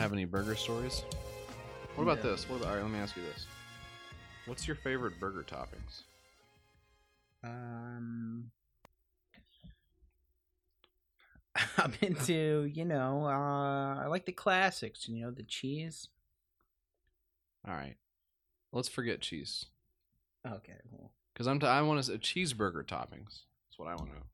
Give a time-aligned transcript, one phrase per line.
[0.00, 1.02] You don't have any burger stories?
[1.94, 2.30] What about No.
[2.32, 2.48] this?
[2.48, 3.46] What about, all right, let me ask you this.
[4.46, 6.04] What's your favorite burger toppings?
[7.44, 8.50] Um,
[11.76, 15.06] I'm into, you know, uh, I like the classics.
[15.06, 16.08] You know, the cheese.
[17.68, 17.96] All right.
[18.72, 19.66] Let's forget cheese.
[20.46, 20.78] Okay.
[20.90, 23.42] Well, Because I'm t- I want to cheeseburger toppings.
[23.68, 24.24] That's what I want to know.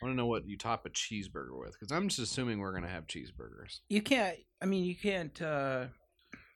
[0.00, 1.72] I want to know what you top a cheeseburger with.
[1.72, 3.80] Because I'm just assuming we're gonna have cheeseburgers.
[3.88, 4.36] you can't.
[4.62, 5.40] I mean, you can't.
[5.42, 5.86] uh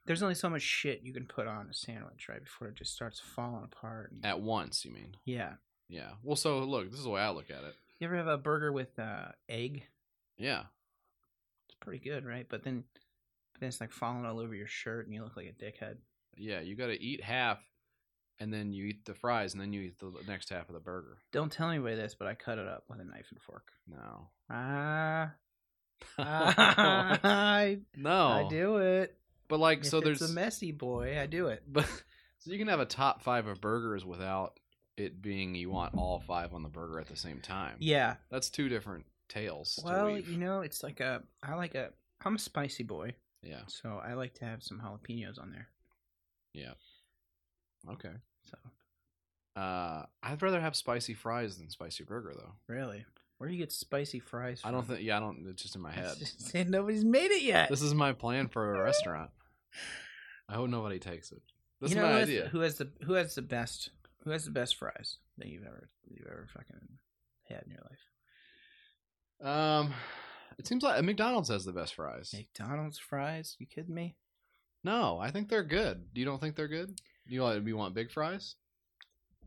[0.07, 2.43] There's only so much shit you can put on a sandwich, right?
[2.43, 4.13] Before it just starts falling apart.
[4.13, 5.17] and- At once, you mean?
[5.25, 5.55] yeah.
[5.89, 6.13] Yeah.
[6.23, 7.75] Well, so look, this is the way I look at it.
[7.99, 9.85] You ever have a burger with uh egg?
[10.39, 10.63] Yeah.
[11.69, 12.47] It's pretty good, right?
[12.49, 12.85] But then,
[13.53, 15.97] but then it's like falling all over your shirt, and you look like a dickhead.
[16.37, 16.61] Yeah.
[16.61, 17.59] You got to eat half,
[18.41, 20.81] and then you eat the fries, and then you eat the next half of the
[20.81, 21.19] burger.
[21.33, 23.69] Don't tell anybody this, but I cut it up with a knife and fork.
[23.89, 24.29] No.
[24.51, 25.33] Ah,
[26.19, 28.27] I, no.
[28.29, 29.17] I do it.
[29.49, 31.19] But like, If so it's there's a messy boy.
[31.21, 31.63] I do it.
[31.67, 31.87] But
[32.39, 34.59] so you can have a top five of burgers without
[34.97, 37.77] it being you want all five on the burger at the same time.
[37.79, 38.17] Yeah.
[38.31, 39.79] That's two different tales.
[39.85, 41.23] Well, you know, it's like a.
[41.43, 41.91] I like a.
[42.25, 43.63] I'm a spicy boy, yeah.
[43.67, 45.69] so I like to have some jalapenos on there.
[47.91, 48.13] Okay.
[48.43, 48.57] So
[49.61, 52.53] Uh, I'd rather have spicy fries than spicy burger though.
[52.69, 53.05] really,
[53.39, 54.61] where do you get spicy fries?
[54.65, 55.01] I don't think.
[55.03, 55.47] Yeah, I don't.
[55.49, 56.17] It's just in my head.
[56.19, 57.69] Just- nobody's made it yet.
[57.69, 59.31] this is my plan for a restaurant.
[60.49, 61.43] I hope nobody takes it.
[61.81, 62.49] This you is know my who has, idea.
[62.49, 63.91] who has the who has the best
[64.25, 66.99] who has the best fries that you've ever you've ever fucking
[67.49, 67.99] had in your life?
[69.41, 69.93] Um,
[70.59, 72.33] it seems like McDonald's has the best fries.
[72.33, 73.57] McDonald's fries?
[73.59, 74.15] You kidding me?
[74.85, 76.05] No, I think they're good.
[76.15, 76.99] You don't think they're good?
[77.27, 78.57] You want you want big fries?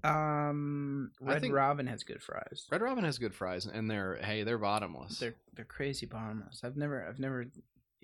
[0.03, 2.68] Um, Red think- Robin has good fries.
[2.72, 5.18] Red Robin has good fries, and they're hey, they're bottomless.
[5.19, 6.62] They're they're crazy bottomless.
[6.64, 7.46] I've never I've never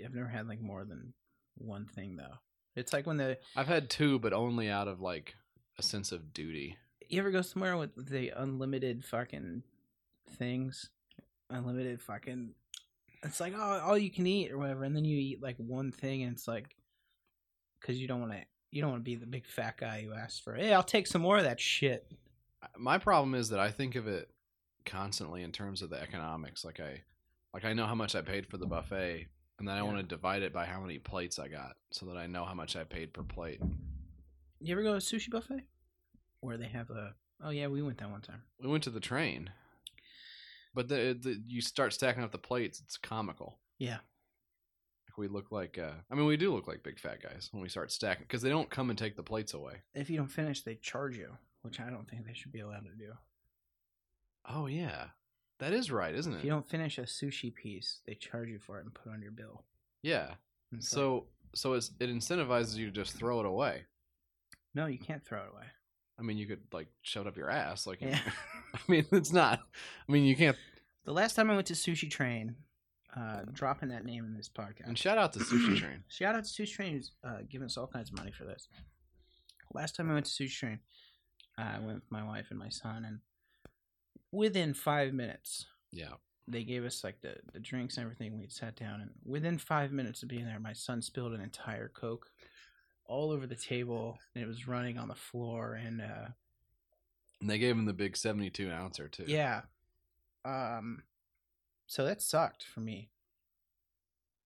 [0.04, 1.14] I've never had like more than
[1.58, 2.38] one thing though.
[2.76, 5.36] It's like when the I've had two, but only out of like
[5.78, 6.78] a sense of duty.
[7.10, 9.64] you ever go somewhere with the unlimited fucking
[10.38, 10.90] things,
[11.50, 12.56] unlimited fucking.
[13.24, 15.92] It's like oh all you can eat or whatever, and then you eat like one
[15.92, 16.76] thing, and it's like
[17.80, 20.14] because you don't want to you don't want to be the big fat guy who
[20.14, 22.12] asks for hey I'll take some more of that shit.
[22.78, 24.30] My problem is that I think of it
[24.86, 26.64] constantly in terms of the economics.
[26.66, 27.02] Like I,
[27.54, 29.28] like I know how much I paid for the buffet,
[29.60, 29.84] and then I Yeah.
[29.84, 32.54] want to divide it by how many plates I got, so that I know how
[32.54, 33.62] much I paid per plate.
[34.60, 35.64] You ever go to a sushi buffet
[36.40, 38.44] where they have a oh yeah we went that one time.
[38.62, 39.50] We went to the train,
[40.74, 42.80] but the, the you start stacking up the plates.
[42.80, 43.58] It's comical.
[43.80, 43.98] Yeah.
[45.18, 47.70] We look like, uh, I mean, we do look like big fat guys when we
[47.70, 49.82] start stacking because they don't come and take the plates away.
[49.94, 51.30] If you don't finish, they charge you,
[51.62, 53.12] which I don't think they should be allowed to do.
[54.50, 55.08] Oh yeah,
[55.60, 56.38] that is right, isn't it?
[56.38, 59.14] If you don't finish a sushi piece, they charge you for it and put it
[59.14, 59.64] on your bill.
[60.02, 60.32] Yeah.
[60.72, 63.84] And So so it's, it incentivizes you to just throw it away.
[64.74, 65.66] no, you can't throw it away.
[66.18, 67.86] I mean, you could like shove it up your ass.
[67.86, 68.20] Like, Yeah.
[68.74, 69.60] I mean, it's not.
[70.08, 70.56] I mean, you can't.
[71.04, 72.56] The last time I went to Sushi Train,
[73.18, 74.86] uh, dropping that name in this podcast.
[74.88, 76.04] And shout out to Sushi Train.
[76.08, 78.68] Shout out to Sushi Train who's uh, giving us all kinds of money for this.
[79.74, 80.80] Last time I went to Sushi Train,
[81.58, 83.20] uh, I went with my wife and my son, and
[84.32, 86.14] within five minutes, Yeah.
[86.48, 88.38] they gave us like the, the drinks and everything.
[88.40, 91.90] We sat down, and within five minutes of being there, my son spilled an entire
[91.90, 92.28] Coke
[93.06, 95.74] all over the table, and it was running on the floor.
[95.74, 96.30] And uh,
[97.42, 99.26] And they gave him the big seventy-two ouncer too.
[99.28, 99.62] yeah,
[100.46, 101.04] um,
[101.92, 103.10] so that sucked for me.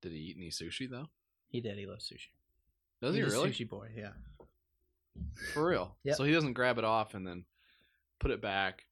[0.02, 1.10] Did he eat any sushi though?
[1.48, 1.78] He did.
[1.78, 2.30] He loves sushi.
[3.04, 3.52] Does he He's a really?
[3.52, 3.90] sushi boy.
[3.96, 4.14] Yeah.
[5.54, 5.96] For real?
[6.04, 6.16] Yep.
[6.18, 7.46] So he doesn't grab it off and then
[8.20, 8.86] put it back.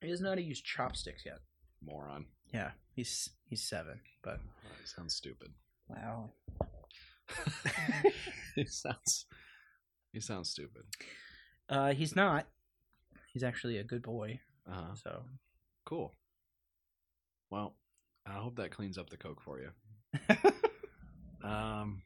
[0.00, 1.38] He doesn't know how to use chopsticks yet.
[1.84, 2.26] Moron.
[2.54, 5.48] Yeah, he's he's seven, but Oh, he sounds stupid.
[5.88, 6.30] wow.
[8.54, 9.26] he sounds.
[10.12, 10.82] He sounds stupid.
[11.68, 12.46] Uh, he's not.
[13.32, 14.38] He's actually a good boy.
[14.70, 14.94] Uh huh.
[15.02, 15.22] So
[15.84, 16.14] Cool.
[17.50, 17.74] Well,
[18.28, 19.70] I hope that cleans up the coke for you.
[21.44, 22.02] Um,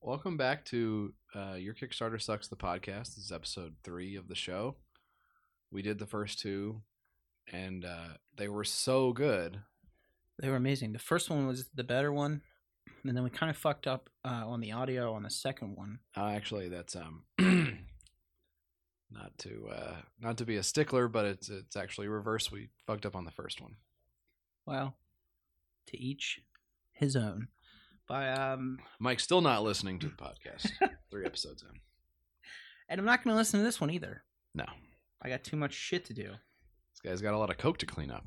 [0.00, 3.16] welcome back to uh, your Kickstarter sucks the podcast.
[3.16, 4.76] This is episode three of the show.
[5.72, 6.82] We did the first two,
[7.52, 9.58] and uh, they were so good.
[10.40, 10.92] they were amazing.
[10.92, 12.42] The first one was the better one,
[13.04, 15.98] and then we kind of fucked up uh, on the audio on the second one.
[16.16, 17.24] Uh, actually, that's um,
[19.10, 22.52] not to uh, not to be a stickler, but it's it's actually reverse.
[22.52, 23.74] We fucked up on the first one.
[24.64, 24.94] Well,
[25.88, 26.40] to each
[26.92, 27.48] his own.
[28.08, 30.70] By um, Mike's still not listening to the podcast.
[31.10, 31.80] three episodes in.
[32.88, 34.22] and I'm not going to listen to this one either.
[34.54, 34.64] No,
[35.22, 36.22] I got too much shit to do.
[36.30, 38.24] this guy's got a lot of coke to clean up.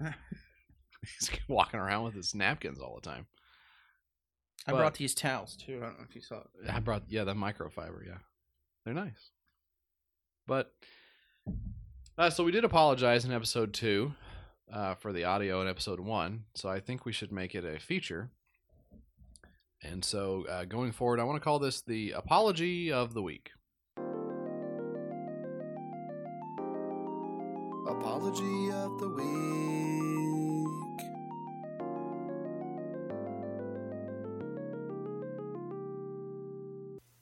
[0.00, 3.26] He's walking around with his napkins all the time.
[4.66, 5.78] I But- brought these towels too.
[5.82, 6.70] I don't know if you saw it.
[6.70, 8.04] I brought yeah the microfiber.
[8.06, 8.18] Yeah,
[8.84, 9.30] they're nice.
[10.46, 10.72] But
[12.18, 14.12] uh, so we did apologize in episode two
[14.72, 16.44] uh, for the audio in episode one.
[16.54, 18.30] So I think we should make it a feature.
[19.82, 23.50] And so uh, going forward, I want to call this the apology of the week.
[27.88, 29.50] Apology of the week.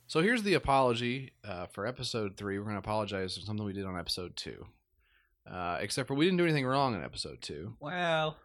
[0.08, 2.58] So here's the apology uh, for episode three.
[2.58, 4.66] We're going to apologize for something we did on episode two.
[5.50, 7.74] Uh, except for we didn't do anything wrong in episode two.
[7.80, 8.36] Well,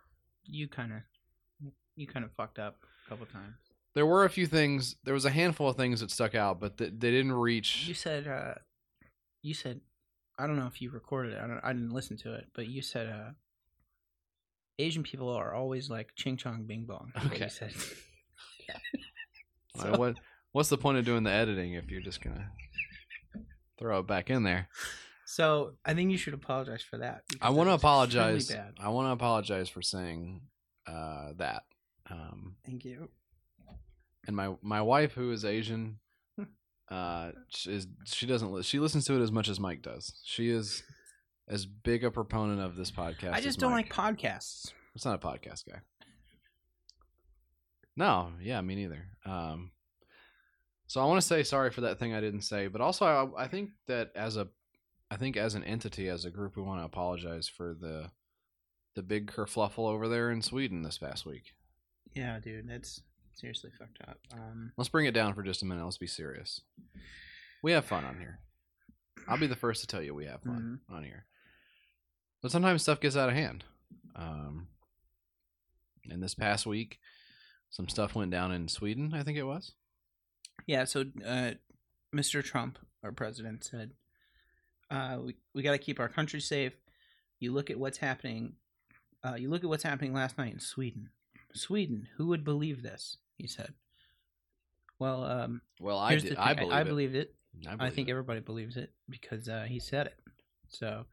[0.46, 3.56] you kind of, you kind of fucked up a couple times.
[3.94, 4.96] There were a few things.
[5.04, 7.86] There was a handful of things that stuck out, but th- they didn't reach.
[7.88, 8.56] You said, uh,
[9.42, 9.82] you said,
[10.40, 11.40] I don't know if you recorded it.
[11.44, 11.60] I don't.
[11.64, 13.32] I didn't listen to it, but you said, uh,
[14.80, 17.12] Asian people are always like ching chong bing bong.
[17.28, 17.44] Okay.
[17.44, 17.74] You said.
[19.80, 20.16] I mean, what
[20.52, 22.50] what's the point of doing the editing if you're just gonna
[23.78, 24.70] throw it back in there?
[25.34, 27.24] So I think you should apologize for that.
[27.42, 28.56] I want to apologize.
[28.80, 30.42] I want to apologize for saying
[30.86, 31.64] uh, that.
[32.08, 33.10] Um, Thank you.
[34.28, 35.98] and my my wife, who is Asian,
[36.92, 40.22] uh, she is she doesn't li- she listens to it as much as Mike does.
[40.24, 40.84] She is
[41.48, 43.34] as big a proponent of this podcast.
[43.34, 43.98] I just don't Mike.
[43.98, 44.72] like podcasts.
[44.94, 45.80] It's not a podcast guy.
[47.96, 49.04] No, yeah, me neither.
[49.26, 49.72] Um,
[50.86, 53.46] so I want to say sorry for that thing I didn't say, but also I,
[53.46, 54.48] I think that as a,
[55.14, 58.10] I think as an entity, as a group, we want to apologize for the,
[58.96, 61.54] the big kerfluffle over there in Sweden this past week.
[62.16, 63.00] Yeah, dude, that's
[63.36, 64.18] seriously fucked up.
[64.34, 65.84] Um, Let's bring it down for just a minute.
[65.84, 66.62] Let's be serious.
[67.62, 68.40] We have fun on here.
[69.28, 71.26] I'll be the first to tell you we have fun on here.
[72.42, 73.66] But sometimes stuff gets out of hand.
[74.16, 74.68] Um,
[76.10, 76.98] and this past week,
[77.70, 79.74] some stuff went down in Sweden, I think it was.
[80.66, 81.52] Yeah, so uh,
[82.16, 82.44] Mr.
[82.44, 83.92] Trump, our president, said,
[84.94, 86.74] uh, "We we got to keep our country safe.
[87.40, 88.54] You look at what's happening.
[89.26, 91.10] Uh, you look at what's happening last night in Sweden.
[91.54, 93.74] Sweden, who would believe this?" He said.
[95.00, 96.38] Well, um, Well, I did.
[96.38, 96.86] I believe I, it.
[96.88, 97.36] believed it.
[97.68, 98.12] I, I believe think it.
[98.12, 100.16] everybody believes it because uh, he said it.
[100.70, 101.06] So,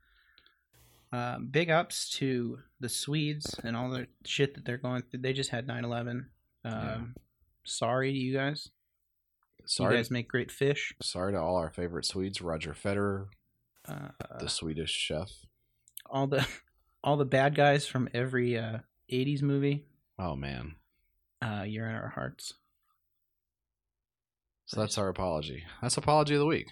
[1.12, 5.20] um, big ups to the Swedes and all the shit that they're going through.
[5.20, 6.26] They just had 9 11.
[6.64, 6.98] Um, Yeah.
[7.64, 8.70] Sorry to you guys.
[9.66, 9.94] sorry.
[9.94, 10.94] You guys make great fish.
[11.02, 13.26] sorry to all our favorite Swedes, Roger Federer,
[13.90, 14.08] Uh,
[14.38, 15.30] the Swedish chef.
[16.08, 16.46] all the
[17.04, 18.78] all the bad guys from every uh,
[19.12, 19.86] 80s movie.
[20.18, 20.76] Oh man.
[21.42, 22.54] Uh, you're in our hearts.
[24.66, 25.64] So that's our apology.
[25.82, 26.70] That's apology of the week.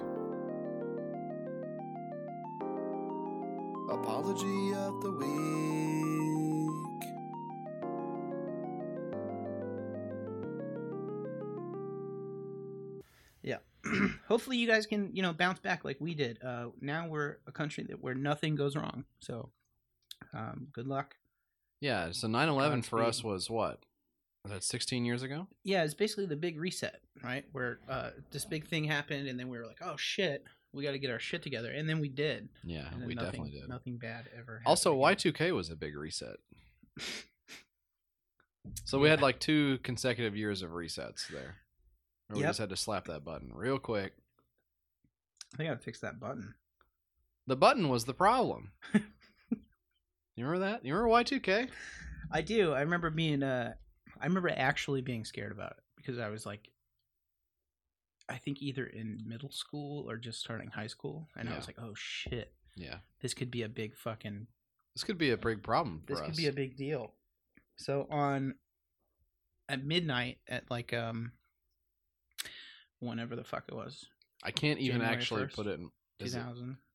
[3.90, 5.97] Apology of the week.
[14.28, 16.38] Hopefully, you guys can you know bounce back like we did.
[16.42, 19.04] Uh, now we're a country that where nothing goes wrong.
[19.20, 19.50] So,
[20.34, 21.16] um, good luck.
[21.80, 22.12] Yeah.
[22.12, 23.80] So 9/11 for us was what?
[24.44, 25.48] Was that 16 years ago?
[25.64, 27.44] Yeah, it's basically the big reset, right?
[27.52, 30.92] Where uh, this big thing happened, and then we were like, "Oh shit, we got
[30.92, 32.48] to get our shit together," and then we did.
[32.64, 33.68] Yeah, we nothing, definitely did.
[33.68, 34.58] Nothing bad ever.
[34.58, 35.32] happened Also, again.
[35.34, 36.36] Y2K was a big reset.
[38.84, 41.56] So we had like two consecutive years of resets there.
[42.30, 42.48] We Yep.
[42.50, 44.12] just had to slap that button real quick.
[45.54, 46.54] I think I gotta fix that button.
[47.46, 48.72] The button was the problem.
[48.92, 49.00] you
[50.36, 50.84] remember that?
[50.84, 51.70] You remember Y2K?
[52.30, 52.72] I do.
[52.74, 53.42] I remember being.
[53.42, 53.74] Uh,
[54.20, 56.70] I remember actually being scared about it because I was like,
[58.28, 61.78] I think either in middle school or just starting high school, and I was like,
[61.78, 62.98] "Oh shit, Yeah.
[63.20, 64.46] this could be a big fucking
[64.94, 66.26] This could be a big problem for this us.
[66.26, 67.14] could be a big deal.
[67.76, 68.56] So on
[69.70, 71.32] at midnight at like um
[73.00, 74.06] whenever the fuck it was,
[74.42, 75.90] I can't even January actually 1st, put it in.
[76.18, 76.42] two Is it,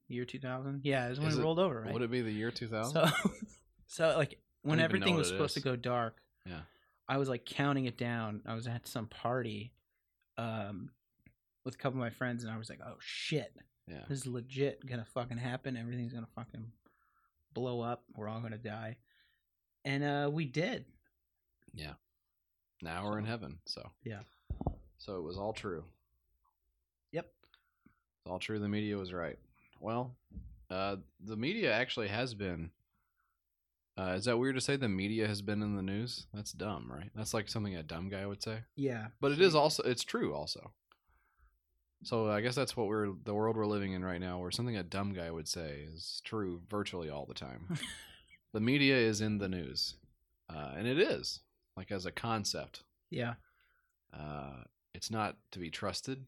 [0.08, 0.82] year two thousand.
[0.84, 1.94] Yeah, it's when Is it rolled over, right?
[1.94, 2.92] Would it be the year 2000?
[2.94, 3.10] so
[3.88, 6.62] so like when don't even know everything was supposed to go dark, Yeah.
[7.08, 8.42] I was like counting it down.
[8.46, 9.74] I was at some party
[10.38, 10.90] um
[11.66, 13.54] with a couple of my friends, and I was like, "Oh shit,
[13.88, 14.00] yeah.
[14.10, 15.78] this is legit gonna fucking happen.
[15.78, 16.72] Everything's gonna fucking
[17.54, 18.04] blow up.
[18.16, 18.98] We're all gonna die."
[19.86, 20.86] And uh we did.
[21.74, 21.94] Yeah.
[22.82, 23.60] Now we're in heaven.
[23.66, 24.20] So Yeah.
[24.98, 25.84] So it was all true.
[28.24, 28.58] It's all true.
[28.60, 29.38] The media was right.
[29.82, 30.16] Well,
[30.70, 32.72] uh, the media actually has been.
[33.98, 36.26] Uh, is that weird to say the media has been in the news?
[36.34, 37.12] That's dumb, right?
[37.16, 38.60] That's like something a dumb guy would say.
[38.76, 39.08] Yeah.
[39.20, 40.72] But it is also it's true also.
[42.04, 44.78] So I guess that's what we're the world we're living in right now, where something
[44.78, 47.78] a dumb guy would say is true virtually all the time.
[48.54, 49.96] the media is in the news,
[50.50, 51.42] uh, and it is
[51.78, 52.84] like as a concept.
[53.10, 53.34] Yeah.
[54.14, 54.64] Uh,
[54.94, 56.26] it's not to be trusted.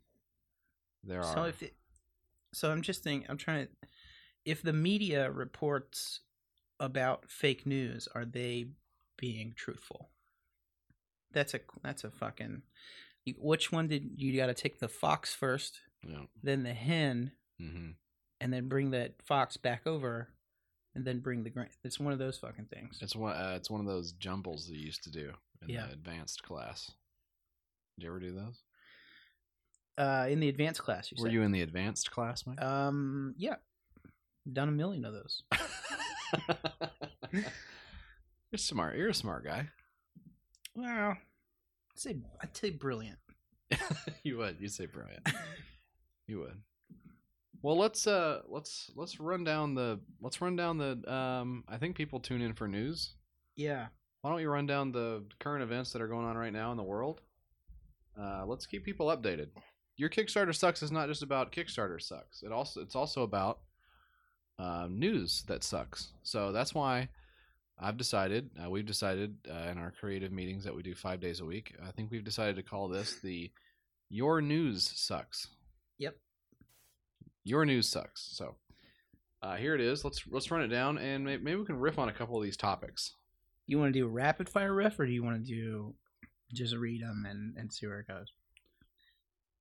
[1.03, 1.73] There So are if it,
[2.55, 3.29] so, I'm just thinking.
[3.29, 3.71] I'm trying to.
[4.45, 6.21] If the media reports
[6.79, 8.67] about fake news, are they
[9.17, 10.09] being truthful?
[11.33, 12.61] That's a that's a fucking.
[13.37, 17.31] Which one did you got to take the fox first, know, then the hen,
[17.61, 17.89] mm-hmm.
[18.39, 20.29] and then bring that fox back over,
[20.93, 21.67] and then bring the grain?
[21.83, 22.99] It's one of those fucking things.
[23.01, 25.31] it's one uh, it's one of those jumbles that you used to do
[25.61, 25.87] in Yeah.
[25.87, 26.91] the advanced class.
[27.97, 28.61] Did you ever do those?
[29.97, 31.33] Uh, in the advanced class, you Were said.
[31.33, 32.61] you in the advanced class, Mike?
[32.61, 33.55] Um, yeah,
[34.51, 35.43] done a million of those.
[37.31, 38.97] You're smart.
[38.97, 39.67] You're a smart guy.
[40.75, 41.17] Well, I'd
[41.95, 43.17] say I'd say brilliant.
[44.23, 44.57] you would.
[44.59, 45.27] You'd say brilliant.
[46.27, 46.57] you would.
[47.61, 51.95] Well, let's uh let's let's run down the let's run down the um I think
[51.95, 53.15] people tune in for news.
[53.55, 53.87] Yeah.
[54.21, 56.77] Why don't we run down the current events that are going on right now in
[56.77, 57.21] the world?
[58.19, 59.49] Uh, let's keep people updated.
[59.97, 62.43] Your Kickstarter sucks is not just about Kickstarter sucks.
[62.43, 63.59] It also it's also about
[64.59, 66.11] uh, news that sucks.
[66.23, 67.09] So that's why
[67.79, 71.39] I've decided uh, we've decided uh, in our creative meetings that we do five days
[71.39, 71.73] a week.
[71.85, 73.51] I think we've decided to call this the
[74.09, 75.47] Your News Sucks.
[75.97, 76.15] Yep.
[77.43, 78.27] Your news sucks.
[78.31, 78.55] So
[79.41, 80.03] uh, here it is.
[80.03, 82.43] Let's let's run it down and may- maybe we can riff on a couple of
[82.43, 83.13] these topics.
[83.67, 85.95] You want to do a rapid fire riff, or do you want to do
[86.53, 88.31] just read them and, and see where it goes?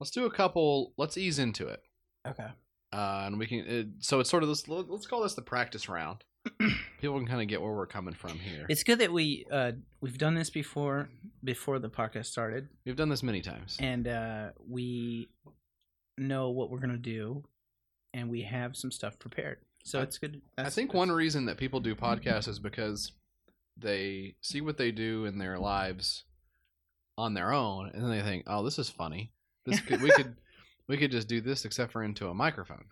[0.01, 0.93] Let's do a couple.
[0.97, 1.83] Let's ease into it,
[2.27, 2.49] Okay.
[2.93, 3.59] uh, and we can.
[3.61, 4.67] It, so it's sort of this.
[4.69, 6.25] Let's call this the practice round.
[7.01, 8.67] People can kind of get where we're coming from here.
[8.69, 11.09] It's good that we uh we've done this before
[11.43, 13.77] before the podcast started, We've done this many times.
[13.81, 15.29] and uh we
[16.19, 17.45] know what we're gonna do,
[18.13, 19.59] and we have some stuff prepared.
[19.85, 20.43] So I- it's good.
[20.59, 23.13] I That's- think that's- one reason that people do podcasts is because
[23.77, 26.25] they see what they do in their lives
[27.17, 29.33] on their own, and then they think, "Oh, this is funny.
[29.66, 30.37] This could we could
[30.88, 32.85] we could just do this, except for into a microphone."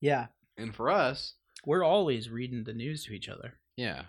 [0.00, 0.26] Yeah,
[0.58, 3.54] And for us, we're always reading the news to each other.
[3.76, 4.02] Yeah.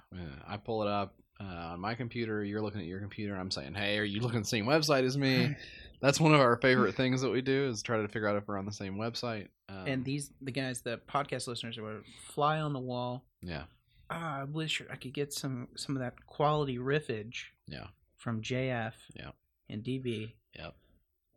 [0.47, 1.43] I pull it up uh,
[1.73, 2.43] on my computer.
[2.43, 3.35] You're looking at your computer.
[3.35, 5.55] I'm saying, "Hey, are you looking at the same website as me?"
[6.01, 8.45] That's one of our favorite things that we do is try to figure out if
[8.47, 9.47] we're on the same website.
[9.69, 13.23] Um, and these the guys, the podcast listeners, are fly on the wall.
[13.41, 13.63] yeah,
[14.09, 17.45] Ah, I wish I could get some some of that quality riffage.
[17.67, 17.87] Yeah.
[18.17, 18.93] From JF.
[19.15, 19.31] Yeah.
[19.69, 20.33] And DB.
[20.55, 20.75] Yep.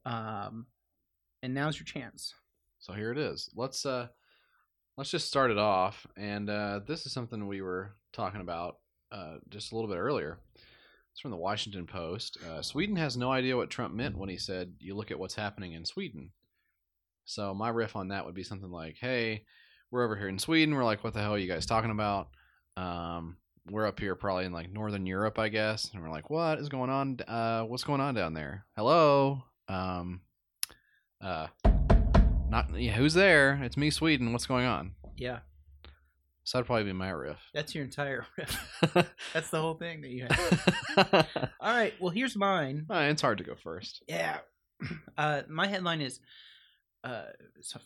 [0.07, 0.67] Um,
[1.43, 2.33] and now's your chance.
[2.79, 3.51] so here it is.
[3.55, 4.09] Let's uh,
[4.97, 6.07] let's just start it off.
[6.17, 8.77] And uh, this is something we were talking about
[9.13, 10.39] uh, just a little bit earlier.
[11.13, 12.39] It's from the Washington Post.
[12.49, 15.35] Uh, Sweden has no idea what Trump meant when he said, "You look at what's
[15.35, 16.31] happening in Sweden."
[17.25, 19.45] So my riff on that would be something like, "Hey,
[19.91, 20.75] we're over here in Sweden.
[20.75, 22.29] We're like, what the hell are you guys talking about?
[22.77, 23.37] Um,
[23.71, 26.69] we're up here probably in like Northern Europe, I guess, and we're like, what is
[26.69, 27.19] going on?
[27.27, 28.65] Uh, what's going on down there?
[28.77, 30.21] Hello, um,
[31.21, 31.49] uh,
[32.49, 33.61] not yeah, who's there?
[33.63, 34.33] It's me, Sweden.
[34.33, 34.93] What's going on?
[35.17, 35.41] Yeah.
[36.45, 37.39] So that'd probably be my riff.
[37.55, 39.11] That's your entire riff.
[39.35, 41.27] That's the whole thing that you have.
[41.61, 41.93] All right.
[42.01, 42.87] Well, here's mine.
[42.89, 44.03] Uh, it's hard to go first.
[44.09, 44.39] Yeah.
[45.19, 46.21] Uh, my headline is
[47.03, 47.23] uh,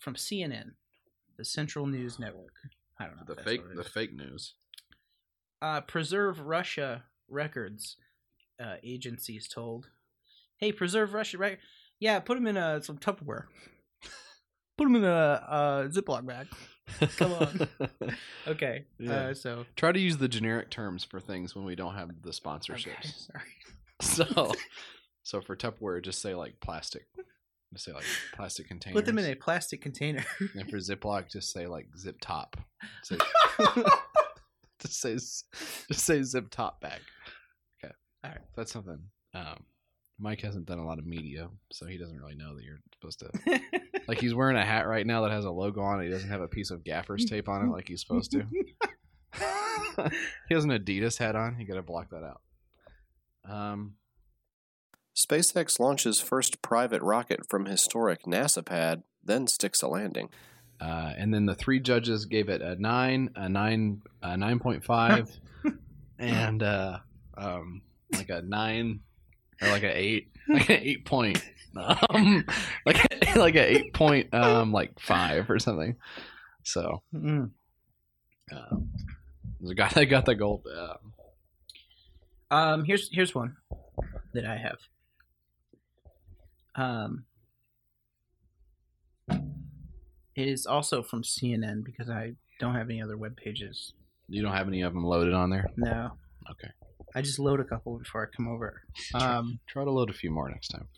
[0.00, 0.72] from CNN,
[1.38, 2.52] the Central News Network.
[2.98, 3.34] I don't know.
[3.34, 4.54] The fake, the fake news.
[5.62, 7.96] uh, preserve Russia records
[8.60, 9.90] uh, agencies told.
[10.60, 11.58] Hey, preserve Russia right?
[11.98, 13.44] Yeah, put them in a some Tupperware.
[14.78, 15.08] Put them in a,
[15.48, 16.46] uh Ziploc bag.
[17.16, 17.68] Come on.
[18.48, 18.84] Okay.
[18.98, 19.12] Yeah.
[19.12, 22.30] Uh, so Try to use the generic terms for things when we don't have the
[22.30, 22.86] sponsorships.
[22.88, 23.44] okay, sorry.
[24.02, 24.52] So,
[25.22, 27.06] so for Tupperware, just say like plastic.
[27.74, 28.96] Just say like plastic containers.
[28.96, 30.24] Put them in a plastic container.
[30.56, 32.56] And for Ziploc, just say like zip top.
[33.02, 33.18] Say,
[34.80, 35.44] just say just
[36.06, 37.00] say zip top bag.
[37.84, 37.92] Okay.
[38.24, 38.40] All right.
[38.56, 38.98] That's something.
[39.34, 39.62] Um,
[40.20, 43.20] Mike hasn't done a lot of media, so he doesn't really know that you're supposed
[43.20, 43.60] to.
[44.08, 46.06] Like he's wearing a hat right now that has a logo on it.
[46.06, 48.40] He doesn't have a piece of gaffer's tape on it like he's supposed to.
[50.48, 51.60] he has an Adidas hat on.
[51.60, 52.40] You got to block that out.
[53.48, 53.94] Um,
[55.16, 60.28] SpaceX launches first private rocket from historic NASA pad, then sticks a landing.
[60.80, 64.84] uh, and then the three judges gave it a nine, a nine, a nine point
[64.84, 65.30] five,
[66.18, 66.98] and uh,
[67.36, 69.00] um, like a nine
[69.62, 71.42] or like an eight, like an eight point,
[71.76, 72.44] um,
[72.86, 75.96] like like an eight point, um, like five or something.
[76.64, 77.50] So Mm.
[78.52, 78.90] um,
[79.60, 80.66] the guy that got the gold.
[80.66, 80.94] Uh,
[82.54, 83.56] Um, here's here's one
[84.34, 84.78] that I have.
[86.74, 87.24] Um,
[89.28, 93.92] it is also from CNN because I don't have any other web pages.
[94.28, 95.66] you don't have any of them loaded on there.
[95.76, 96.12] No.
[96.50, 96.70] Okay.
[97.14, 98.82] I just load a couple before I come over.
[99.14, 100.88] Um, Try to load a few more next time.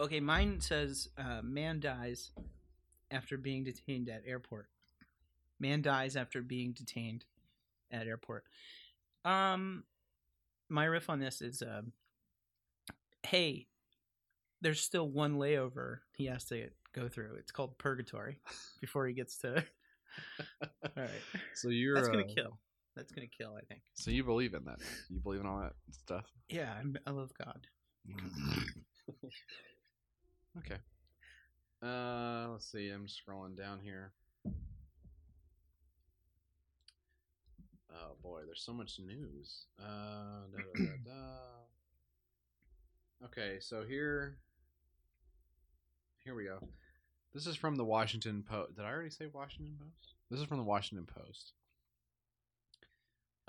[0.00, 2.30] okay, mine says uh, man dies
[3.10, 4.68] after being detained at airport.
[5.58, 7.24] Man dies after being detained
[7.90, 8.44] at airport.
[9.24, 9.84] Um,
[10.68, 11.82] my riff on this is, uh,
[13.22, 13.66] hey,
[14.60, 17.36] there's still one layover he has to go through.
[17.38, 18.38] It's called purgatory
[18.80, 19.56] before he gets to.
[20.62, 21.10] All right,
[21.54, 22.58] So you're that's gonna uh, kill.
[22.96, 23.54] That's gonna kill.
[23.56, 23.82] I think.
[23.94, 24.78] So you believe in that?
[25.10, 26.24] You believe in all that stuff?
[26.48, 27.66] Yeah, I'm, I love God.
[30.58, 30.78] okay.
[31.82, 32.88] Uh, let's see.
[32.88, 34.12] I'm scrolling down here.
[37.92, 39.66] Oh boy, there's so much news.
[39.80, 41.12] Uh, da, da, da, da.
[43.24, 44.36] Okay, so here,
[46.22, 46.58] here we go.
[47.32, 48.76] This is from the Washington Post.
[48.76, 50.14] Did I already say Washington Post?
[50.30, 51.52] This is from the Washington Post.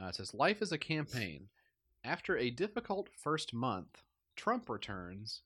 [0.02, 1.50] Uh, it says, "Life is a campaign.
[2.04, 4.04] After a difficult first month,
[4.36, 5.42] Trump returns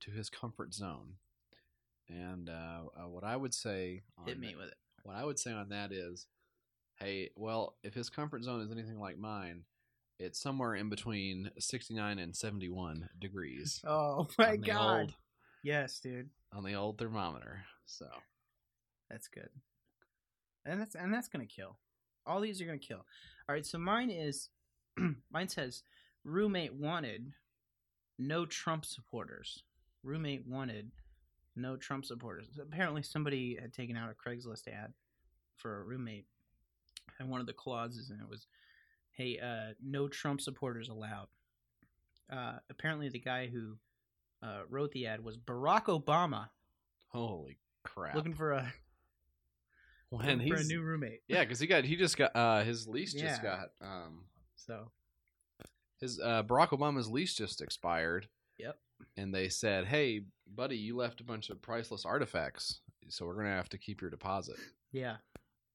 [0.00, 1.14] to his comfort zone."
[2.08, 4.74] And uh, uh, what I would say, on Hit me with it.
[5.04, 6.26] what I would say on that is,
[6.96, 9.62] hey, well, if his comfort zone is anything like mine,
[10.18, 15.00] it's somewhere in between 69 and 71 degrees Oh my God!
[15.00, 15.14] old
[15.62, 16.28] Yes, dude.
[16.52, 17.64] on the old thermometer.
[17.86, 18.06] So
[19.10, 19.48] That's good.
[20.66, 21.78] And that's and that's gonna kill.
[22.26, 23.04] All these are gonna kill.
[23.48, 24.48] All right, so mine is
[25.30, 25.82] mine says
[26.24, 27.32] roommate wanted,
[28.18, 29.62] no Trump supporters.
[30.02, 30.90] Roommate wanted,
[31.56, 32.46] no Trump supporters.
[32.60, 34.94] Apparently, somebody had taken out a Craigslist ad
[35.56, 36.26] for a roommate,
[37.18, 38.46] and one of the clauses in it was,
[39.12, 41.28] "Hey, uh, no Trump supporters allowed."
[42.30, 43.76] Uh, apparently, the guy who
[44.42, 46.48] uh, wrote the ad was Barack Obama,
[47.08, 48.14] holy crap!
[48.14, 48.72] looking for a
[50.16, 51.20] when for a new roommate.
[51.28, 53.42] yeah, because he got he just got uh his lease just Yeah.
[53.42, 54.24] got um
[54.56, 54.90] So
[56.00, 58.28] his uh Barack Obama's lease just expired.
[58.58, 58.78] Yep.
[59.16, 63.48] And they said, "Hey, buddy, you left a bunch of priceless artifacts, so we're gonna
[63.50, 64.56] have to keep your deposit."
[64.92, 65.16] yeah,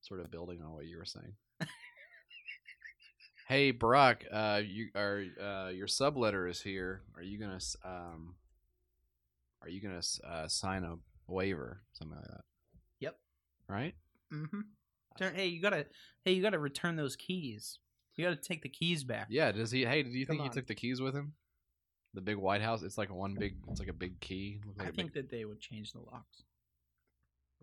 [0.02, 1.34] Sort of building on what you were saying.
[3.48, 7.02] hey, Barack, uh, you are uh, your subletter is here.
[7.16, 8.36] Are you gonna s- um,
[9.62, 10.96] are you gonna s- uh, sign a
[11.28, 12.42] waiver, something like that?
[13.00, 13.18] Yep.
[13.68, 13.96] Right.
[14.34, 14.60] Mm-hmm.
[15.18, 15.86] Turn, hey, you gotta,
[16.24, 17.80] hey, you gotta return those keys.
[18.16, 19.28] You gotta take the keys back.
[19.30, 19.52] Yeah.
[19.52, 19.86] Does he?
[19.86, 21.34] Hey, do you think Come he took the keys with him?
[22.14, 22.82] The big White House.
[22.84, 23.56] It's like a one big.
[23.70, 24.60] It's like a big key.
[24.78, 26.44] Like I big- think that they would change the locks.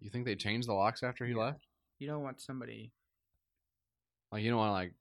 [0.00, 1.38] You think they changed the locks after he Yeah.
[1.38, 1.66] left?
[1.98, 2.92] You don't want somebody
[4.32, 4.92] Like you don't want like.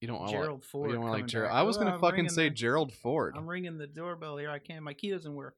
[0.00, 0.30] You don't want.
[0.30, 0.92] Gerald You Ford.
[0.92, 1.52] don't want like Gerald.
[1.52, 3.34] I was "Oh, gonna I'm fucking say the- Gerald Ford.
[3.36, 4.50] I'm ringing the doorbell here.
[4.50, 4.82] I can't.
[4.84, 5.56] My key doesn't work.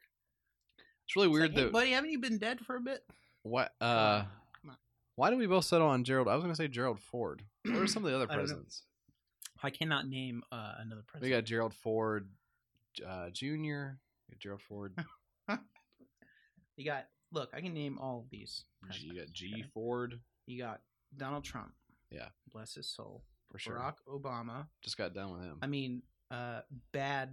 [1.06, 3.02] It's really It's weird like, hey, that buddy, haven't you been dead for a bit?
[3.42, 4.24] what uh.
[5.18, 6.28] Why did we both settle on Gerald?
[6.28, 7.42] I was gonna say Gerald Ford.
[7.64, 8.84] What are some of the other I presidents?
[9.60, 11.22] I cannot name uh, another president.
[11.22, 12.28] We got Gerald Ford
[13.04, 13.48] uh, Jr.
[13.48, 14.94] We got Gerald Ford.
[16.76, 17.08] You got.
[17.32, 18.64] Look, I can name all of these.
[18.92, 19.64] G, you got G okay?
[19.74, 20.82] Ford You got
[21.16, 21.72] Donald Trump.
[22.12, 22.28] Yeah.
[22.52, 23.24] Bless his soul.
[23.50, 23.74] for sure.
[23.74, 24.68] Barack Obama.
[24.84, 25.58] Just got done with him.
[25.60, 26.60] I mean, uh,
[26.92, 27.30] bad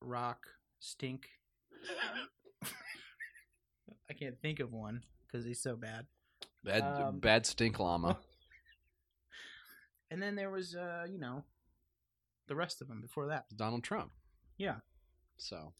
[0.00, 0.46] rock
[0.78, 1.26] stink.
[4.08, 6.06] I can't think of one because he's so bad.
[6.66, 8.18] Bad um, bad stink llama.
[10.08, 11.42] And then there was, uh, you know,
[12.46, 13.46] the rest of them before that.
[13.56, 14.12] Donald Trump.
[14.56, 14.76] Yeah.
[15.36, 15.72] So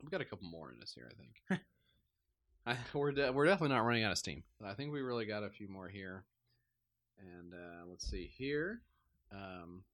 [0.00, 1.10] we've got a couple more in this here.
[1.10, 1.62] I think.
[2.66, 4.42] I, we're de- we're definitely not running out of steam.
[4.64, 6.24] I think we really got a few more here.
[7.18, 8.82] And uh, let's see here.
[9.32, 9.84] Um,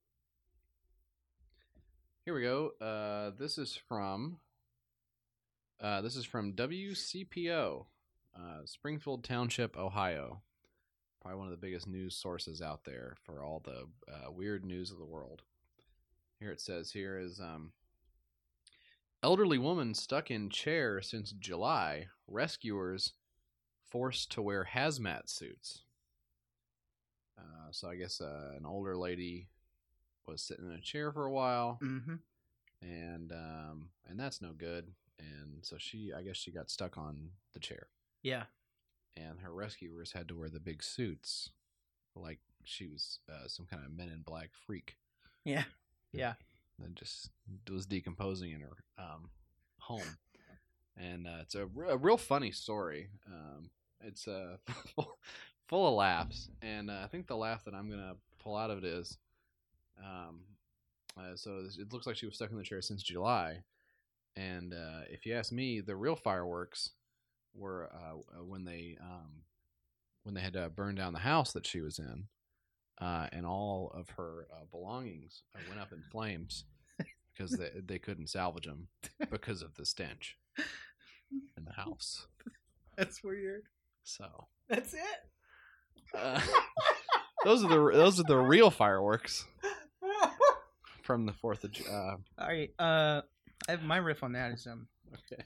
[2.25, 2.73] here we go.
[2.81, 4.39] Uh, this is from.
[5.81, 7.87] Uh, this is from WCPO,
[8.39, 10.43] uh, Springfield Township, Ohio.
[11.21, 14.91] Probably one of the biggest news sources out there for all the uh, weird news
[14.91, 15.43] of the world.
[16.39, 17.73] Here it says here is um,
[19.23, 22.07] elderly woman stuck in chair since July.
[22.29, 23.15] Rescuers
[23.91, 25.83] forced to wear hazmat suits.
[27.39, 29.49] Uh, so I guess uh, an older lady
[30.27, 32.15] was sitting in a chair for a while, Mm-hmm.
[32.83, 34.93] and um, and that's no good.
[35.19, 37.89] And so she, I guess she got stuck on the chair,
[38.23, 38.45] Yeah.
[39.17, 41.51] and her rescuers had to wear the big suits,
[42.15, 44.97] like she was uh, some kind of Men in Black freak
[45.45, 45.65] Yeah.
[46.13, 46.35] Yeah.
[46.79, 47.31] that just
[47.71, 49.31] was decomposing in her um,
[49.79, 50.17] home.
[50.97, 53.09] And uh, it's a, re- a real funny story.
[53.27, 54.57] Um, it's uh,
[55.69, 58.79] full of laughs, and uh, I think the laugh that I'm gonna pull out of
[58.79, 59.17] it is,
[59.99, 60.41] um,
[61.17, 63.63] uh, so this- it looks like she was stuck in the chair since July,
[64.37, 66.91] and uh, if you ask me, the real fireworks
[67.59, 69.43] were uh, uh, when they um,
[70.23, 72.25] when they had to burn down the house that she was in.
[73.01, 76.65] uh, and all of her uh, belongings uh, went up in flames
[77.33, 78.89] because they they couldn't salvage them
[79.31, 82.27] because of the stench in the house.
[82.97, 83.63] That's weird.
[84.03, 85.01] So That's it.
[86.15, 86.41] uh,
[87.45, 89.47] those are the those are the real fireworks
[91.03, 92.71] from the Fourth of Ju- uh, All right.
[92.79, 93.23] Uh,
[93.69, 94.89] I have my riff on that is um.
[95.33, 95.43] Okay.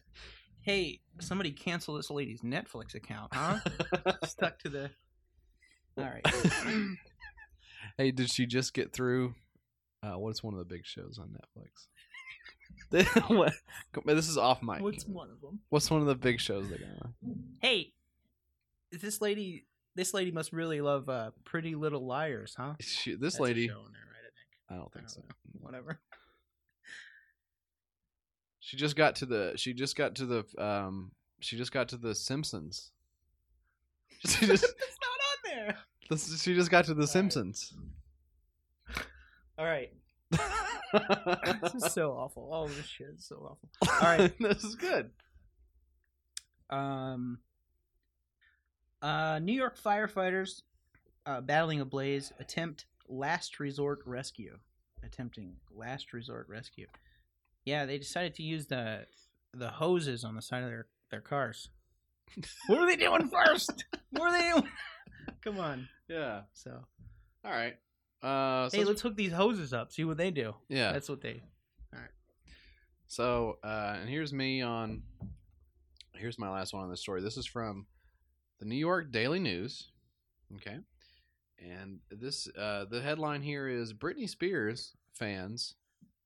[0.63, 3.59] Hey, somebody cancel this lady's Netflix account, huh?
[4.25, 4.91] Stuck to the.
[5.99, 6.27] All right.
[7.99, 9.35] Hey, did she just get through?
[10.03, 11.89] Uh, what's one of the big shows on Netflix?
[14.05, 14.81] This is off mic.
[14.81, 15.61] What's one of them?
[15.69, 17.15] What's one of the big shows they got on?
[17.61, 17.93] Hey,
[18.91, 19.67] this lady.
[19.95, 22.75] This lady must really love uh, Pretty Little Liars, huh?
[22.81, 23.85] She, this That's lady, there, right?
[23.91, 24.71] I think.
[24.71, 25.21] I don't I think don't so.
[25.21, 25.61] know.
[25.61, 26.01] Whatever.
[28.73, 29.53] She just got to the.
[29.57, 30.45] She just got to the.
[30.57, 31.11] Um.
[31.41, 32.91] She just got to the Simpsons.
[34.27, 34.65] She just.
[34.65, 35.77] it's not on there.
[36.09, 37.09] this- she just got to the right.
[37.11, 37.75] Simpsons.
[39.59, 39.93] All right.
[40.31, 42.49] this is so awful.
[42.51, 43.69] All this shit is so awful.
[44.01, 44.33] All right.
[44.41, 45.11] this is good.
[46.71, 47.41] Um.
[49.03, 50.63] Uh, New York firefighters
[51.27, 54.57] uh, battling a blaze attempt last resort rescue.
[55.05, 56.87] Attempting last resort rescue.
[57.65, 59.07] Yeah, they decided to use the
[59.55, 61.69] the hoses on the side of their their cars.
[62.67, 63.85] what are they doing first?
[64.11, 64.69] What are they doing?
[65.45, 65.89] Come on.
[66.09, 66.43] Yeah.
[66.53, 66.81] So
[67.45, 67.75] All right.
[68.23, 68.69] Uh.
[68.69, 69.93] So hey, let's hook these hoses up.
[69.93, 70.55] See what they do.
[70.69, 70.93] yeah.
[70.93, 71.43] That's what they.
[71.93, 72.11] All right.
[73.07, 75.03] So, uh, and here's me on.
[76.15, 77.21] Here's my last one on this story.
[77.21, 77.87] This is from
[78.59, 79.89] the New York Daily News.
[80.57, 80.79] Okay,
[81.59, 85.75] and this uh, the headline here is Britney Spears fans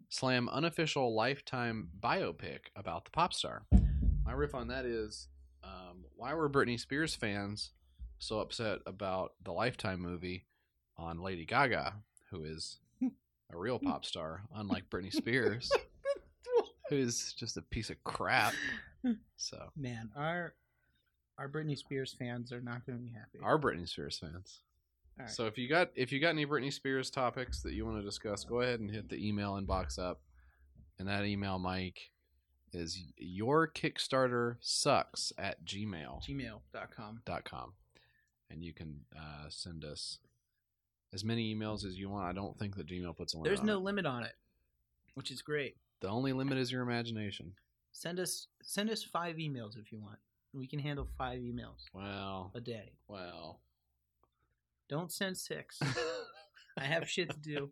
[0.08, 3.62] slam unofficial Lifetime biopic about the pop star.
[4.24, 5.28] My riff on that is
[5.64, 7.70] um, why were Britney Spears fans
[8.18, 10.46] so upset about the Lifetime movie
[10.96, 11.94] on Lady Gaga,
[12.30, 15.70] who is a real pop star, unlike Britney Spears
[16.88, 18.54] who's just a piece of crap.
[19.36, 20.54] So, Man, our
[21.38, 23.38] our Britney Spears fans are not going to be happy.
[23.42, 24.60] our Britney Spears fans.
[25.18, 25.30] Right.
[25.30, 28.02] So, if you got if you got any Britney Spears topics that you want to
[28.04, 30.20] discuss, go ahead and hit the email inbox up,
[30.98, 32.10] and that email, Mike,
[32.72, 37.22] is your Kickstarter sucks at gmail Gmail.com.
[37.24, 37.72] dot com,
[38.50, 40.18] and you can uh, send us
[41.14, 42.26] as many emails as you want.
[42.28, 43.48] I don't think that Gmail puts a limit.
[43.48, 43.84] There's no it.
[43.84, 44.34] limit on it,
[45.14, 45.76] which is great.
[46.00, 47.52] The only limit is your imagination.
[47.92, 50.18] Send us send us five emails if you want.
[50.52, 52.92] We can handle five emails Well, a day.
[53.08, 53.60] well.
[54.88, 55.78] Don't send six.
[56.78, 57.70] I have shit to do.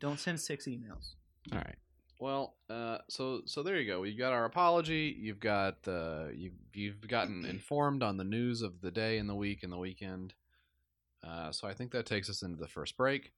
[0.00, 1.14] Don't send six emails.
[1.52, 1.76] All right.
[2.18, 4.02] Well, uh, so so there you go.
[4.02, 5.16] You got our apology.
[5.18, 9.34] You've got the you you've gotten informed on the news of the day and the
[9.34, 10.34] week and the weekend.
[11.26, 13.32] Uh, so I think that takes us into the first break.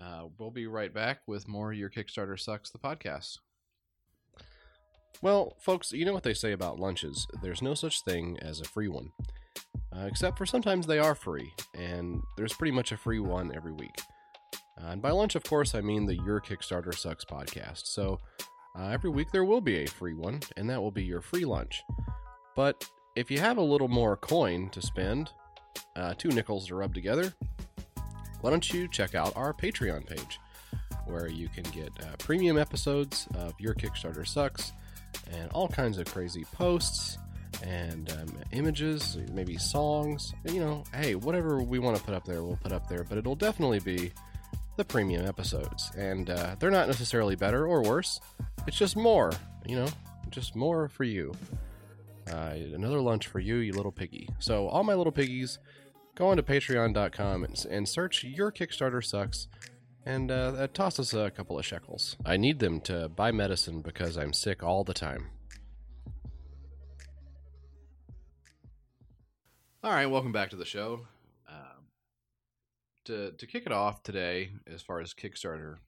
[0.00, 3.38] Uh, we'll be right back with more Your Kickstarter Sucks, the podcast.
[5.20, 7.26] Well, folks, you know what they say about lunches.
[7.42, 9.12] There's no such thing as a free one.
[9.94, 13.72] Uh, except for sometimes they are free, and there's pretty much a free one every
[13.72, 14.00] week.
[14.80, 17.86] Uh, and by lunch, of course, I mean the Your Kickstarter Sucks podcast.
[17.86, 18.18] So
[18.78, 21.44] uh, every week there will be a free one, and that will be your free
[21.44, 21.82] lunch.
[22.56, 25.30] But if you have a little more coin to spend,
[25.94, 27.34] uh, two nickels to rub together,
[28.40, 30.40] why don't you check out our Patreon page,
[31.04, 34.72] where you can get uh, premium episodes of Your Kickstarter Sucks
[35.32, 37.18] and all kinds of crazy posts
[37.62, 40.34] and um, images, maybe songs.
[40.44, 43.18] You know, hey, whatever we want to put up there, we'll put up there, but
[43.18, 44.12] it'll definitely be
[44.76, 45.90] the premium episodes.
[45.96, 48.20] And uh, they're not necessarily better or worse,
[48.66, 49.32] it's just more,
[49.66, 49.88] you know,
[50.30, 51.32] just more for you.
[52.30, 54.28] Uh, another lunch for you, you little piggy.
[54.38, 55.58] So, all my little piggies,
[56.14, 59.48] go on to patreon.com and, and search Your Kickstarter Sucks
[60.04, 62.16] and uh, toss us a couple of shekels.
[62.24, 65.30] I need them to buy medicine because I'm sick all the time.
[69.84, 71.08] All right, welcome back to the show.
[71.48, 71.86] Um,
[73.06, 75.78] to to kick it off today, as far as Kickstarter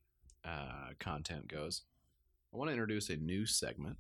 [0.44, 1.82] uh, content goes,
[2.52, 3.98] I want to introduce a new segment,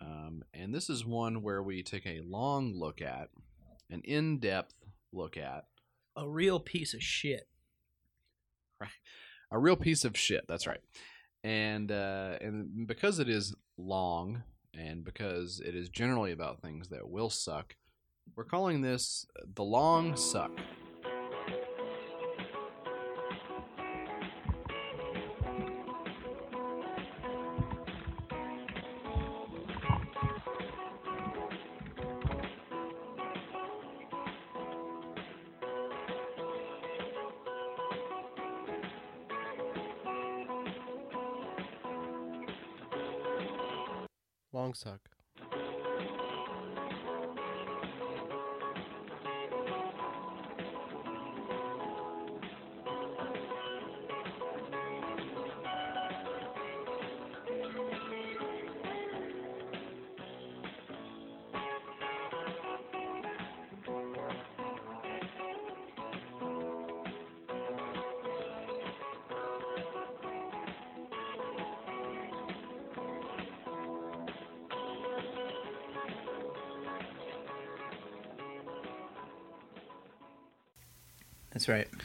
[0.00, 3.28] um, and this is one where we take a long look at,
[3.90, 4.72] an in depth
[5.12, 5.66] look at
[6.16, 7.48] A real piece of shit.
[8.80, 8.88] Right,
[9.50, 10.46] a real piece of shit.
[10.48, 10.80] That's right.
[11.44, 17.10] And uh, and because it is long, and because it is generally about things that
[17.10, 17.76] will suck,
[18.34, 20.50] we're calling this The Long Suck.
[44.52, 45.05] Long Suck
[81.66, 82.02] That's right.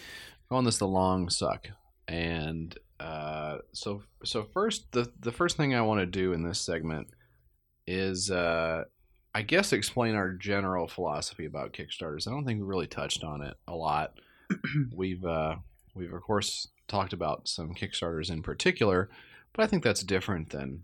[0.49, 1.67] calling this the long suck
[2.07, 6.59] and uh, so so first the the first thing i want to do in this
[6.59, 7.07] segment
[7.87, 8.83] is uh,
[9.33, 13.41] i guess explain our general philosophy about kickstarters i don't think we really touched on
[13.41, 14.13] it a lot
[14.95, 15.55] we've uh,
[15.95, 19.09] we've of course talked about some kickstarters in particular
[19.53, 20.83] but i think that's different than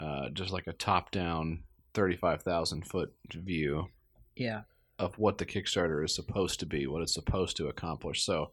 [0.00, 1.62] uh, just like a top down
[1.94, 3.88] 35000 foot view
[4.34, 4.62] Yeah.
[4.98, 8.24] Of what the Kickstarter is supposed to be, what it's supposed to accomplish.
[8.24, 8.50] So,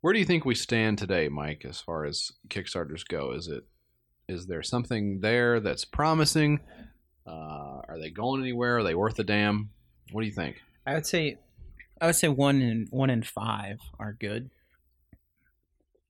[0.00, 3.32] where do you think we stand today, Mike, as far as Kickstarters go?
[3.32, 3.64] Is it
[4.28, 6.60] is there something there that's promising?
[7.26, 8.78] Uh, are they going anywhere?
[8.78, 9.70] Are they worth a damn?
[10.10, 10.56] What do you think?
[10.86, 11.38] I would say,
[12.00, 14.50] I would say one in one in five are good.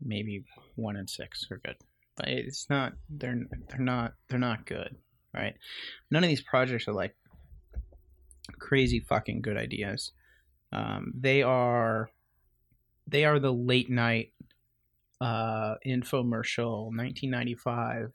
[0.01, 1.77] Maybe one in six are good,
[2.17, 2.95] but it's not.
[3.11, 4.97] They're they're not they're not good,
[5.35, 5.55] right?
[6.11, 7.15] None of these projects are like
[8.59, 10.13] crazy fucking good ideas.
[10.73, 12.11] Um, they are
[13.07, 14.33] they are the late night
[15.21, 18.13] uh, infomercial 1995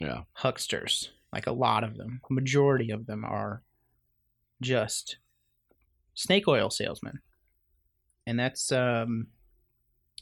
[0.00, 0.22] Yeah.
[0.32, 1.10] hucksters.
[1.32, 3.62] Like a lot of them, majority of them are
[4.60, 5.18] just
[6.14, 7.20] snake oil salesmen,
[8.26, 9.28] and that's um,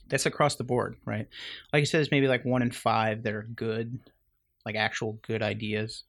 [0.08, 1.26] that's across the board, right?
[1.72, 3.98] Like I said, it's maybe like one in five that are good,
[4.66, 6.04] like actual good ideas,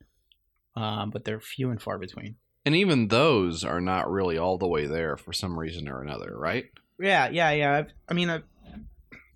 [0.75, 2.35] um, but they're few and far between.
[2.65, 6.35] And even those are not really all the way there for some reason or another,
[6.37, 6.65] right?
[6.99, 7.77] Yeah, yeah, yeah.
[7.77, 8.43] I've, I mean, I've,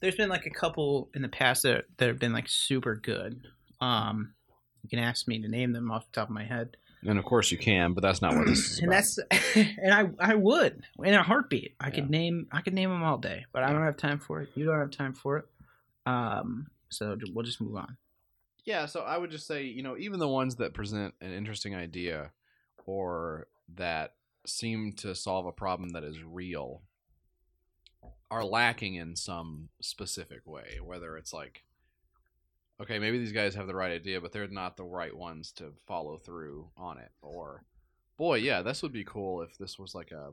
[0.01, 3.47] there's been like a couple in the past that that have been like super good.
[3.79, 4.33] Um,
[4.83, 6.75] you can ask me to name them off the top of my head,
[7.07, 8.79] And of course you can, but that's not what this is.
[8.81, 8.95] and about.
[8.97, 11.75] that's and I I would in a heartbeat.
[11.79, 14.41] I could name I could name them all day, but I don't have time for
[14.41, 14.49] it.
[14.55, 15.45] You don't have time for it.
[16.05, 17.95] Um, so we'll just move on.
[18.65, 21.75] Yeah, so I would just say, you know, even the ones that present an interesting
[21.75, 22.31] idea
[22.85, 24.15] or that
[24.45, 26.81] seem to solve a problem that is real
[28.29, 31.63] are lacking in some specific way, whether it's like
[32.81, 35.71] okay, maybe these guys have the right idea, but they're not the right ones to
[35.87, 37.63] follow through on it or
[38.17, 40.31] boy, yeah, this would be cool if this was like a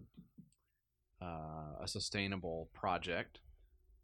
[1.23, 3.41] uh, a sustainable project,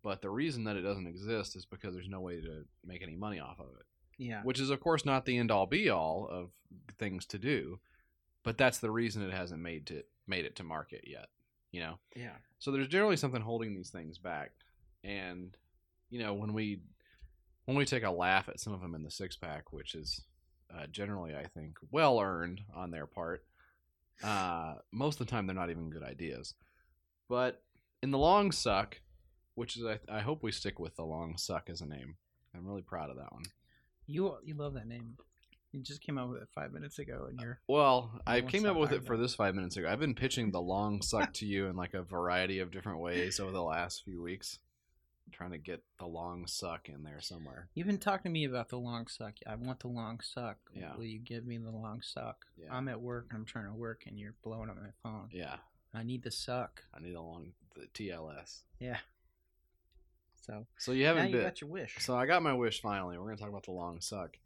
[0.02, 3.16] but the reason that it doesn't exist is because there's no way to make any
[3.16, 3.86] money off of it
[4.22, 4.42] Yeah.
[4.42, 6.50] which is of course not the end all be all of
[6.98, 7.80] things to do,
[8.46, 11.26] but that's the reason it hasn't made to made it to market yet.
[11.72, 12.36] You know, Yeah.
[12.58, 14.52] so there's generally something holding these things back,
[15.04, 15.54] and
[16.08, 16.80] you know when we
[17.66, 20.24] when we take a laugh at some of them in the six pack, which is
[20.74, 23.44] uh, generally I think well earned on their part.
[24.22, 26.54] Uh, most of the time they're not even good ideas,
[27.28, 27.62] but
[28.02, 29.00] in the long suck,
[29.56, 32.16] which is I, I hope we stick with the long suck as a name.
[32.54, 33.42] I'm really proud of that one.
[34.06, 35.18] You you love that name.
[35.76, 38.76] You just came up with it five minutes ago, and you're Well, I came up
[38.78, 39.88] with it for this five minutes ago.
[39.90, 43.38] I've been pitching the long suck to you in like a variety of different ways
[43.40, 44.58] over the last few weeks,
[45.32, 47.68] trying to get the long suck in there somewhere.
[47.74, 49.34] You've been talking to me about the long suck.
[49.46, 50.56] I want the long suck.
[50.74, 50.96] Yeah.
[50.96, 52.46] Will you give me the long suck?
[52.56, 52.68] Yeah.
[52.72, 55.28] I'm at work and I'm trying to work and you're blowing up my phone.
[55.30, 55.56] Yeah,
[55.92, 56.84] I need the suck.
[56.94, 58.62] I need a long the TLS.
[58.80, 58.96] Yeah.
[60.46, 61.42] So So you haven't you been.
[61.42, 61.96] got your wish.
[61.98, 63.18] So I got my wish finally.
[63.18, 64.38] We're gonna talk about the long suck,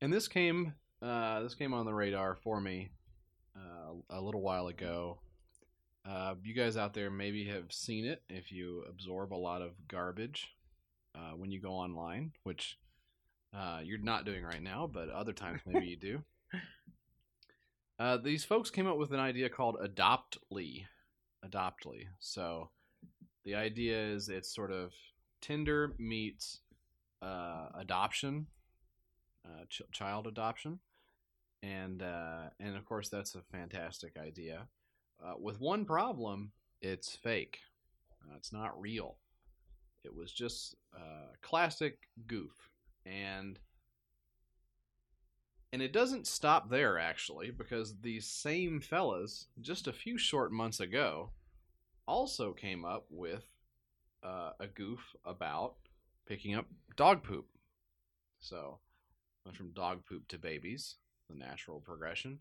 [0.00, 2.90] and this came uh, this came on the radar for me
[3.56, 5.18] uh, a little while ago.
[6.08, 9.72] Uh, you guys out there maybe have seen it if you absorb a lot of
[9.88, 10.54] garbage
[11.14, 12.78] uh, when you go online, which
[13.54, 16.22] uh, you're not doing right now, but other times maybe you do.
[17.98, 20.84] Uh, these folks came up with an idea called Adoptly.
[21.42, 22.04] Adoptly.
[22.18, 22.68] So
[23.46, 24.92] the idea is it's sort of
[25.40, 26.60] Tinder meets
[27.22, 28.48] uh, adoption,
[29.68, 30.78] ch- child adoption,
[31.62, 34.68] and uh, and of course that's a fantastic idea.
[35.24, 37.60] Uh, with one problem, it's fake.
[38.22, 39.16] Uh, it's not real.
[40.04, 42.70] It was just uh, classic goof,
[43.04, 43.58] and
[45.72, 50.80] and it doesn't stop there actually, because these same fellas just a few short months
[50.80, 51.30] ago
[52.06, 53.44] also came up with
[54.22, 55.74] uh, a goof about
[56.26, 57.46] picking up dog poop.
[58.38, 58.78] So,
[59.46, 60.96] went from dog poop to babies.
[61.30, 62.40] the natural progression.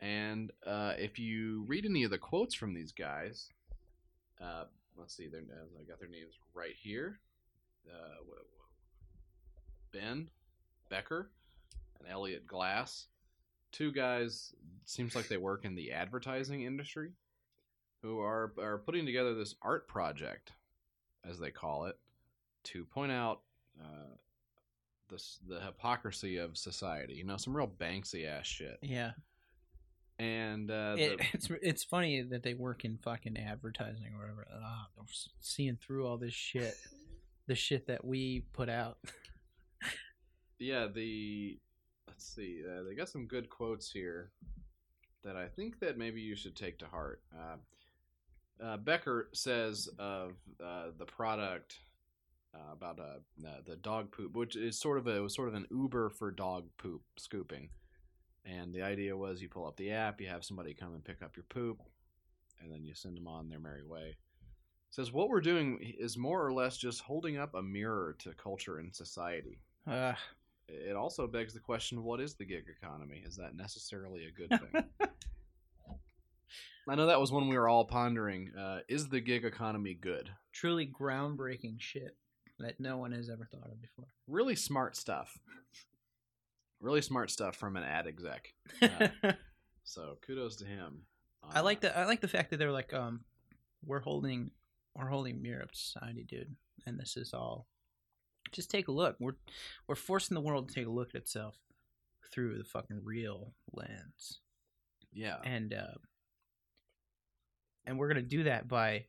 [0.00, 3.48] And uh, if you read any of the quotes from these guys,
[4.40, 4.64] uh,
[4.98, 7.18] let's see, their, I got their names right here.
[7.88, 8.22] Uh,
[9.92, 10.28] Ben
[10.90, 11.30] Becker
[11.98, 13.06] and Elliot Glass,
[13.72, 14.52] two guys.
[14.84, 17.12] Seems like they work in the advertising industry,
[18.02, 20.52] who are are putting together this art project,
[21.24, 21.98] as they call it,
[22.64, 23.40] to point out
[23.80, 24.14] uh,
[25.08, 27.14] the the hypocrisy of society.
[27.14, 28.78] You know, some real Banksy ass shit.
[28.82, 29.12] Yeah,
[30.18, 34.46] And uh, it, the, it's it's funny that they work in fucking advertising or whatever.
[34.52, 35.04] Ah, they're
[35.40, 36.74] seeing through all this shit,
[37.46, 38.98] the shit that we put out.
[40.58, 41.58] yeah, the
[42.08, 44.30] let's see, uh, they got some good quotes here
[45.24, 47.20] that I think that maybe you should take to heart.
[47.36, 50.32] Uh, uh, Becker says of
[50.64, 51.80] uh, the product
[52.56, 55.48] uh, about uh, uh, the dog poop, which is sort of a it was sort
[55.48, 57.68] of an Uber for dog poop scooping,
[58.44, 61.22] and the idea was you pull up the app, you have somebody come and pick
[61.22, 61.82] up your poop,
[62.62, 64.08] and then you send them on their merry way.
[64.08, 64.16] It
[64.90, 68.78] Says what we're doing is more or less just holding up a mirror to culture
[68.78, 69.58] and society.
[69.86, 70.14] Uh,
[70.68, 73.22] It also begs the question: What is the gig economy?
[73.24, 74.84] Is that necessarily a good thing?
[76.88, 78.52] I know that was one we were all pondering.
[78.56, 80.30] Uh, is the gig economy good?
[80.52, 82.16] truly groundbreaking shit
[82.58, 84.06] that no one has ever thought of before.
[84.26, 85.38] Really smart stuff.
[86.80, 88.52] Really smart stuff from an ad exec.
[88.82, 89.08] Uh,
[89.88, 91.02] So kudos to him.
[91.48, 93.20] I like the I like the fact that they're like, um,
[93.84, 94.50] we're holding
[94.96, 97.68] we're holding mirror up to society, dude, and this is all.
[98.50, 99.14] Just take a look.
[99.20, 99.36] We're
[99.86, 101.54] we're forcing the world to take a look at itself
[102.32, 104.40] through the fucking real lens,
[105.12, 105.36] Yeah.
[105.44, 105.94] and uh,
[107.86, 109.04] and we're gonna do that by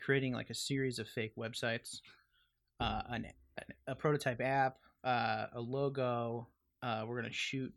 [0.00, 2.00] creating like a series of fake websites,
[2.80, 3.26] uh, an,
[3.86, 6.48] a prototype app, uh, a logo.
[6.82, 7.72] Uh, we're gonna shoot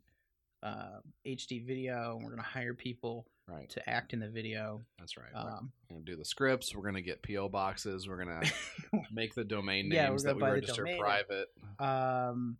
[0.62, 3.68] uh, HD video, and we're gonna hire people Right.
[3.70, 4.82] to act in the video.
[5.00, 5.34] That's right.
[5.34, 6.74] Um, we're gonna do the scripts.
[6.74, 8.08] We're gonna get PO boxes.
[8.08, 8.40] We're gonna
[9.12, 11.48] make the domain names Yeah, we're that we register private.
[11.80, 12.56] um,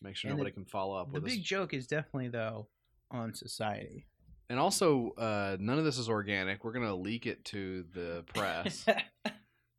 [0.00, 1.34] Make sure And the- nobody can follow up the with us.
[1.36, 2.68] big joke is definitely though
[3.10, 4.06] on society.
[4.48, 6.64] And also, uh, none of this is organic.
[6.64, 8.86] We're gonna leak it to the press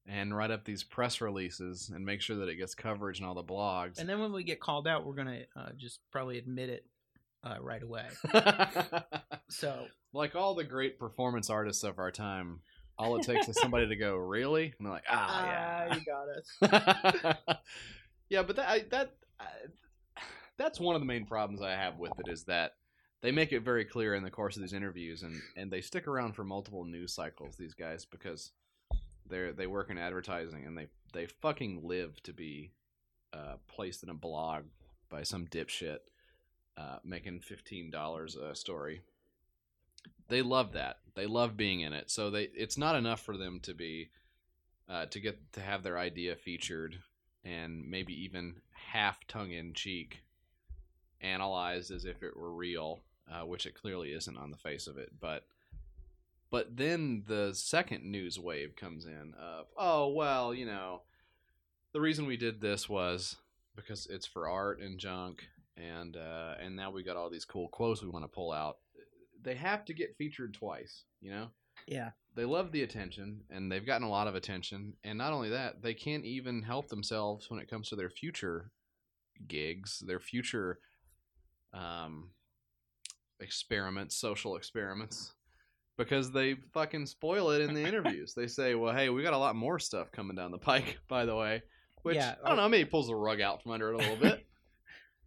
[0.09, 3.35] and write up these press releases and make sure that it gets coverage in all
[3.35, 3.99] the blogs.
[3.99, 6.85] and then when we get called out, we're gonna uh, just probably admit it
[7.43, 8.07] uh, right away.
[9.49, 12.61] So like all the great performance artists of our time,
[12.97, 16.29] all it takes is somebody to go, "Really?" And they're like, "Ah, yeah." you got
[16.29, 17.57] us.
[18.29, 19.45] yeah, but that I, that I,
[20.57, 22.73] that's one of the main problems I have with it is that
[23.21, 26.07] they make it very clear in the course of these interviews, and and they stick
[26.07, 27.55] around for multiple news cycles.
[27.57, 28.51] These guys because
[29.29, 32.71] they're they work in advertising and they they fucking live to be
[33.33, 34.63] uh, placed in a blog
[35.09, 35.99] by some dipshit
[36.77, 39.01] uh, making fifteen dollars a story.
[40.27, 40.99] They love that.
[41.15, 42.09] They love being in it.
[42.09, 44.09] So they it's not enough for them to be
[44.87, 46.99] uh, to get to have their idea featured
[47.43, 50.23] and maybe even half tongue in cheek
[51.21, 52.99] analyzed as if it were real,
[53.31, 55.11] uh, which it clearly isn't on the face of it.
[55.19, 55.45] But
[56.51, 61.01] but then the second news wave comes in of oh well you know
[61.93, 63.35] the reason we did this was
[63.75, 65.43] because it's for art and junk
[65.77, 68.77] and uh, and now we got all these cool quotes we want to pull out.
[69.41, 71.47] They have to get featured twice, you know
[71.87, 72.11] Yeah.
[72.35, 75.81] they love the attention and they've gotten a lot of attention and not only that
[75.81, 78.71] they can't even help themselves when it comes to their future
[79.47, 80.79] gigs their future
[81.73, 82.31] um
[83.39, 85.31] experiments social experiments
[85.99, 89.37] because they fucking spoil it in the interviews they say well hey we got a
[89.37, 91.61] lot more stuff coming down the pike by the way
[92.01, 94.15] which Yeah, i don't know maybe pulls the rug out from under it a little
[94.15, 94.45] bit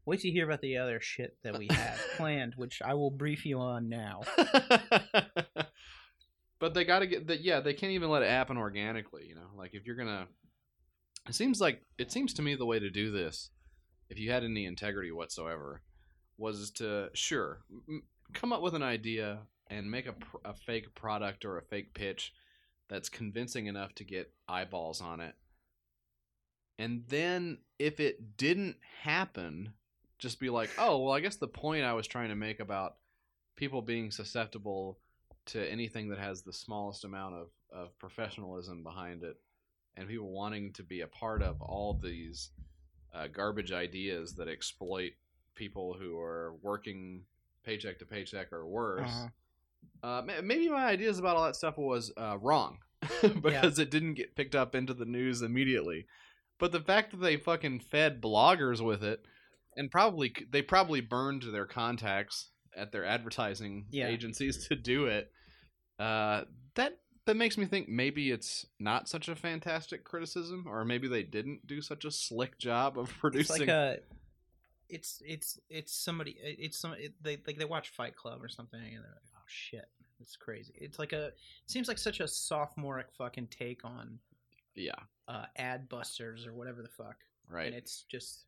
[0.05, 3.13] Wait till you hear about the other shit that we have planned, which I will
[3.13, 4.23] brief you on now.
[6.59, 7.43] but they got to get that.
[7.43, 9.27] Yeah, they can't even let it happen organically.
[9.29, 10.27] You know, like if you're gonna,
[11.29, 13.51] it seems like it seems to me the way to do this,
[14.11, 15.83] if you had any integrity whatsoever,
[16.37, 18.03] was to sure m-
[18.33, 19.39] come up with an idea
[19.73, 20.15] and make a
[20.45, 22.35] a fake product or a fake pitch
[22.89, 25.35] that's convincing enough to get eyeballs on it.
[26.79, 29.73] And then if it didn't happen,
[30.19, 32.97] just be like, "Oh, well, I guess the point I was trying to make about
[33.57, 34.99] people being susceptible
[35.47, 39.37] to anything that has the smallest amount of, of professionalism behind it
[39.97, 42.51] and people wanting to be a part of all these
[43.13, 45.13] uh, garbage ideas that exploit
[45.55, 47.23] people who are working
[47.65, 49.29] paycheck to paycheck or worse Uh-huh.
[50.03, 52.79] Uh, maybe my ideas about all that stuff was uh, wrong
[53.43, 56.07] because it didn't get picked up into the news immediately.
[56.59, 59.25] But the fact that they fucking fed bloggers with it
[59.77, 64.09] and probably they probably burned their contacts at their advertising Yeah.
[64.09, 65.31] agencies to do it.
[65.99, 66.43] Uh,
[66.75, 71.23] that that makes me think maybe it's not such a fantastic criticism, or maybe they
[71.23, 73.61] didn't do such a slick job of It's producing.
[73.61, 73.99] like a.
[74.89, 78.79] It's it's it's somebody it's some it, they like they watch Fight Club or something
[78.81, 79.87] and they're like shit
[80.21, 81.35] it's crazy it's like a it
[81.67, 84.19] seems like such a sophomoric fucking take on
[84.75, 84.93] yeah,
[85.29, 87.17] uh Adbusters or whatever the fuck
[87.51, 87.67] right.
[87.67, 88.45] and it's just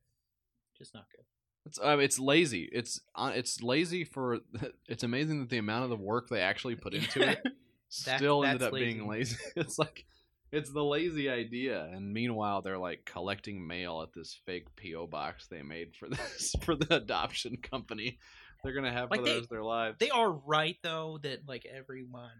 [0.78, 1.24] just not good
[1.66, 2.68] It's uh, it's lazy.
[2.72, 4.40] It's uh, it's lazy for.
[4.88, 7.40] It's amazing that the amount of the work they actually put into it
[8.06, 9.36] That- still ended up being lazy.
[9.56, 10.04] It's like
[10.52, 15.46] it's the lazy idea, and meanwhile they're like collecting mail at this fake PO box
[15.48, 18.18] they made for this for the adoption company.
[18.64, 19.96] They're gonna have Like for the they- rest of their lives.
[20.00, 22.30] they are right though that like everyone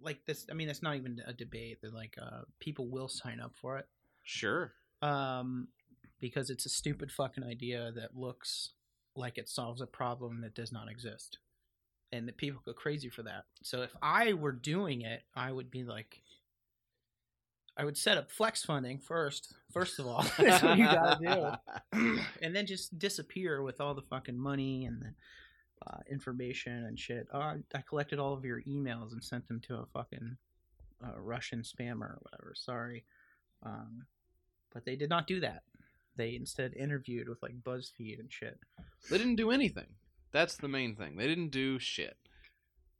[0.00, 3.40] like this i mean it's not even a debate that like uh people will sign
[3.40, 3.86] up for it
[4.24, 4.72] sure.
[5.00, 5.68] um
[6.20, 8.70] because it's a stupid fucking idea that looks
[9.16, 11.38] like it solves a problem that does not exist
[12.12, 15.70] and that people go crazy for that so if i were doing it i would
[15.70, 16.21] be like
[17.76, 21.58] i would set up flex funding first first of all that's what you gotta
[21.92, 25.14] do and then just disappear with all the fucking money and the
[25.86, 27.26] uh, information and shit.
[27.32, 30.36] Oh, I, I collected all of your emails and sent them to a fucking
[31.04, 32.52] uh, Russian spammer or whatever.
[32.54, 33.04] Sorry,
[33.64, 34.04] um,
[34.72, 35.62] but they did not do that.
[36.16, 38.58] They instead interviewed with like BuzzFeed and shit.
[39.10, 39.86] They didn't do anything.
[40.30, 41.16] That's the main thing.
[41.16, 42.16] They didn't do shit.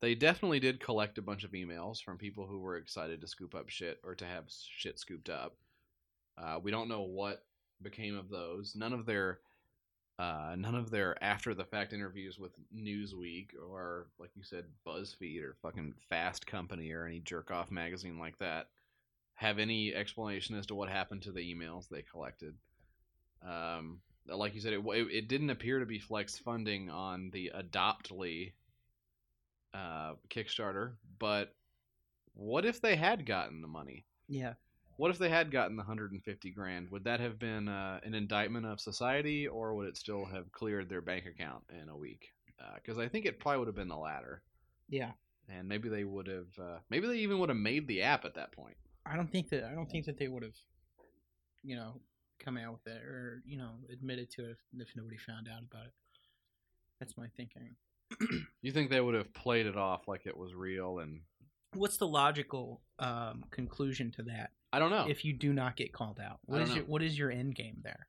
[0.02, 3.54] They definitely did collect a bunch of emails from people who were excited to scoop
[3.54, 5.54] up shit or to have shit scooped up.
[6.36, 7.44] Uh, we don't know what
[7.80, 8.74] became of those.
[8.74, 9.38] None of their
[10.18, 15.42] uh, none of their after the fact interviews with Newsweek or like you said BuzzFeed
[15.42, 18.68] or fucking Fast Company or any jerk off magazine like that
[19.34, 22.54] have any explanation as to what happened to the emails they collected.
[23.46, 27.52] Um, like you said, it, it, it didn't appear to be flex funding on the
[27.54, 28.52] Adoptly
[29.74, 31.54] uh, Kickstarter, but
[32.34, 34.06] what if they had gotten the money?
[34.28, 34.54] Yeah,
[34.96, 36.90] What if they had gotten the 150 grand?
[36.90, 40.88] Would that have been uh, an indictment of society, or would it still have cleared
[40.88, 42.28] their bank account in a week?
[42.76, 44.42] Because I think it probably would have been the latter,
[44.88, 45.10] yeah.
[45.48, 48.34] and maybe they would have, uh, maybe they even would have made the app at
[48.34, 48.76] that point.
[49.04, 50.54] I don't think that I don't think that they would have,
[51.64, 52.00] you know,
[52.38, 54.58] come out with it or you know admitted to it if,
[54.88, 55.92] if nobody found out about it.
[57.00, 57.74] That's my thinking.
[58.62, 60.98] You think they would have played it off like it was real?
[61.00, 61.20] And
[61.74, 64.50] What's the logical um, conclusion to that?
[64.72, 65.06] I don't know.
[65.08, 66.38] if you do not get called out?
[66.46, 68.06] What your what is your end game there?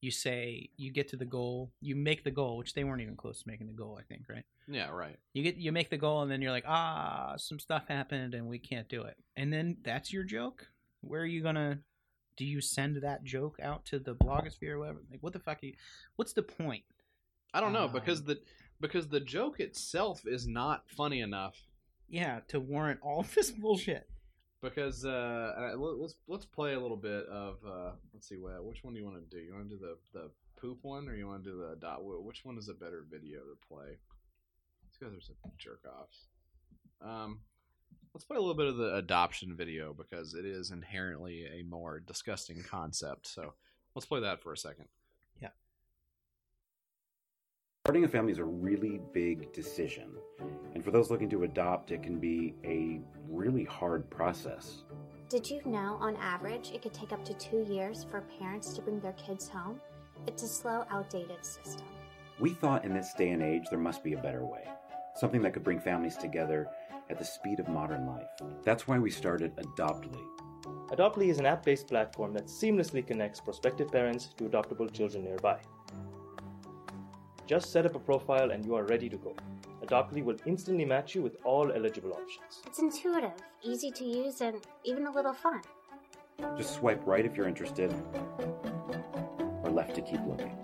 [0.00, 3.16] You say you get to the goal, you make the goal, which they weren't even
[3.16, 4.44] close to making the goal, I think, right?
[4.66, 5.16] yeah, right.
[5.34, 8.46] You get you make the goal and then you're like, ah, some stuff happened and
[8.48, 9.16] we can't do it.
[9.36, 10.68] And then that's your joke?
[11.02, 11.80] Where are you gonna
[12.36, 15.00] do you send that joke out to the blogosphere or whatever?
[15.10, 15.74] Like what the fuck are you
[16.16, 16.84] what's the point?
[17.52, 18.40] I don't know Um, because the
[18.80, 21.56] because the joke itself is not funny enough.
[22.08, 24.08] Yeah, to warrant all this bullshit.
[24.62, 28.82] Because uh, let- let's let's play a little bit of uh, let's see what which
[28.84, 29.42] one do you want to do?
[29.42, 32.00] You want to do the the poop one or you want to do the dot?
[32.02, 33.96] Which one is a better video to play?
[34.82, 36.26] These guys are some jerk offs.
[37.00, 37.40] Um,
[38.12, 42.00] let's play a little bit of the adoption video because it is inherently a more
[42.00, 43.26] disgusting concept.
[43.28, 43.54] So
[43.94, 44.86] let's play that for a second.
[47.90, 50.12] Starting a family is a really big decision.
[50.74, 54.84] And for those looking to adopt, it can be a really hard process.
[55.28, 58.80] Did you know, on average, it could take up to two years for parents to
[58.80, 59.80] bring their kids home?
[60.28, 61.88] It's a slow, outdated system.
[62.38, 64.68] We thought in this day and age there must be a better way.
[65.16, 66.68] Something that could bring families together
[67.10, 68.28] at the speed of modern life.
[68.62, 70.22] That's why we started Adoptly.
[70.92, 75.58] Adoptly is an app based platform that seamlessly connects prospective parents to adoptable children nearby.
[77.50, 79.34] Just set up a profile and you are ready to go.
[79.82, 82.62] Adoptly will instantly match you with all eligible options.
[82.64, 85.60] It's intuitive, easy to use, and even a little fun.
[86.56, 87.92] Just swipe right if you're interested,
[89.64, 90.56] or left to keep looking.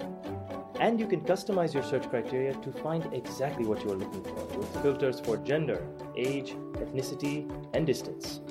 [0.78, 4.44] And you can customize your search criteria to find exactly what you are looking for
[4.56, 5.84] with filters for gender,
[6.16, 8.42] age, ethnicity, and distance.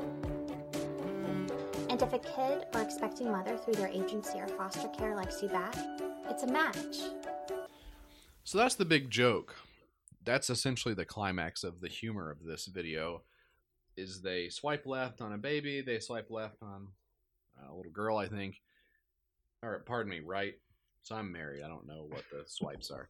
[1.89, 5.47] And if a kid or expecting mother through their agency or foster care likes you
[5.47, 5.77] back,
[6.29, 6.97] it's a match.
[8.45, 9.55] So that's the big joke.
[10.23, 13.23] That's essentially the climax of the humor of this video.
[13.97, 16.89] Is they swipe left on a baby, they swipe left on
[17.67, 18.61] a little girl, I think.
[19.63, 20.53] Or pardon me, right?
[21.01, 21.63] So I'm married.
[21.63, 23.09] I don't know what the swipes are.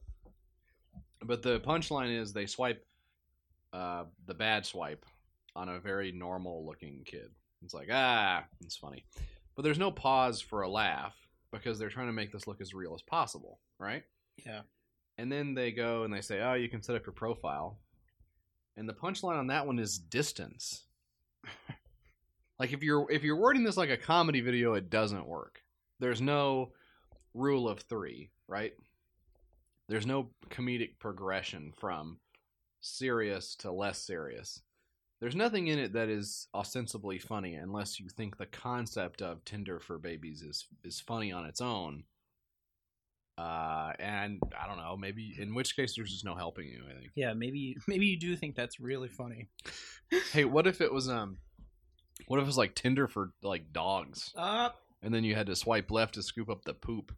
[1.21, 2.85] But the punchline is they swipe
[3.73, 5.05] uh, the bad swipe
[5.53, 7.29] on a very normal looking kid.
[7.63, 9.05] It's like, ah, it's funny.
[9.55, 11.15] But there's no pause for a laugh
[11.51, 13.59] because they're trying to make this look as real as possible.
[13.79, 14.03] right?
[14.45, 14.61] Yeah.
[15.17, 17.79] And then they go and they say, "Oh, you can set up your profile."
[18.77, 20.83] And the punchline on that one is distance.
[22.59, 25.61] like if you're if you're wording this like a comedy video, it doesn't work.
[25.99, 26.73] There's no
[27.33, 28.73] rule of 3, right?
[29.87, 32.19] There's no comedic progression from
[32.81, 34.61] serious to less serious.
[35.21, 39.79] There's nothing in it that is ostensibly funny unless you think the concept of Tinder
[39.79, 42.03] for babies is is funny on its own.
[43.37, 46.83] Uh, and I don't know, maybe in which case there's just no helping you.
[46.89, 47.11] I think.
[47.15, 49.49] Yeah, maybe maybe you do think that's really funny.
[50.31, 51.37] Hey, what if it was um,
[52.27, 54.69] what if it was like Tinder for like dogs, Uh,
[55.01, 57.13] and then you had to swipe left to scoop up the poop?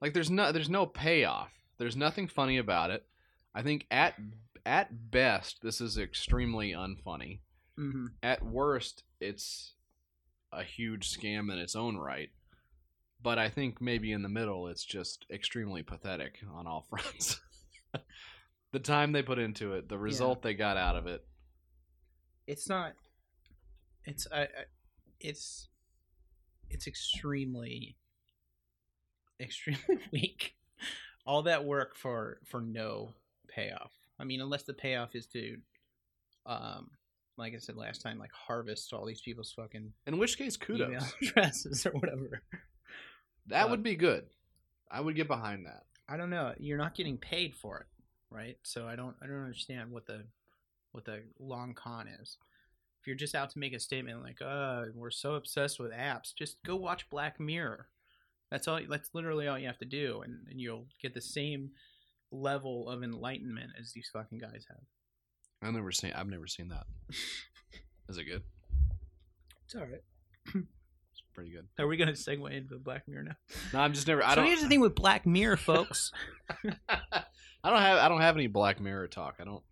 [0.00, 1.52] Like there's no there's no payoff.
[1.78, 3.04] There's nothing funny about it.
[3.54, 4.14] I think at
[4.66, 7.40] at best this is extremely unfunny.
[7.78, 8.08] mhm.
[8.22, 9.72] At worst, it's
[10.52, 12.28] a huge scam in its own right.
[13.24, 17.40] But I think maybe in the middle, it's just extremely pathetic on all fronts.
[18.72, 21.24] the time they put into it, the result they got out of it.
[22.46, 22.92] it's not.
[24.04, 24.46] It's I, I
[25.20, 25.68] it's
[26.68, 27.96] it's extremely
[29.40, 30.54] extremely weak.
[31.26, 33.14] All that work for for no
[33.48, 33.92] payoff.
[34.18, 35.56] I mean, unless the payoff is to,
[36.46, 36.90] um,
[37.38, 40.88] like I said last time, like harvest all these people's fucking In which case, kudos.
[40.88, 42.42] email addresses or whatever.
[43.46, 44.26] That Uh, would be good.
[44.90, 45.86] I would get behind that.
[46.08, 46.54] I don't know.
[46.58, 47.86] You're not getting paid for it,
[48.30, 48.58] right?
[48.62, 50.26] So I don't I don't understand what the
[50.92, 52.38] what the long con is.
[53.00, 56.34] If you're just out to make a statement like, "Uh, we're so obsessed with apps,"
[56.34, 57.88] just go watch Black Mirror.
[58.50, 58.80] That's all.
[58.88, 61.72] That's literally all you have to do, and, and you'll get the same
[62.30, 64.80] level of enlightenment as these fucking guys have.
[65.62, 66.12] I've never seen.
[66.12, 66.86] I've never seen that.
[68.08, 68.42] Is it good?
[69.64, 70.64] It's all right.
[71.34, 71.66] It's pretty good.
[71.80, 73.36] Are we gonna segue into Black Mirror now?
[73.72, 74.22] No, I'm just never.
[74.22, 74.46] I so don't.
[74.46, 76.12] here's the thing with Black Mirror, folks.
[76.88, 77.98] I don't have.
[77.98, 79.36] I don't have any Black Mirror talk.
[79.40, 79.62] I don't.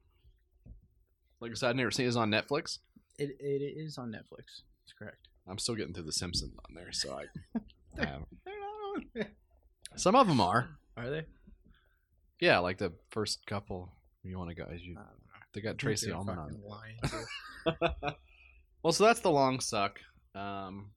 [1.40, 2.08] Like I said, I've never seen.
[2.08, 2.78] It's on Netflix.
[3.18, 4.62] it it is on Netflix.
[4.80, 5.28] That's correct.
[5.48, 7.24] I'm still getting through The Simpsons on there, so I.
[8.00, 8.28] I haven't.
[8.44, 9.30] They're not on there.
[9.94, 10.68] Some of them are.
[10.96, 11.24] Are they?
[12.40, 13.92] Yeah, like the first couple.
[14.24, 14.64] You want to go?
[14.70, 15.02] You, I don't know.
[15.52, 16.48] they got Tracy They're Ullman on.
[16.48, 18.14] fucking lying,
[18.82, 20.00] well, so that's the long suck.
[20.34, 20.90] Um,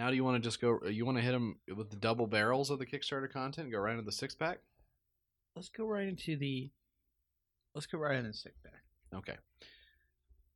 [0.00, 0.80] now, do you want to just go?
[0.88, 3.66] You want to hit them with the double barrels of the Kickstarter content?
[3.66, 4.60] and Go right into the six pack.
[5.54, 6.70] let's go right into the
[7.74, 8.82] let's go right into the six pack.
[9.14, 9.36] Okay.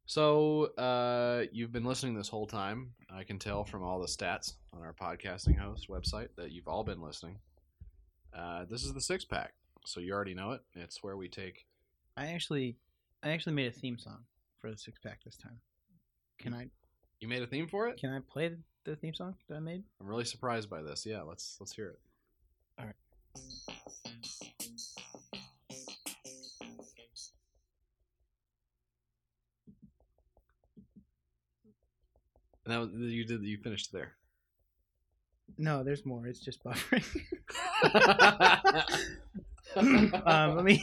[0.07, 2.93] So uh, you've been listening this whole time.
[3.11, 6.83] I can tell from all the stats on our podcasting host website that you've all
[6.85, 7.39] been listening.
[8.37, 9.53] Uh, this is the six pack,
[9.85, 10.63] so you already know it.
[10.75, 11.67] It's where we take.
[12.17, 12.77] I actually
[13.23, 14.25] I actually made a theme song
[14.61, 15.59] for the six pack this time.
[16.39, 16.67] Can I
[17.21, 17.99] You made a theme for it.
[17.99, 18.49] can I play
[18.85, 19.83] the, the theme song that I made?
[20.01, 21.07] I'm really surprised by this.
[21.07, 21.99] Yeah, let's let's hear it.
[22.79, 22.95] All right.
[32.67, 34.13] Now you did you finished there.
[35.59, 36.27] No, there's more.
[36.27, 37.05] It's just buffering.
[40.27, 40.83] um, let me.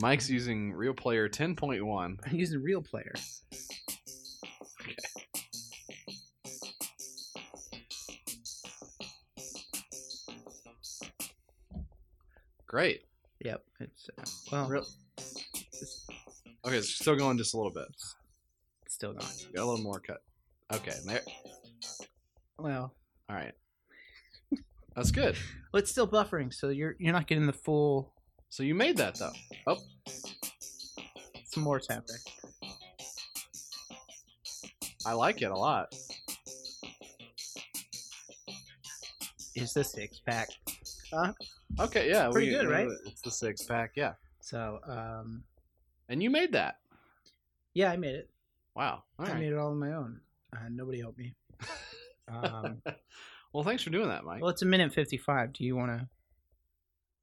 [0.00, 2.18] Mike's using Real Player 10.1.
[2.26, 3.14] I'm using real player.
[12.70, 13.02] Great.
[13.44, 13.64] Yep.
[13.80, 14.86] It's uh, well, Real-
[16.64, 17.88] Okay, it's still going just a little bit.
[18.86, 19.26] still going.
[19.56, 20.18] Got a little more cut.
[20.72, 21.22] Okay, there.
[22.60, 22.94] Well,
[23.28, 23.52] All right.
[24.94, 25.34] That's good.
[25.72, 28.14] well, it's still buffering, so you're you're not getting the full.
[28.50, 29.32] So you made that though.
[29.66, 29.78] Oh,
[31.46, 32.14] Some more tapping.
[35.04, 35.92] I like it a lot.
[39.56, 40.48] Is the six pack?
[41.78, 42.88] Okay, yeah, Pretty we- good, we- right?
[43.06, 44.14] It's the six pack, yeah.
[44.40, 45.44] So, um,
[46.08, 46.78] And you made that.
[47.74, 48.30] yeah, I made it.
[48.74, 49.02] Wow.
[49.18, 49.40] All I right.
[49.40, 50.20] made it all on my own.
[50.56, 51.34] Uh, nobody helped me.
[52.28, 52.82] Um,
[53.52, 54.40] well, thanks for doing that, Mike.
[54.40, 55.52] well, it's a minute fifty-five.
[55.52, 56.08] Do you want to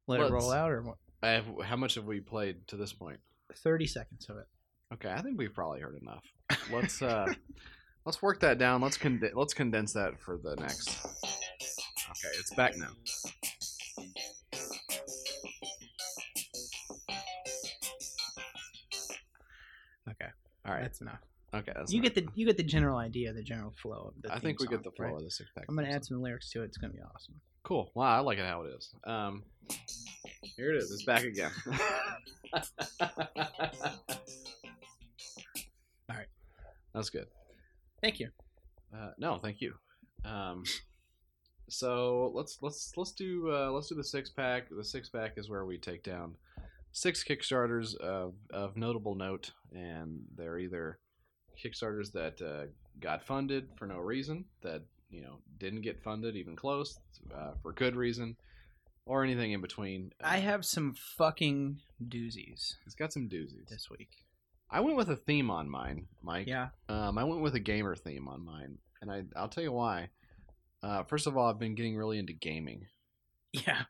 [0.08, 0.98] let it roll out, or what?
[1.24, 3.20] I have, how much have we played to this point?
[3.56, 4.48] Thirty seconds of it.
[4.94, 6.24] Okay, I think we've probably heard enough.
[6.72, 7.34] Let's uh
[8.06, 8.82] let's work that down.
[8.82, 10.90] Let's con- let's condense that for the next.
[11.06, 12.92] Okay, it's back now.
[20.68, 20.82] All right.
[20.82, 21.20] that's enough.
[21.54, 22.14] Okay, that's you enough.
[22.14, 24.34] get the you get the general idea, the general flow of the.
[24.34, 25.16] I think we theme get the flow right?
[25.16, 25.66] of the six pack.
[25.70, 26.66] I'm gonna add some lyrics to it.
[26.66, 27.36] It's gonna be awesome.
[27.64, 27.92] Cool.
[27.96, 28.94] Wow, I like it how it is.
[29.06, 29.44] Um,
[30.56, 30.92] here it is.
[30.92, 31.52] It's back again.
[36.10, 36.28] All right.
[36.94, 37.28] That's good.
[38.02, 38.30] Thank you.
[38.96, 39.74] Uh, no, thank you.
[40.26, 40.64] Um,
[41.70, 44.68] so let's let's let's do uh, let's do the six pack.
[44.70, 46.36] The six pack is where we take down
[46.98, 51.00] six Kickstarters of of notable note, and they're either
[51.64, 52.66] Kickstarters that uh,
[53.00, 57.00] got funded for no reason, that you know didn't get funded even close
[57.34, 58.36] uh, for good reason,
[59.06, 60.12] or anything in between.
[60.22, 63.70] I have some fucking doozies It's got some doozies.
[63.70, 64.10] this week.
[64.70, 66.46] I went with a theme on mine, Mike.
[66.48, 66.70] Yeah.
[66.90, 70.10] Um, I went with a gamer theme on mine, and I I'll tell you why.
[70.84, 72.86] Uh, first of all, I've been getting really into gaming,
[73.54, 73.84] Yeah.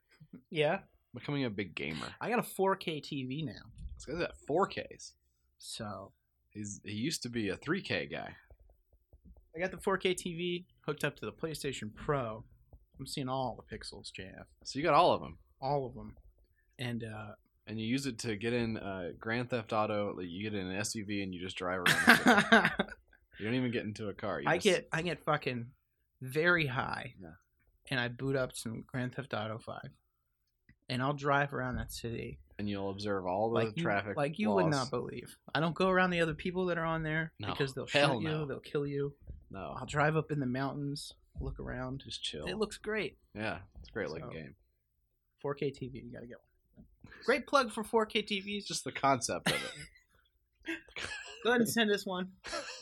[0.50, 0.80] Yeah.
[1.20, 2.08] Becoming a big gamer.
[2.22, 3.54] I got a 4K TV now.
[3.96, 5.12] This guy's at 4Ks.
[5.58, 6.12] So
[6.50, 8.36] He's he used to be a 3K guy.
[9.56, 12.44] I got the 4K TV hooked up to the PlayStation Pro.
[13.00, 14.46] I'm seeing all the pixels, JF.
[14.64, 16.16] So you got all of them, All of them.
[16.80, 17.34] And uh
[17.68, 20.14] and you use it to get in uh, Grand Theft Auto.
[20.16, 22.72] like, You get in an SUV and you just drive around.
[23.40, 24.40] you don't even get into a car.
[24.42, 25.68] You I just- get I get fucking
[26.22, 27.14] very high.
[27.22, 27.32] Yeah.
[27.92, 29.80] And I boot up some Grand Theft Auto 5.
[30.90, 34.16] And I'll drive around that city and you'll observe all the like you, traffic.
[34.18, 35.36] like you would not believe.
[35.54, 38.20] I don't go around the other people that are on there No, because they'll hell
[38.22, 39.14] shoot you, they'll kill you.
[39.52, 42.02] No, I'll drive up in the mountains, look around.
[42.06, 42.46] just chill.
[42.46, 43.18] It looks great.
[43.36, 44.56] yeah, it's a great looking So- game.
[45.44, 46.38] 4K TV, you gotta get
[46.76, 46.86] one.
[47.26, 48.66] Great plug for 4K TVs.
[48.66, 50.78] Just the concept of it.
[51.44, 52.30] go ahead and send us one.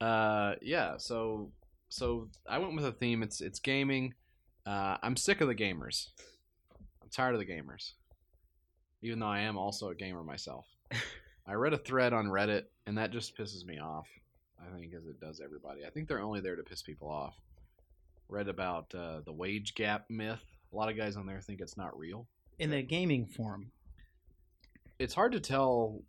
[0.00, 1.50] uh yeah so
[1.88, 4.12] so i went with a theme it's it's gaming
[4.66, 6.08] uh i'm sick of the gamers.
[7.02, 7.92] I'm tired of the gamers.
[9.02, 10.66] Even though i am also a gamer myself.
[11.46, 14.08] I read a thread on reddit and that just pisses me off
[14.60, 15.84] i think as it does everybody.
[15.86, 17.34] I think they're only there to piss people off.
[18.28, 20.40] Read about uh, the wage gap myth.
[20.72, 22.26] A lot of guys on there think it's not real.
[22.58, 23.70] In the gaming forum.
[24.98, 26.00] it's hard to tell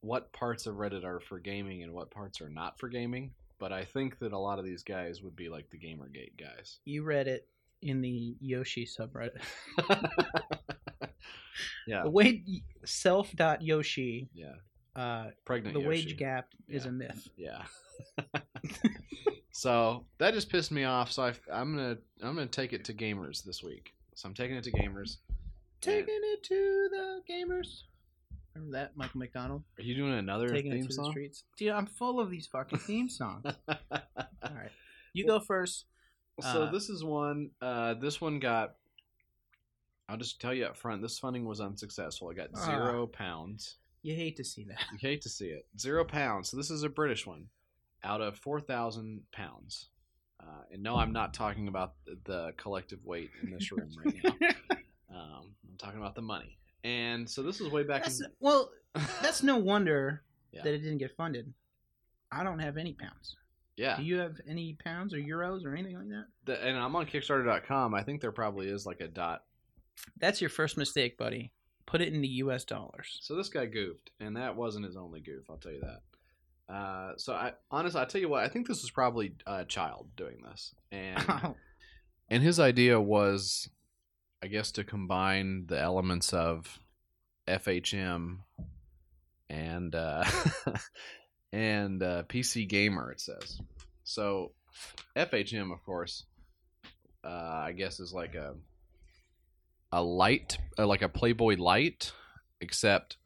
[0.00, 3.32] what parts of Reddit are for gaming and what parts are not for gaming.
[3.58, 6.78] But I think that a lot of these guys would be like the GamerGate guys.
[6.84, 7.48] You read it
[7.84, 9.40] in the Yoshi subreddit.
[11.86, 12.42] yeah, The wage
[12.84, 14.46] self.yoshi, yeah.
[14.96, 15.74] uh, Pregnant.
[15.74, 15.88] the Yoshi.
[15.88, 17.28] wage gap is a myth.
[17.36, 17.62] Yeah.
[19.52, 21.12] so that just pissed me off.
[21.12, 23.92] So I, I'm gonna I'm gonna take it to gamers this week.
[24.14, 25.16] So I'm taking it to gamers.
[25.80, 27.82] Taking it to the gamers.
[28.54, 29.64] Remember that, Michael McDonald?
[29.78, 31.10] Are you doing another Taking it theme to the song?
[31.10, 31.42] streets.
[31.58, 33.44] Dude, I'm full of these fucking theme songs.
[33.68, 33.76] All
[34.42, 34.70] right.
[35.12, 35.86] You go first.
[36.40, 37.50] So Uh, this is one.
[37.60, 38.74] Uh, this one got.
[40.08, 41.00] I'll just tell you up front.
[41.00, 42.30] This funding was unsuccessful.
[42.30, 42.64] It got Ah.
[42.66, 43.78] zero pounds.
[44.02, 44.82] You hate to see that.
[44.92, 45.66] You hate to see it.
[45.78, 46.50] Zero pounds.
[46.50, 47.48] So this is a British one,
[48.02, 49.88] out of four thousand pounds.
[50.40, 54.14] Uh, and no, I'm not talking about the, the collective weight in this room right
[54.22, 54.48] now.
[55.14, 56.58] Um, I'm talking about the money.
[56.82, 58.02] And so this is way back.
[58.02, 58.72] That's, in, well,
[59.22, 60.62] that's no wonder Yeah.
[60.64, 61.54] that it didn't get funded.
[62.32, 63.36] I don't have any pounds.
[63.76, 63.96] Yeah.
[63.96, 66.26] Do you have any pounds or euros or anything like that?
[66.44, 67.94] The- and I'm on Kickstarter.com.
[67.94, 69.42] I think there probably is like a dot
[70.18, 71.52] That's your first mistake, buddy.
[71.86, 72.64] Put it in the U.S.
[72.64, 73.18] dollars.
[73.20, 75.44] So this guy goofed, and that wasn't his only goof.
[75.50, 76.72] I'll tell you that.
[76.74, 80.08] Uh, so I honestly, I tell you what, I think this was probably a child
[80.16, 81.54] doing this, and
[82.30, 83.68] and his idea was,
[84.42, 86.78] I guess, to combine the elements of
[87.46, 88.38] FHM
[89.50, 90.24] and uh,
[91.54, 93.12] and uh, PC gamer.
[93.12, 93.60] It says
[94.02, 94.52] so.
[95.16, 96.24] FHM, of course,
[97.24, 98.54] uh, I guess is like a
[99.92, 102.10] a light, uh, like a Playboy light,
[102.60, 103.16] except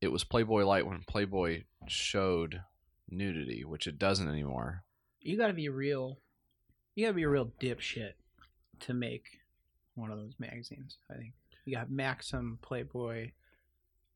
[0.00, 2.60] it was Playboy light when Playboy showed
[3.10, 4.84] nudity, which it doesn't anymore.
[5.20, 6.20] you got to be real.
[6.94, 8.12] You got to be a real dipshit
[8.80, 9.24] to make
[9.96, 10.98] one of those magazines.
[11.10, 11.32] I think
[11.64, 13.32] you got Maxim, Playboy,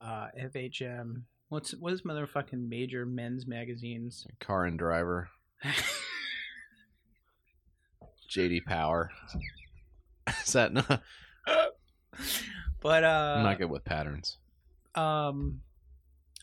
[0.01, 1.22] uh, FHM.
[1.53, 4.26] What's what is motherfucking major men's magazines?
[4.40, 5.28] Car and Driver,
[8.30, 9.11] JD Power.
[10.46, 11.03] Is that not?
[12.80, 14.38] but uh, I'm not good with patterns.
[14.94, 15.61] Um,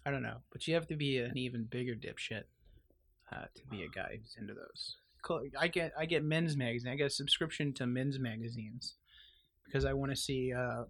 [0.06, 2.44] I don't know, but you have to be an even bigger dipshit
[3.32, 4.98] uh, to be a guy who's into those.
[5.24, 5.42] Cool.
[5.60, 6.92] I get I get men's magazine.
[6.92, 8.94] I get a subscription to men's magazines
[9.66, 10.84] because I want to see uh,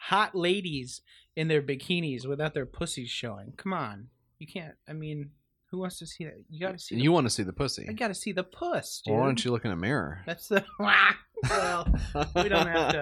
[0.00, 1.02] hot ladies
[1.36, 3.52] in their bikinis without their pussies showing.
[3.56, 4.74] Come on, you can't.
[4.88, 5.30] I mean,
[5.70, 6.34] who wants to see that?
[6.48, 6.94] You got to see.
[6.94, 7.86] And the- you want to see the pussy?
[7.88, 9.12] I got to see the puss, dude.
[9.12, 10.22] Well, why don't you look in a mirror?
[10.26, 10.64] That's the.
[10.78, 11.86] well,
[12.34, 12.92] we don't have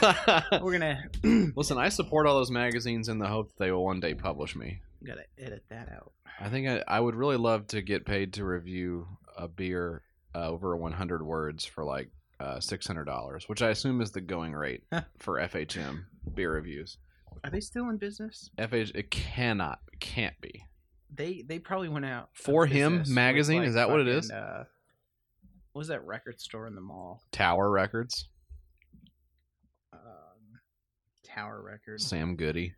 [0.00, 0.44] to.
[0.62, 1.04] we're gonna
[1.56, 4.56] Listen, I support all those magazines in the hope that they will one day publish
[4.56, 4.80] me.
[5.04, 6.12] gotta edit that out.
[6.40, 10.02] I think I, I would really love to get paid to review a beer
[10.34, 14.82] uh, over 100 words for like uh, $600, which I assume is the going rate
[15.18, 16.98] for FHM beer reviews.
[17.44, 18.50] Are they still in business?
[18.58, 20.64] FH, it cannot, can't be.
[21.14, 23.62] They they probably went out For Him magazine?
[23.62, 24.30] Is that what it is?
[24.30, 24.64] Uh,
[25.72, 27.22] what was that record store in the mall?
[27.30, 28.28] Tower Records,
[29.92, 30.00] Um,
[31.24, 32.06] Tower Records.
[32.06, 32.74] Sam Goody,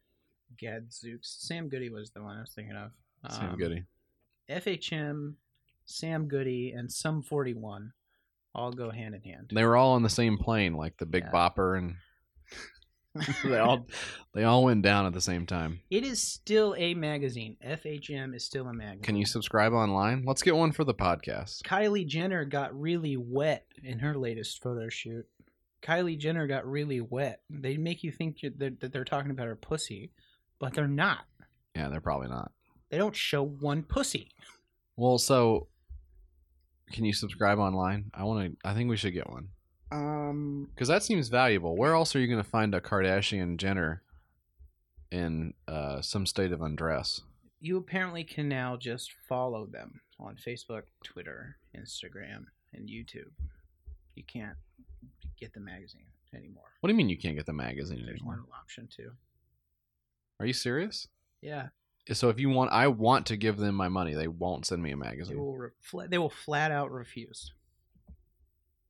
[0.59, 1.37] Gadzooks.
[1.41, 2.91] Sam Goody was the one I was thinking of.
[3.33, 3.85] Sam Um, Goody.
[4.51, 5.35] FHM,
[5.87, 7.93] Sam Goody, and Sum 41
[8.55, 9.51] all go hand in hand.
[9.55, 11.31] They were all on the same plane, like the Big Yeah.
[11.33, 11.97] Bopper, and
[13.45, 13.87] they all
[14.35, 15.81] they all went down at the same time.
[15.91, 17.57] It is still a magazine.
[17.67, 19.03] FHM is still a magazine.
[19.03, 20.25] Can you subscribe online?
[20.27, 21.63] Let's get one for the podcast.
[21.63, 25.27] Kylie Jenner got really wet in her latest photo shoot.
[25.83, 27.41] Kylie Jenner got really wet.
[27.51, 30.13] They make you think that that they're talking about her pussy,
[30.59, 31.25] but they're not.
[31.75, 32.53] Yeah, they're probably not.
[32.91, 34.31] They don't show one pussy.
[34.97, 35.69] Well, so
[36.93, 38.11] can you subscribe online?
[38.15, 38.69] I want to.
[38.69, 39.49] I think we should get one
[39.93, 41.77] Um, because that seems valuable.
[41.77, 44.03] Where else are you going to find a Kardashian Jenner
[45.11, 47.21] in uh, some state of undress?
[47.61, 53.33] you apparently can now just follow them on Facebook, Twitter, Instagram, and YouTube.
[54.15, 54.57] You can't
[55.41, 56.71] get the magazine anymore.
[56.79, 58.37] What do you mean you can't get the magazine There's anymore?
[58.37, 59.11] no option to.
[60.39, 61.09] Are you serious?
[61.43, 61.69] Yeah,
[62.13, 64.15] So if you want, I want to give them my money.
[64.15, 65.37] They won't send me a magazine.
[65.37, 65.57] they will.
[65.57, 67.53] Re- fla- they will flat out refuse.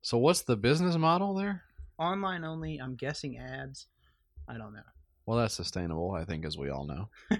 [0.01, 1.63] So what's the business model there?
[1.97, 2.77] Online only.
[2.77, 3.87] I'm guessing ads.
[4.47, 4.79] I don't know.
[5.25, 7.09] Well, that's sustainable, I think, as we all know.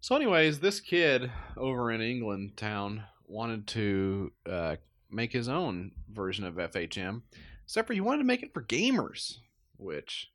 [0.00, 4.76] so, anyways, this kid over in England town wanted to uh,
[5.10, 7.22] make his own version of FHM,
[7.64, 9.38] except for he wanted to make it for gamers,
[9.76, 10.30] which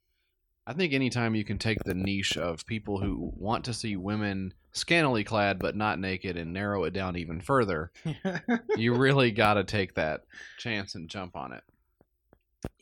[0.68, 4.53] I think anytime you can take the niche of people who want to see women
[4.74, 7.91] scantily clad but not naked and narrow it down even further,
[8.78, 10.22] you really got to take that
[10.57, 11.64] chance and jump on it.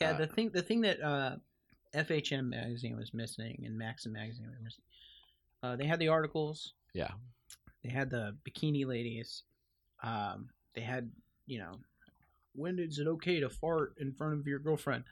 [0.01, 1.37] Yeah, Uh, the thing the thing that uh,
[1.95, 4.83] FHM magazine was missing and Maxim magazine was missing.
[5.63, 6.73] Uh, they had the articles.
[6.93, 7.11] Yeah.
[7.83, 9.43] They had the bikini ladies.
[10.03, 11.09] Um, they had
[11.47, 11.71] you know,
[12.53, 15.05] when is it okay to fart in front of your girlfriend?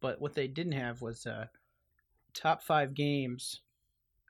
[0.00, 1.46] But what they didn't have was uh,
[2.36, 3.60] top five games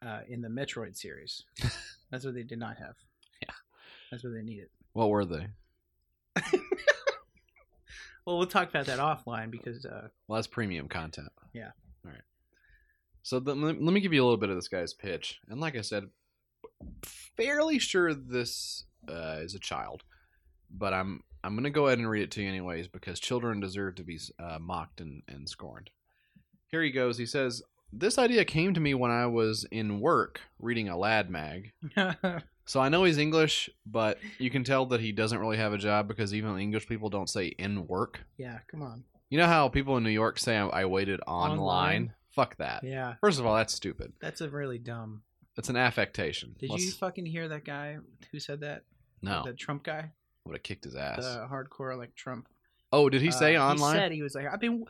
[0.05, 1.45] uh, in the Metroid series.
[2.11, 2.95] That's what they did not have.
[3.43, 3.55] Yeah.
[4.11, 4.69] That's what they needed.
[4.93, 5.49] What were they?
[8.27, 11.29] Well, we'll talk about that offline because uh, Well, that's premium content.
[11.53, 11.71] Yeah.
[12.05, 12.21] All right.
[13.23, 15.41] So the, let let me give you a little bit of this guy's pitch.
[15.49, 16.09] And like I said,
[17.37, 20.03] fairly sure this uh, is a child,
[20.71, 23.95] but I'm I'm gonna go ahead and read it to you anyways because children deserve
[23.97, 25.91] to be uh, mocked and, and scorned.
[26.69, 27.19] Here he goes.
[27.19, 31.31] He says, "This idea came to me when I was in work reading a lad
[31.31, 31.73] mag.
[32.69, 35.79] So I know he's English, but you can tell that he doesn't really have a
[35.79, 38.25] job because even English people don't say in work.
[38.39, 39.05] yeah, come on.
[39.31, 41.59] You know how people in New York say I, I waited online?
[41.61, 42.13] Online?
[42.31, 42.83] Fuck that.
[42.83, 44.15] Yeah, First of all, that's stupid.
[44.21, 45.23] that's a really dumb.
[45.57, 46.57] It's an affectation.
[46.59, 47.99] Did Let's- you fucking hear that guy
[48.33, 48.83] who said that?
[49.23, 50.11] No, The Trump guy,
[50.45, 51.19] would have kicked his ass.
[51.19, 52.49] the hardcore like Trump.
[52.93, 53.95] oh, did he say Uh, online?
[53.95, 54.85] He said he was like, I've been,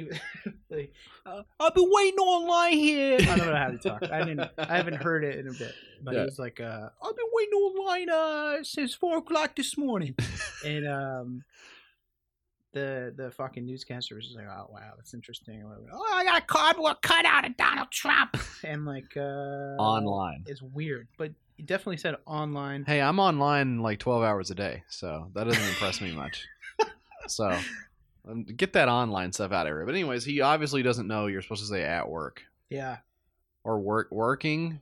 [0.00, 0.18] he, was
[0.70, 0.92] like,
[1.26, 3.16] uh, I've been waiting online here.
[3.20, 4.02] I don't know how to talk.
[4.10, 4.50] I didn't.
[4.58, 5.74] I haven't heard it in a bit.
[6.02, 6.20] But Yeah.
[6.20, 10.14] he was like, uh, I've been waiting online uh, since four o'clock this morning,
[10.64, 11.44] and um.
[12.72, 15.64] The the fucking newscaster was just like, oh wow, that's interesting.
[15.92, 19.20] Oh, I got a cardboard cutout of Donald Trump, and like uh,
[19.76, 20.44] online.
[20.46, 22.84] It's weird, but he definitely said online.
[22.84, 26.46] Hey, I'm online like 12 hours a day, so that doesn't impress me much.
[27.26, 27.58] So
[28.56, 29.84] get that online stuff out of here.
[29.86, 32.98] But anyways, he obviously doesn't know you're supposed to say at work Yeah.
[33.64, 34.80] or work working,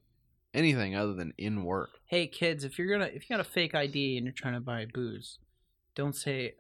[0.55, 1.91] anything other than in work.
[2.07, 4.61] Hey kids, if you're gonna if you got a fake ID and you're trying to
[4.61, 5.39] buy booze,
[5.95, 6.55] don't say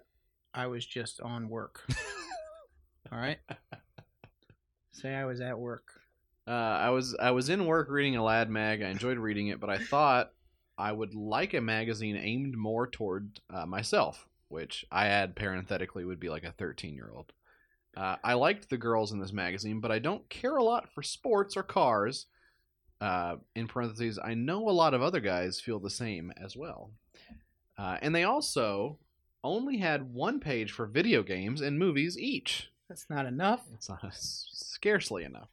[0.55, 1.85] I was just on work.
[3.13, 3.39] All right.
[4.93, 5.85] Say I was at work.
[6.47, 8.83] Uh, I was I was in work reading a lad mag.
[8.83, 10.33] I enjoyed reading it, but I thought
[10.77, 16.21] I would like a magazine aimed more toward uh, myself, which I add parenthetically would
[16.21, 17.33] be like a 13 year old.
[17.97, 21.03] Uh, I liked the girls in this magazine, but I don't care a lot for
[21.03, 22.27] sports or cars.
[23.01, 26.91] Uh, in parentheses, I know a lot of other guys feel the same as well.
[27.77, 28.99] Uh, and they also
[29.45, 32.71] only had one page for video games and movies each.
[32.89, 33.65] That's not enough.
[33.75, 35.49] It's not scarcely enough.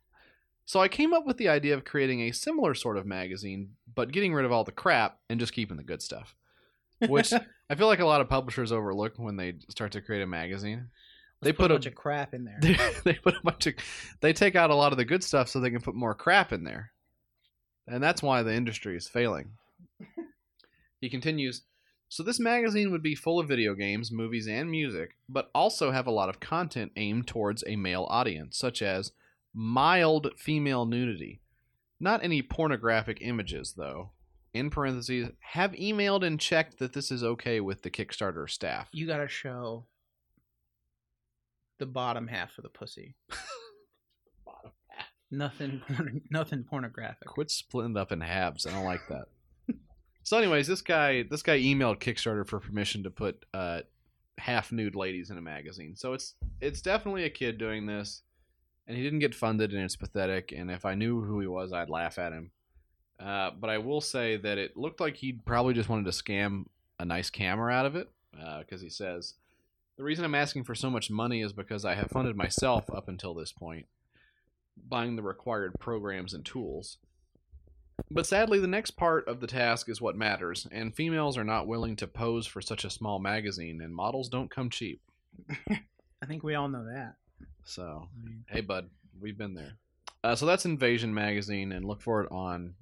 [0.65, 4.11] So I came up with the idea of creating a similar sort of magazine, but
[4.11, 6.35] getting rid of all the crap and just keeping the good stuff.
[7.07, 7.31] Which
[7.70, 10.89] I feel like a lot of publishers overlook when they start to create a magazine.
[11.41, 12.59] they put, a a bunch of crap in there.
[12.61, 13.74] they, they put a bunch of
[14.22, 16.53] they take out a lot of the good stuff so they can put more crap
[16.53, 16.91] in there.
[17.88, 19.51] And that's why the industry is failing.
[21.01, 21.63] he continues,
[22.09, 26.07] so this magazine would be full of video games, movies, and music, but also have
[26.07, 29.11] a lot of content aimed towards a male audience, such as
[29.53, 31.41] mild female nudity.
[31.99, 34.11] Not any pornographic images, though,
[34.56, 38.88] in parentheses, have emailed and checked that this is okay with the Kickstarter staff.
[38.93, 39.86] You gotta show
[41.78, 43.16] the bottom half of the pussy.
[44.45, 45.08] Bottom half.
[45.30, 45.82] Nothing,
[46.32, 47.28] nothing pornographic.
[47.28, 48.66] Quit splitting up in halves.
[48.66, 49.26] I don't like that.
[50.24, 53.82] so, anyways, this guy this guy emailed Kickstarter for permission to put uh,
[54.38, 55.95] half nude ladies in a magazine.
[55.95, 58.22] So it's it's definitely a kid doing this,
[58.88, 60.53] and he didn't get funded, and it's pathetic.
[60.56, 62.51] And if I knew who he was, I'd laugh at him.
[63.20, 66.66] Uh, but I will say that it looked like he probably just wanted to scam
[66.99, 68.09] a nice camera out of it,
[68.59, 69.36] because he says
[69.97, 73.07] the reason I'm asking for so much money is because I have funded myself up
[73.07, 73.86] until this point,
[74.89, 76.97] buying the required programs and tools.
[78.11, 81.68] But sadly, the next part of the task is what matters, and females are not
[81.68, 85.01] willing to pose for such a small magazine, and models don't come cheap.
[85.70, 87.16] I think we all know that.
[87.63, 88.89] So, I mean, hey, bud,
[89.20, 89.78] we've been there.
[90.24, 92.74] Uh, so that's Invasion magazine, and look for it on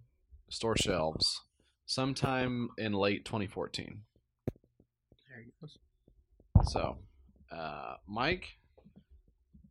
[0.54, 1.42] store shelves
[1.86, 4.02] sometime in late 2014.
[5.30, 5.78] there he goes.
[6.72, 6.98] So,
[7.52, 8.58] uh, Mike,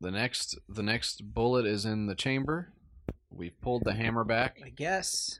[0.00, 2.72] the next the next bullet is in the chamber.
[3.30, 4.58] We've pulled the hammer back.
[4.64, 5.38] I guess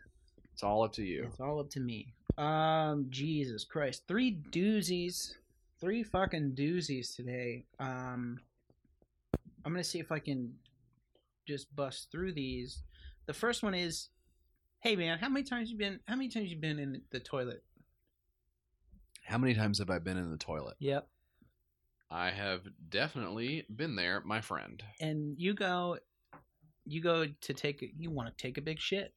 [0.55, 1.25] It's all up to you.
[1.31, 2.15] it's all up to me.
[2.39, 5.35] Um, Jesus Christ, three doozies,
[5.81, 7.65] three fucking doozies today.
[7.79, 8.39] Um,
[9.65, 10.55] I'm gonna see if I can
[11.47, 12.83] just bust through these.
[13.27, 14.09] The first one is,
[14.83, 16.01] hey man, how many times you been?
[16.07, 17.63] How many times you been in the toilet?
[19.25, 20.75] How many times have I been in the toilet?
[20.81, 21.07] Yep.
[22.11, 24.83] I have definitely been there, my friend.
[25.01, 25.97] and you go
[26.85, 29.15] you go to take a- you want to take a big shit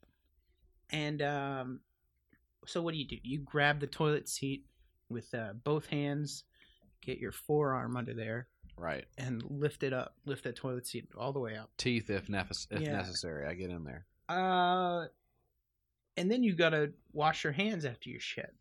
[0.92, 1.80] and um
[2.68, 4.66] so what do you do you grab the toilet seat
[5.10, 6.44] with uh, both hands
[7.02, 8.48] get your forearm under there
[8.78, 9.06] Right.
[9.18, 12.68] and lift it up lift that toilet seat all the way up Teeth if, nef-
[12.70, 12.92] if Yeah.
[12.98, 13.48] necessary.
[13.48, 14.06] I get in there.
[14.30, 15.08] uh
[16.18, 18.54] and then you gotta wash your hands after you shit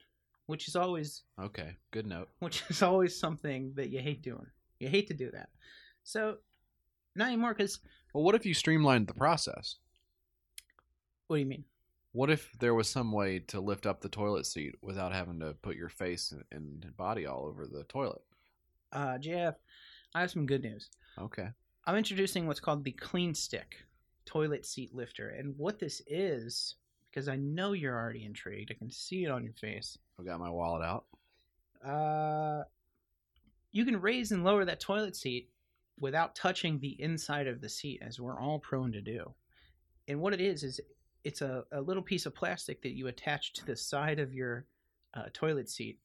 [0.47, 1.77] which is always Okay.
[1.91, 2.29] Good note.
[2.41, 4.47] which is always something that you hate doing
[4.81, 5.49] you hate to do that
[6.03, 6.37] so
[7.17, 7.81] not anymore because
[8.13, 9.77] Well, what if you streamlined the process?
[11.27, 11.65] what do you mean
[12.13, 15.55] What if there was some way to lift up the toilet seat without having to
[15.63, 18.23] put your face and- body all over the toilet?
[18.93, 19.55] uh jeff
[20.15, 21.49] i have some good news Okay.
[21.87, 23.77] I'm introducing what's called the Clean Stick
[24.25, 25.29] toilet seat lifter.
[25.29, 26.77] And what this is,
[27.15, 29.97] because I know you're already intrigued, I can see it on your face.
[30.19, 31.05] I've got my wallet out.
[31.85, 32.65] Uh,
[33.71, 35.49] you can raise and lower that toilet seat
[36.01, 39.33] without touching the inside of the seat, as we're all prone to do.
[40.09, 40.81] And what it is, is
[41.23, 44.67] it's a, a little piece of plastic that you attach to the side of your
[45.15, 46.01] uh, toilet seat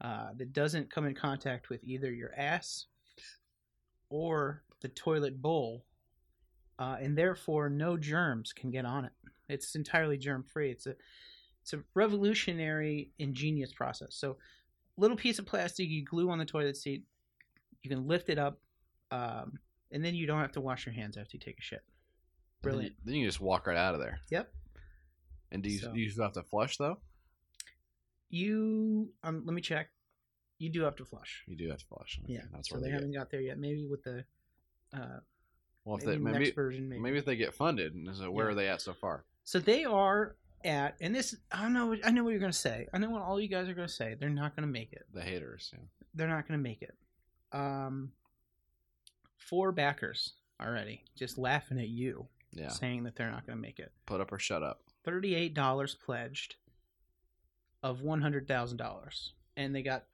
[0.00, 2.86] uh, that doesn't come in contact with either your ass
[4.08, 5.84] or the toilet bowl,
[6.78, 9.12] uh, and therefore no germs can get on it.
[9.48, 10.70] It's entirely germ free.
[10.70, 10.94] It's a
[11.62, 14.14] it's a revolutionary, ingenious process.
[14.14, 14.36] So,
[14.96, 17.02] little piece of plastic you glue on the toilet seat.
[17.82, 18.58] You can lift it up,
[19.10, 19.58] um,
[19.92, 21.80] and then you don't have to wash your hands after you take a shit.
[21.80, 22.96] Then you- Brilliant.
[23.04, 24.20] Then you, just walk right out of there.
[24.30, 24.52] Yep.
[25.52, 26.98] And do you, So- do you still have to flush though?
[28.30, 29.88] You um, let me check.
[30.58, 31.44] You do have to flush.
[31.46, 32.18] You do have to flush.
[32.24, 33.58] Okay, Yeah, That's so where they they haven't got there yet.
[33.58, 34.24] Maybe with the
[34.92, 35.20] uh,
[35.84, 37.00] Well, if maybe they next maybe version, maybe.
[37.00, 38.52] maybe if they get funded, and so where Yeah.
[38.52, 39.24] are they at so far?
[39.48, 41.96] So they are at, and this I don't know.
[42.04, 42.86] I know what you're gonna say.
[42.92, 44.14] I know what all you guys are gonna say.
[44.20, 45.06] They're not gonna make it.
[45.14, 45.70] The haters.
[45.72, 45.84] Yeah.
[46.12, 46.94] They're not gonna make it.
[47.50, 48.12] Um,
[49.38, 52.68] four backers already, just laughing at you, Yeah.
[52.68, 53.90] saying that they're not gonna make it.
[54.04, 54.82] Put up or shut up.
[55.06, 56.56] Thirty-eight dollars pledged
[57.82, 60.04] of one hundred thousand dollars, and they got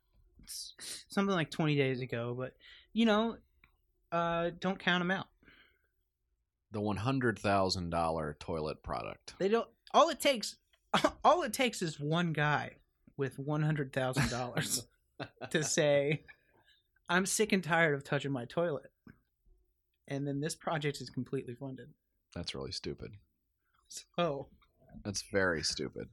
[0.46, 2.36] something like twenty days ago.
[2.38, 2.54] But
[2.92, 3.38] you know,
[4.12, 5.26] uh, don't count them out.
[6.74, 9.34] The one hundred thousand dollar toilet product.
[9.38, 9.68] They don't.
[9.92, 10.56] All it takes,
[11.24, 12.72] all it takes is one guy
[13.16, 14.84] with one hundred thousand dollars
[15.50, 16.24] to say,
[17.08, 18.90] "I'm sick and tired of touching my toilet,"
[20.08, 21.90] and then this project is completely funded.
[22.34, 23.12] That's really stupid.
[24.16, 24.48] So
[25.04, 26.08] That's very stupid.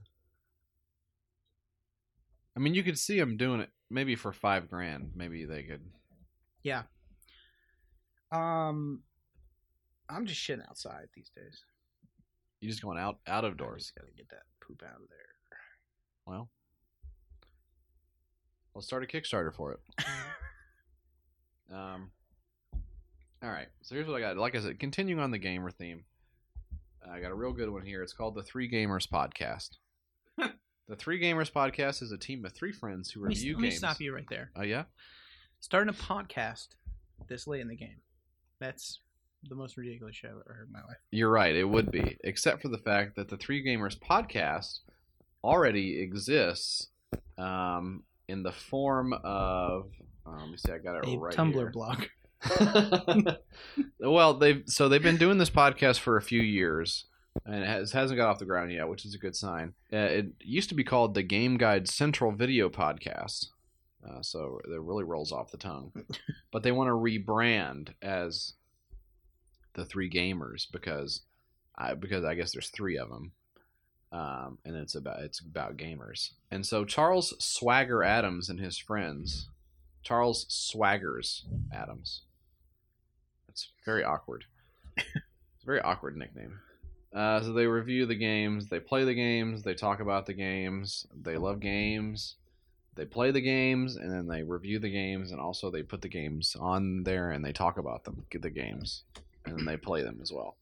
[2.55, 5.11] I mean, you could see them doing it maybe for five grand.
[5.15, 5.81] Maybe they could.
[6.61, 6.83] yeah,
[8.31, 9.01] um,
[10.13, 11.63] I'm just shitting outside these days.
[12.59, 13.91] You just going out out of doors.
[13.97, 15.17] gotta get that poop out of there.
[16.27, 16.49] Well,
[18.75, 19.79] let's start a Kickstarter for it.
[21.73, 22.11] Um.
[23.43, 23.67] All right.
[23.81, 24.37] So here's what I got.
[24.37, 26.03] Like I said, continuing on the gamer theme,
[27.09, 28.03] I got a real good one here.
[28.03, 29.77] It's called the Three Gamers Podcast.
[30.37, 33.61] the Three Gamers Podcast is a team of three friends who Let me, review let
[33.61, 34.51] me stop you right there.
[34.55, 34.83] Oh yeah.
[35.59, 36.67] Starting a podcast
[37.27, 38.01] this late in the game.
[38.59, 38.99] That's
[39.47, 40.97] the most ridiculous shit I've ever heard in my life.
[41.11, 41.55] You're right.
[41.55, 44.79] It would be, except for the fact that the Three Gamers podcast
[45.43, 46.87] already exists
[47.37, 49.91] um, in the form of.
[50.25, 51.71] uh, let me see, I got it A right Tumblr here.
[51.71, 52.03] blog.
[53.99, 57.05] well, they've so they've been doing this podcast for a few years,
[57.45, 59.73] and it has, hasn't got off the ground yet, which is a good sign.
[59.91, 63.47] Uh, it used to be called the Game Guide Central Video Podcast,
[64.07, 65.91] uh, so it really rolls off the tongue.
[66.51, 68.53] but they want to rebrand as
[69.73, 71.21] the Three Gamers because,
[71.77, 73.31] I because I guess there's three of them.
[74.13, 79.47] Um, and it's about it's about gamers, and so Charles Swagger Adams and his friends,
[80.03, 81.43] Charles Swaggers
[81.73, 82.23] Adams,
[83.47, 84.43] it's very awkward.
[84.97, 85.07] it's
[85.63, 86.59] a very awkward nickname.
[87.13, 91.05] Uh, so they review the games, they play the games, they talk about the games,
[91.21, 92.35] they love games,
[92.95, 96.07] they play the games, and then they review the games, and also they put the
[96.07, 99.03] games on there and they talk about them, the games,
[99.51, 100.57] and then they play them as well.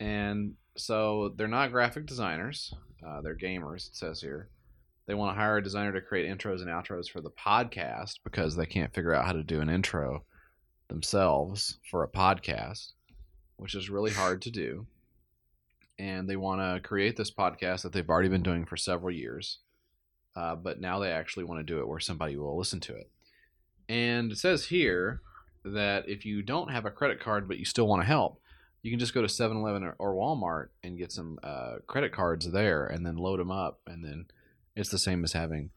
[0.00, 2.74] And so they're not graphic designers,
[3.06, 4.50] uh, they're gamers, it says here.
[5.06, 8.56] They want to hire a designer to create intros and outros for the podcast because
[8.56, 10.24] they can't figure out how to do an intro
[10.88, 12.92] themselves for a podcast,
[13.56, 14.86] which is really hard to do.
[15.98, 19.58] And they want to create this podcast that they've already been doing for several years,
[20.34, 23.10] uh, but now they actually want to do it where somebody will listen to it.
[23.88, 25.20] And it says here
[25.64, 28.40] that if you don't have a credit card but you still want to help,
[28.82, 32.12] you can just go to 7 Eleven or, or Walmart and get some uh, credit
[32.12, 33.80] cards there and then load them up.
[33.86, 34.26] And then
[34.76, 35.70] it's the same as having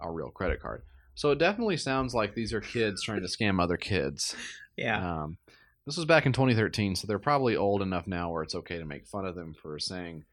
[0.00, 0.82] a real credit card.
[1.14, 4.34] So it definitely sounds like these are kids trying to scam other kids.
[4.78, 5.22] Yeah.
[5.22, 5.38] Um,
[5.86, 8.84] this was back in 2013, so they're probably old enough now where it's okay to
[8.84, 10.24] make fun of them for saying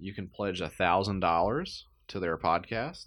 [0.00, 3.06] you can pledge a thousand dollars to their podcast,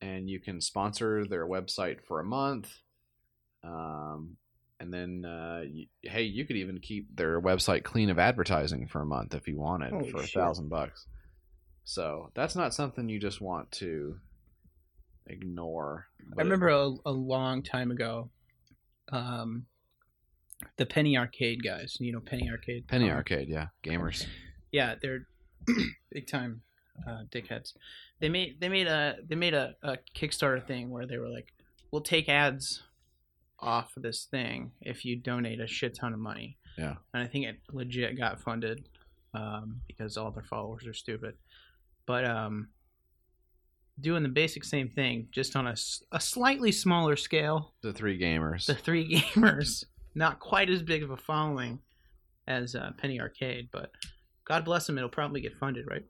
[0.00, 2.78] and you can sponsor their website for a month.
[3.62, 4.38] Um,
[4.80, 9.02] and then, uh, you, hey, you could even keep their website clean of advertising for
[9.02, 11.06] a month if you wanted Holy for a thousand bucks.
[11.84, 14.16] So that's not something you just want to
[15.26, 16.06] ignore.
[16.36, 18.30] I remember a, a long time ago,
[19.12, 19.66] um,
[20.76, 21.96] the Penny Arcade guys.
[22.00, 22.88] You know Penny Arcade.
[22.88, 24.26] Penny Um, Arcade, yeah, gamers.
[24.72, 25.26] Yeah, they're
[26.12, 26.62] big time
[27.06, 27.74] uh, dickheads.
[28.20, 31.52] They made they made a they made a, a Kickstarter thing where they were like,
[31.90, 32.82] "We'll take ads
[33.60, 36.94] off this thing if you donate a shit ton of money." Yeah.
[37.12, 38.88] and I think it legit got funded
[39.34, 41.34] um, because all their followers are stupid.
[42.06, 42.68] But um,
[44.00, 45.74] doing the basic same thing, just on a,
[46.12, 47.74] a slightly smaller scale.
[47.82, 48.66] The three gamers.
[48.66, 49.84] The three gamers,
[50.14, 51.80] not quite as big of a following
[52.48, 53.92] as uh, Penny Arcade, but
[54.44, 56.04] God bless them, it'll probably get funded, right?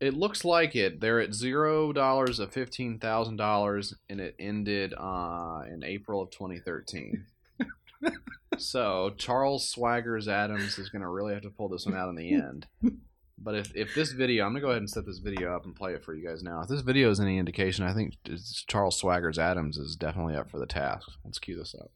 [0.00, 1.00] It looks like it.
[1.00, 6.30] They're at zero dollars of fifteen thousand dollars, and it ended uh, in April of
[6.30, 7.24] 2013.
[8.58, 12.14] so Charles Swaggers Adams is going to really have to pull this one out in
[12.14, 12.66] the end.
[13.40, 15.64] But if, if this video, I'm going to go ahead and set this video up
[15.64, 16.60] and play it for you guys now.
[16.62, 20.50] If this video is any indication, I think it's Charles Swaggers Adams is definitely up
[20.50, 21.08] for the task.
[21.24, 21.90] Let's cue this up.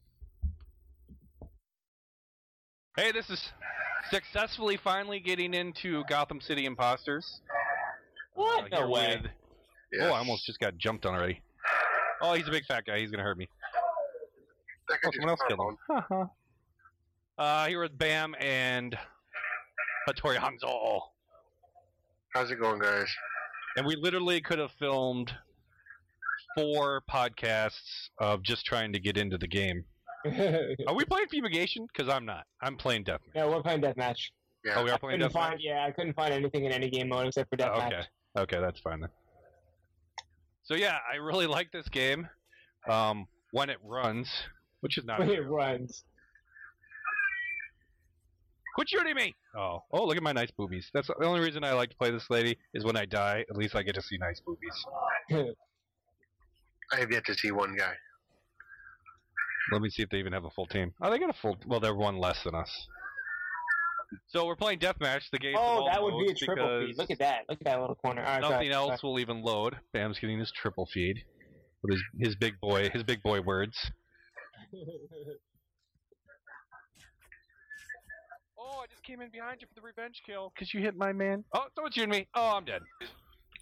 [2.95, 3.51] Hey, this is
[4.09, 7.41] successfully finally getting into Gotham City Impostors.
[8.35, 8.71] What?
[8.73, 9.19] Uh, no way.
[9.21, 9.31] with-
[10.01, 11.39] Oh, I almost just got jumped on already.
[12.21, 12.99] Oh, he's a big fat guy.
[12.99, 13.47] He's gonna hurt me.
[14.89, 15.77] Oh, someone else killed him.
[15.87, 16.25] Haha.
[17.37, 18.97] uh, here with Bam and
[20.09, 21.01] Hattori Hanzo.
[22.33, 23.07] How's it going, guys?
[23.77, 25.31] And we literally could have filmed
[26.55, 29.83] four podcasts of just trying to get into the game.
[30.25, 31.85] Are we playing Fumigation?
[31.93, 32.45] Because I'm not.
[32.61, 33.19] I'm playing Deathmatch.
[33.35, 34.29] no, we're playing deathmatch.
[34.65, 34.73] Yeah.
[34.77, 35.31] Oh, we are I playing Deathmatch?
[35.33, 37.87] find, yeah, I couldn't find anything in any game mode except for Oh, deathmatch.
[37.87, 38.03] okay.
[38.37, 39.09] Okay, that's fine then.
[40.63, 42.27] So yeah, I really like this game.
[42.89, 44.29] Um, when it runs,
[44.81, 45.19] which is not.
[45.19, 46.03] When it runs.
[48.75, 49.35] Quit shooting me!
[49.55, 50.89] Oh, oh, look at my nice boobies.
[50.95, 53.45] That's the only reason I like to play this lady is when I die.
[53.47, 54.85] At least I get to see nice boobies.
[56.91, 57.93] I have yet to see one guy.
[59.71, 60.91] Let me see if they even have a full team.
[61.01, 61.55] Oh, they got a full.
[61.67, 62.87] Well, they're one less than us.
[64.27, 65.29] So we're playing deathmatch.
[65.31, 65.55] The game.
[65.57, 66.97] oh, that would be a triple feed.
[66.97, 67.41] Look at that.
[67.49, 68.21] Look at that little corner.
[68.23, 69.77] All right, Nothing sorry, else will even load.
[69.93, 71.23] Bam's getting his triple feed
[71.81, 73.91] with his his big boy his big boy words.
[78.59, 81.11] Oh, I just came in behind you for the revenge kill because you hit my
[81.11, 81.43] man.
[81.53, 82.27] Oh, someone's shooting me.
[82.33, 82.81] Oh, I'm dead.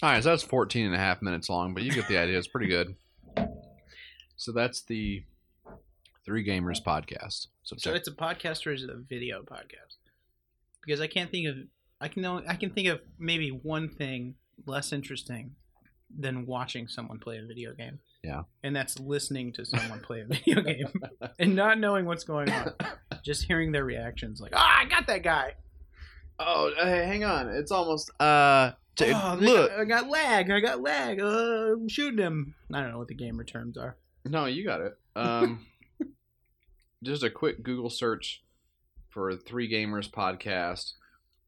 [0.03, 2.37] All right, so that's 14 and a half minutes long, but you get the idea.
[2.37, 2.95] It's pretty good.
[4.35, 5.23] So that's the
[6.25, 7.47] Three Gamers podcast.
[7.63, 9.97] So, So it's a podcast or is it a video podcast?
[10.85, 11.55] Because I can't think of
[11.99, 15.55] I can only, I can think of maybe one thing less interesting
[16.17, 17.99] than watching someone play a video game.
[18.23, 18.43] Yeah.
[18.63, 20.87] And that's listening to someone play a video game
[21.39, 22.73] and not knowing what's going on.
[23.23, 25.53] Just hearing their reactions like, "Ah, I got that guy."
[26.39, 27.49] Oh, hey, hang on.
[27.49, 28.09] It's almost.
[28.19, 29.69] Uh, t- Oh, look.
[29.69, 30.49] got- I got lag.
[30.49, 31.19] I got lag.
[31.21, 32.55] Uh, I'm shooting him.
[32.73, 33.95] I don't know what the gamer terms are.
[34.25, 34.97] No, you got it.
[35.15, 35.65] Um,
[37.03, 38.43] just a quick Google search
[39.11, 40.93] for Three Gamers podcast.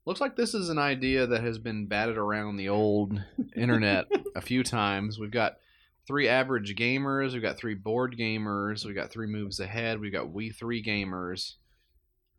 [0.05, 3.21] Looks like this is an idea that has been batted around the old
[3.55, 4.05] internet
[4.35, 5.17] a few times.
[5.17, 5.57] We've got
[6.05, 7.33] three average gamers.
[7.33, 8.85] We've got three board gamers.
[8.85, 9.99] We've got three moves ahead.
[9.99, 11.53] We've got we three gamers.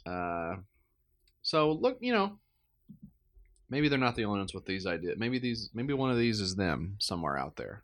[0.06, 0.56] Uh,
[1.42, 2.38] so look, you know,
[3.70, 5.16] maybe they're not the only ones with these ideas.
[5.18, 7.82] Maybe these, maybe one of these is them somewhere out there.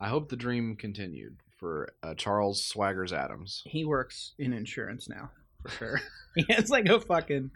[0.00, 3.62] I hope the dream continued for uh, Charles Swaggers Adams.
[3.66, 5.30] He works in insurance now,
[5.62, 6.00] for sure.
[6.36, 7.50] he has like a fucking.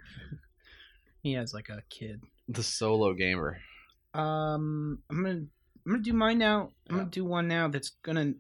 [1.23, 2.23] He has like a kid.
[2.49, 3.59] The solo gamer.
[4.13, 5.35] Um, I'm gonna
[5.87, 6.71] I'm gonna do mine now.
[6.89, 8.35] I'm gonna do one now that's gonna.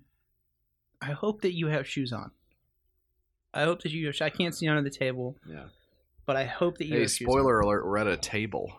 [1.01, 2.31] I hope that you have shoes on.
[3.53, 4.13] I hope that you.
[4.21, 5.65] I can't see under the table, Yeah.
[6.27, 6.95] but I hope that you.
[6.95, 7.33] Hey, have shoes on.
[7.33, 8.73] spoiler alert, we're at a table.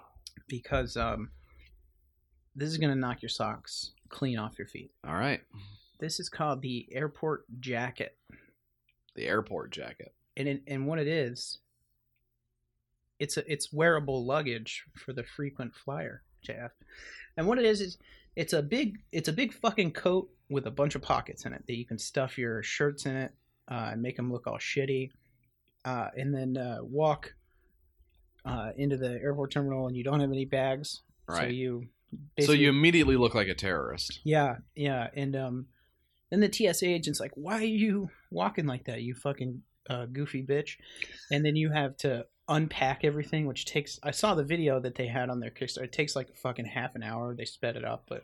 [0.47, 1.29] because um,
[2.55, 4.91] this is gonna knock your socks clean off your feet.
[5.05, 5.41] All right.
[5.99, 8.17] This is called the airport jacket,
[9.15, 10.13] The airport jacket.
[10.37, 11.59] And it, and what it is,
[13.19, 16.71] it's a it's wearable luggage for the frequent flyer, JF.
[17.37, 17.97] And what it is is
[18.35, 21.63] it's a big it's a big fucking coat with a bunch of pockets in it
[21.67, 23.31] that you can stuff your shirts in it
[23.69, 25.11] uh, and make them look all shitty,
[25.85, 27.33] uh, and then uh, walk
[28.45, 31.41] uh, into the airport terminal and you don't have any bags, right.
[31.41, 31.87] so you
[32.41, 34.19] So you immediately look like a terrorist.
[34.23, 35.65] yeah, yeah, and um,
[36.29, 40.43] then the TSA agent's like, "Why are you walking like that, you fucking uh, goofy
[40.43, 40.77] bitch?"
[41.31, 43.99] And then you have to unpack everything, which takes.
[44.03, 45.85] I saw the video that they had on their Kickstarter.
[45.85, 47.35] It takes like fucking half an hour.
[47.35, 48.23] They sped it up, but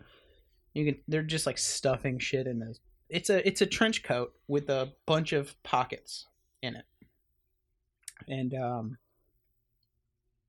[0.74, 1.02] you can.
[1.08, 2.80] They're just like stuffing shit in this.
[3.10, 6.28] It's a it's a trench coat with a bunch of pockets
[6.62, 6.86] in it,
[8.28, 8.98] and um,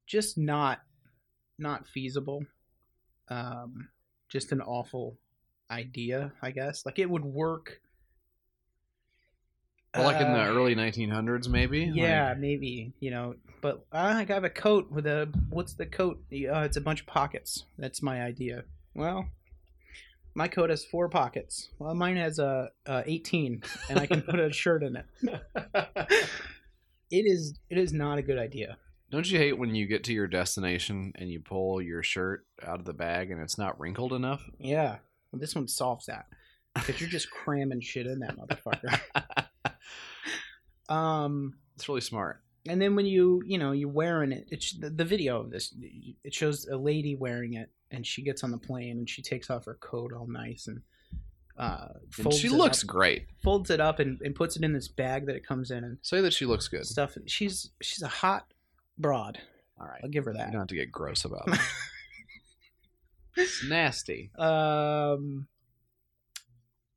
[0.07, 0.81] just not
[1.59, 2.45] not feasible.
[3.29, 3.89] Um,
[4.29, 5.19] just an awful
[5.71, 6.85] idea, I guess.
[6.85, 7.81] Like it would work.
[9.95, 11.81] Well, like in the Uh, early 1900s, maybe.
[11.81, 16.19] Yeah, Like- maybe you know, but I have a coat with a what's the coat?
[16.33, 17.65] Uh, it's a bunch of pockets.
[17.79, 18.65] That's my idea.
[18.95, 19.29] Well,
[20.35, 21.69] my coat has four pockets.
[21.79, 25.07] Well, mine has a, uh 18, and I can put a shirt in it.
[27.11, 28.79] It is it is not a good idea.
[29.11, 32.79] Don't you hate when you get to your destination and you pull your shirt out
[32.79, 34.43] of the bag and it's not wrinkled enough?
[34.59, 34.97] Yeah,
[35.31, 36.25] well, this one solves that
[36.75, 38.99] because you're just cramming shit in that motherfucker.
[40.89, 41.55] um.
[41.77, 42.43] It's really smart.
[42.69, 45.75] and then when you you know you're wearing it it's the, the video of this
[46.23, 49.51] it shows a lady wearing it and she gets on the plane and she takes
[49.51, 50.81] off her coat all nice and
[51.59, 53.27] uh And she looks up, great.
[53.43, 55.99] folds it up and, and puts it in this bag that it comes in and
[56.03, 56.87] Say that she looks good.
[56.87, 58.45] stuff she's she's a hot
[58.99, 59.39] broad
[59.81, 60.01] All right.
[60.05, 61.59] i'll give her You that don't have to get gross about it.
[63.37, 64.31] it's nasty.
[64.39, 65.49] um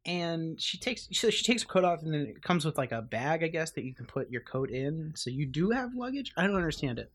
[0.05, 2.91] and she takes so she takes her coat off and then it comes with like
[2.91, 5.95] a bag i guess that you can put your coat in so you do have
[5.95, 7.11] luggage i don't understand it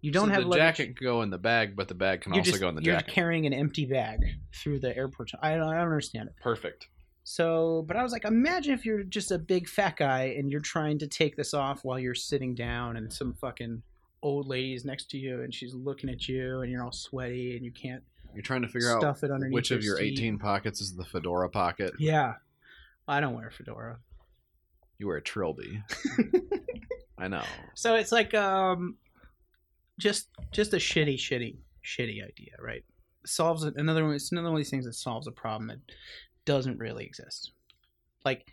[0.00, 0.62] you don't So have the luggage.
[0.78, 2.76] jacket can go in the bag, but the bag can you're also just, go in
[2.76, 3.12] the you're jacket.
[3.12, 4.20] carrying an empty bag
[4.54, 5.32] through the airport.
[5.42, 6.36] I don't, I don't understand it.
[6.40, 6.86] Perfect.
[7.24, 10.60] So, but I was like, imagine if you're just a big fat guy and you're
[10.60, 13.82] trying to take this off while you're sitting down, and some fucking
[14.22, 17.56] old lady is next to you and she's looking at you, and you're all sweaty
[17.56, 18.04] and you can't.
[18.38, 20.12] You're trying to figure Stuff out it underneath which of your your seat.
[20.20, 21.92] 18 pockets is the fedora pocket.
[21.98, 22.34] Yeah,
[23.08, 23.98] I don't wear a fedora.
[24.96, 25.82] You wear a trilby.
[27.18, 27.42] I know.
[27.74, 28.94] So it's like um,
[29.98, 32.84] just just a shitty, shitty, shitty idea, right?
[33.26, 34.14] Solves it- another one.
[34.14, 35.80] It's another one of these things that solves a problem that
[36.44, 37.50] doesn't really exist.
[38.24, 38.46] Like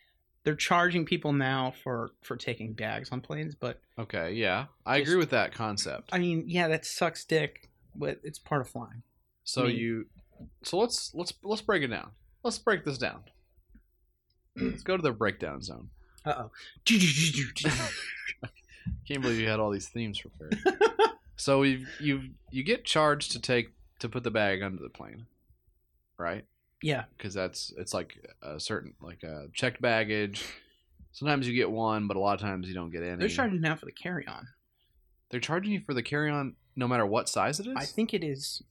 [0.43, 4.65] they're charging people now for for taking bags on planes, but Okay, yeah.
[4.83, 6.09] I Just- agree with that concept.
[6.11, 9.03] I mean, yeah, that sucks dick, but it's part of flying.
[9.45, 10.05] So I mean- you
[10.63, 12.11] So let's let's let's break it down.
[12.43, 13.23] Let's break this down.
[14.57, 15.89] let's go to the breakdown zone.
[16.25, 16.51] Uh oh.
[19.07, 20.59] Can't believe you had all these themes prepared.
[21.37, 23.69] so you you you get charged to take
[23.99, 25.25] to put the bag under the plane,
[26.17, 26.45] right?
[26.81, 30.43] yeah, Because that's it's like a certain like a checked baggage.
[31.13, 33.15] Sometimes you get one, but a lot of times you don't get any.
[33.15, 34.47] they're charging now for the carry on.
[35.29, 37.73] They're charging you for the carry on, no matter what size it is.
[37.75, 38.61] I think it is.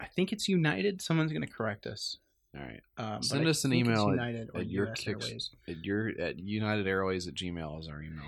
[0.00, 1.02] I think it's United.
[1.02, 2.16] Someone's going to correct us.
[2.56, 2.80] All right.
[2.96, 5.50] Um, Send us an email at- at your kicks- Airways.
[5.68, 8.24] At your at United Airways at Gmail is our email.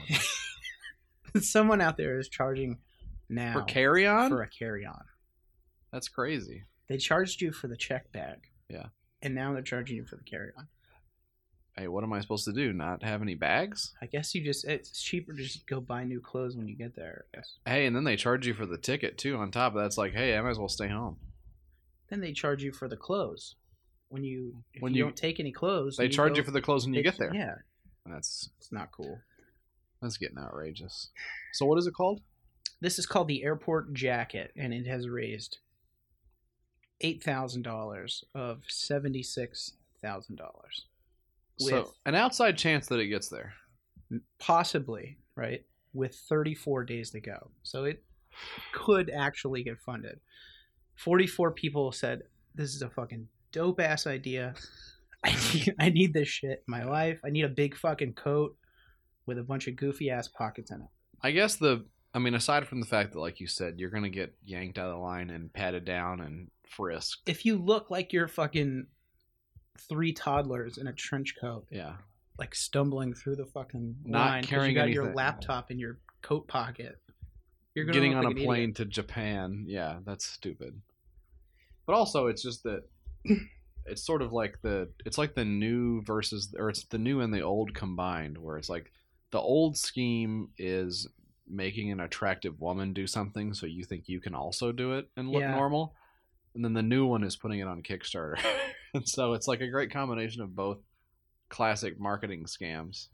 [1.41, 2.79] Someone out there is charging
[3.29, 4.29] now for carry on.
[4.31, 5.03] for a carry on.
[5.91, 6.65] That's crazy.
[6.89, 8.49] They charged you for the check bag.
[8.69, 8.87] Yeah.
[9.23, 10.69] And now they're charging you for the carry on.
[11.77, 12.73] hey, what am I supposed to do?
[12.73, 13.93] Not have any bags?
[14.03, 16.95] I guess you just it's cheaper to just go buy new clothes when you get
[16.95, 17.25] there.
[17.33, 17.55] I guess.
[17.67, 19.37] Hey, and then they charge you for the ticket too.
[19.37, 21.17] On top of that, it's like, hey, I might as well stay home.
[22.13, 23.57] Then they charge you for the clothes
[24.11, 25.97] when you if When you, you- don't take any clothes.
[25.97, 27.35] They and charge go- you for the clothes when you get there.
[27.35, 27.55] Yeah,
[28.05, 29.19] That's it's not cool.
[30.03, 31.09] that's getting outrageous.
[31.55, 32.21] So what is it called?
[32.83, 35.57] This is called the airport jacket, and it has raised
[37.01, 39.73] eight thousand dollars of seventy six
[40.03, 40.85] thousand dollars.
[41.61, 43.55] So an outside chance that it gets there.
[44.39, 45.65] possibly right
[45.95, 48.03] with 34 days to go so it
[48.73, 50.21] could actually get funded
[51.03, 52.23] 44 people said
[52.55, 54.55] this is a fucking dope ass idea
[55.25, 58.57] I need, I need this shit in my life i need a big fucking coat
[59.27, 60.89] with a bunch of goofy ass pockets in it
[61.23, 61.85] I guess the
[62.15, 64.89] I mean, aside from the fact that, like you said, you're gonna get yanked out
[64.91, 67.29] of the line and patted down and frisked.
[67.29, 68.87] if you look like you're fucking
[69.89, 71.95] three toddlers in a trench coat Yeah,
[72.39, 75.17] like stumbling through the fucking Not line carrying you got your anything.
[75.17, 76.99] laptop in your coat pocket
[77.75, 78.77] you're gonna getting on like a plane idiot.
[78.77, 79.65] to Japan.
[79.67, 80.81] Yeah, that's stupid.
[81.87, 82.83] But also, it's just that
[83.87, 87.33] it's sort of like the it's like the new versus or it's the new and
[87.33, 88.93] the old combined, where it's like
[89.31, 91.09] the old scheme is
[91.49, 95.29] making an attractive woman do something, so you think you can also do it and
[95.29, 95.51] look Yeah.
[95.51, 95.95] normal,
[96.55, 98.39] and then the new one is putting it on Kickstarter,
[98.95, 100.79] and so it's like a great combination of both
[101.49, 103.09] classic marketing scams.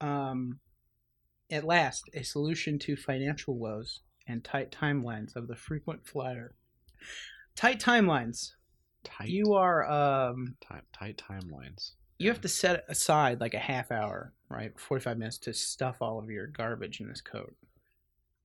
[0.00, 0.60] um,
[1.50, 6.54] at last, a solution to financial woes and tight timelines of the frequent flyer.
[7.56, 8.52] Tight timelines.
[9.04, 11.92] Tight, You are um, tight, tight timelines.
[12.18, 15.96] you have to set aside like a half hour, right, forty five minutes to stuff
[16.00, 17.54] all of your garbage in this coat.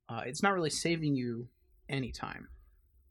[0.08, 1.48] Uh, it's not really saving you
[1.90, 2.48] any time.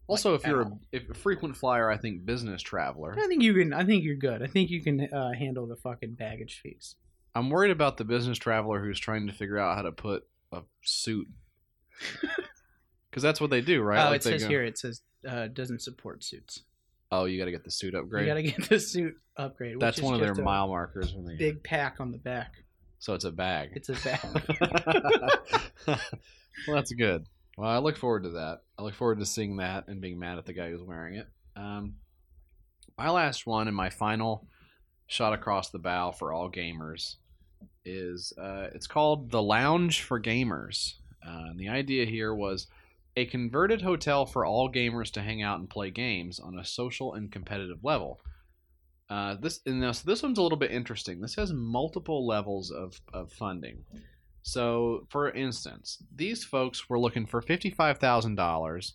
[0.06, 3.16] Also, Like, if you're a, if a frequent flyer, I think business traveler.
[3.18, 3.72] I think you can.
[3.72, 4.42] I think you're good.
[4.42, 6.96] I think you can uh, handle the fucking baggage fees.
[7.34, 10.60] I'm worried about the business traveler who's trying to figure out how to put a
[10.82, 11.26] suit.
[13.14, 14.04] Because that's what they do, right?
[14.04, 14.64] Oh, Like it says go- here.
[14.64, 16.62] It says uh, doesn't support suits.
[17.12, 18.26] Oh, you got to get the suit upgrade.
[18.26, 19.76] You got to get the suit upgrade.
[19.76, 21.36] which that's one of their mile markers when they.
[21.36, 22.64] Big pack on the back.
[22.98, 23.70] So it's a bag.
[23.76, 25.38] It's a bag.
[25.86, 25.96] well,
[26.66, 27.24] that's good.
[27.56, 28.62] Well, I look forward to that.
[28.76, 31.28] I look forward to seeing that and being mad at the guy who's wearing it.
[31.54, 31.94] Um,
[32.98, 34.48] my last one and my final
[35.06, 37.14] shot across the bow for all gamers
[37.84, 40.94] is uh, it's called the Lounge for Gamers.
[41.24, 42.66] Uh, and the idea here was
[43.16, 47.14] a converted hotel for all gamers to hang out and play games on a social
[47.14, 48.20] and competitive level.
[49.10, 51.20] Uh, this and this this one's a little bit interesting.
[51.20, 53.84] This has multiple levels of, of funding.
[54.42, 58.94] So, for instance, these folks were looking for fifty-five thousand dollars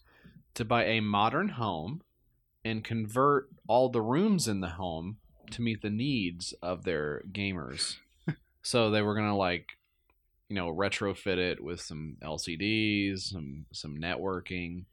[0.55, 2.01] to buy a modern home
[2.65, 5.17] and convert all the rooms in the home
[5.51, 7.95] to meet the needs of their gamers.
[8.61, 9.67] so they were gonna like,
[10.49, 14.85] you know, retrofit it with some LCDs, some some networking,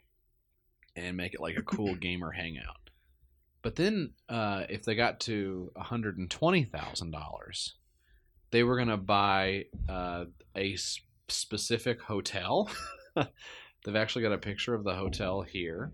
[0.95, 2.77] and make it like a cool gamer hangout.
[3.63, 7.75] But then, uh, if they got to one hundred and twenty thousand dollars,
[8.51, 12.71] they were gonna buy uh, a s- specific hotel.
[13.85, 15.93] They've actually got a picture of the hotel here,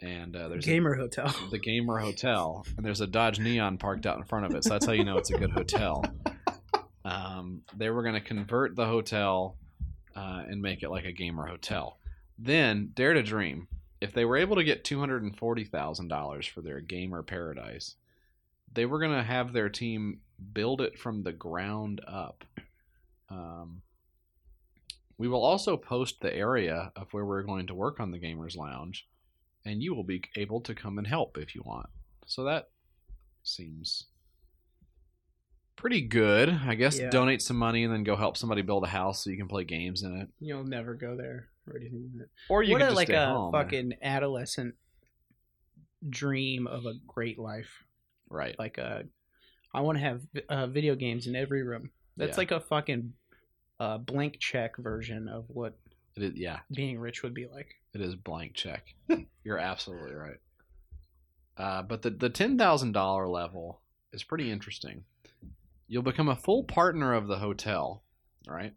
[0.00, 1.34] and uh, there's a- Gamer hotel.
[1.50, 4.64] the gamer hotel, and there's a Dodge Neon parked out in front of it.
[4.64, 6.04] So that's how you know it's a good hotel.
[7.04, 9.56] Um, they were going to convert the hotel
[10.14, 11.98] uh, and make it like a gamer hotel.
[12.38, 13.68] Then Dare to Dream,
[14.00, 17.22] if they were able to get two hundred and forty thousand dollars for their gamer
[17.22, 17.96] paradise,
[18.72, 20.20] they were going to have their team
[20.52, 22.44] build it from the ground up.
[23.28, 23.82] Um,
[25.18, 28.56] we will also post the area of where we're going to work on the Gamers
[28.56, 29.06] Lounge,
[29.66, 31.88] and you will be able to come and help if you want.
[32.26, 32.70] So that
[33.42, 34.06] seems
[35.80, 36.48] pretty good.
[36.48, 37.10] I guess Yeah.
[37.10, 39.64] donate some money and then go help somebody build a house so you can play
[39.64, 40.28] games in it.
[40.38, 42.12] You'll never go there or anything.
[42.18, 42.28] like.
[42.48, 43.52] Or you what just like a home.
[43.52, 44.74] fucking adolescent
[46.08, 47.84] dream of a great life.
[48.28, 48.56] right.
[48.58, 49.04] Like a,
[49.74, 51.90] I want to have uh, video games in every room.
[52.16, 52.40] That's Yeah.
[52.40, 53.12] like a fucking
[53.78, 55.78] uh, blank check version of what
[56.16, 57.74] It is, yeah, being rich would be like.
[57.94, 58.94] it is blank check.
[59.44, 60.36] You're absolutely right.
[61.56, 63.80] Uh, but the the ten thousand dollar level
[64.12, 65.04] is pretty interesting.
[65.90, 68.04] You'll become a full partner of the hotel.
[68.48, 68.72] All right.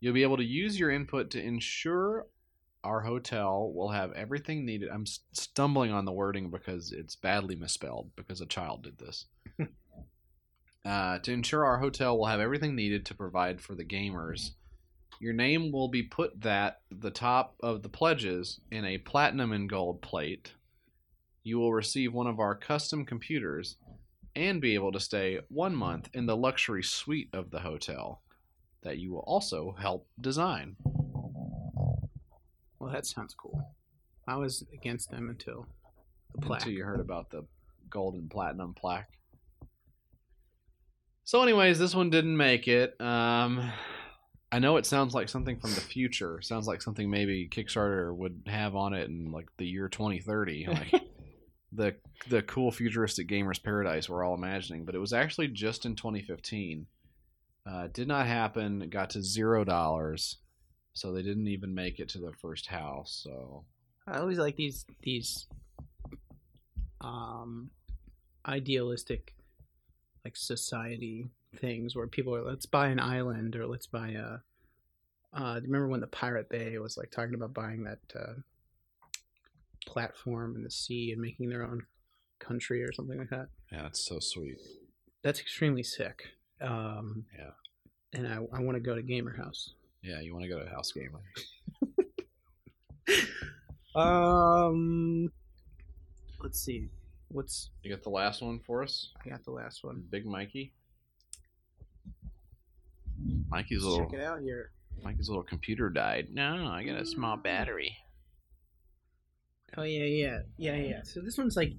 [0.00, 2.28] You'll be able to use your input to ensure
[2.82, 4.88] our hotel will have everything needed.
[4.90, 9.26] I'm stumbling on the wording because it's badly misspelled because a child did this.
[10.86, 14.52] uh, to ensure our hotel will have everything needed to provide for the gamers,
[15.20, 19.68] your name will be put that the top of the pledges in a platinum and
[19.68, 20.54] gold plate.
[21.42, 23.76] You will receive one of our custom computers
[24.36, 28.22] and be able to stay one month in the luxury suite of the hotel
[28.82, 30.76] that you will also help design.
[32.78, 33.74] Well, that sounds cool.
[34.28, 35.66] I was against them until
[36.34, 36.60] the plaque.
[36.60, 37.46] Until you heard about the
[37.90, 39.10] gold and platinum plaque.
[41.24, 43.00] So, anyways, this one didn't make it.
[43.00, 43.72] Um,
[44.52, 46.40] I know it sounds like something from the future.
[46.40, 51.02] Sounds like something maybe Kickstarter would have on it in like the year 2030, like
[51.72, 51.94] the
[52.28, 54.84] the cool futuristic gamers paradise we're all imagining.
[54.84, 56.86] But it was actually just in 2015.
[57.68, 58.88] Uh, did not happen.
[58.90, 60.36] Got to zero dollars,
[60.92, 63.20] so they didn't even make it to the first house.
[63.24, 63.64] So
[64.06, 65.46] I always like these these
[67.00, 67.70] um
[68.46, 69.34] idealistic
[70.24, 74.38] like society things where people are let's buy an island or let's buy a
[75.36, 78.34] uh remember when the Pirate Bay was like talking about buying that uh
[79.86, 81.82] platform in the sea and making their own
[82.38, 83.48] country or something like that.
[83.72, 84.58] yeah, that's so sweet.
[85.22, 86.24] That's extremely sick.
[86.60, 87.50] Um Yeah.
[88.12, 89.72] and I I want to go to Gamer House.
[90.02, 91.22] Yeah, you want to go to House Gamer.
[93.94, 95.32] Um
[96.42, 96.88] let's see.
[97.28, 100.04] What's You got the last one for us, I got the last one.
[100.10, 100.72] Big Mikey.
[103.48, 104.70] Mikey's Let's little check it out here.
[105.02, 106.28] Mikey's little computer died.
[106.32, 107.96] No, I got a small battery.
[109.76, 111.00] Oh yeah, yeah, yeah, yeah.
[111.04, 111.72] So this one's like,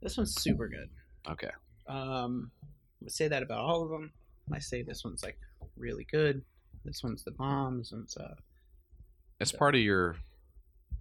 [0.00, 0.88] this one's super good.
[1.30, 1.50] Okay.
[1.88, 4.12] Um, I would say that about all of them.
[4.52, 5.38] I say this one's like
[5.76, 6.42] really good.
[6.84, 7.78] This one's the bomb.
[7.78, 8.34] This one's uh.
[9.40, 10.16] It's part of your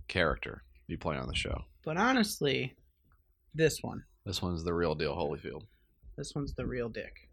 [0.08, 1.64] character you play on the show.
[1.84, 2.76] But honestly,
[3.56, 5.64] this one, This one's the real deal, Holyfield.
[6.18, 7.28] this one's the real dick.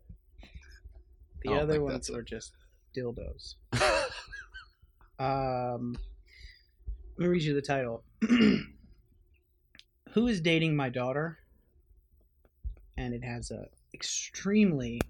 [1.44, 2.52] The other ones are just
[2.96, 3.54] dildos.
[5.20, 5.98] Um,
[7.16, 8.04] let me read you the title.
[10.10, 11.38] Who is dating my daughter?
[12.96, 15.00] And it has a extremely,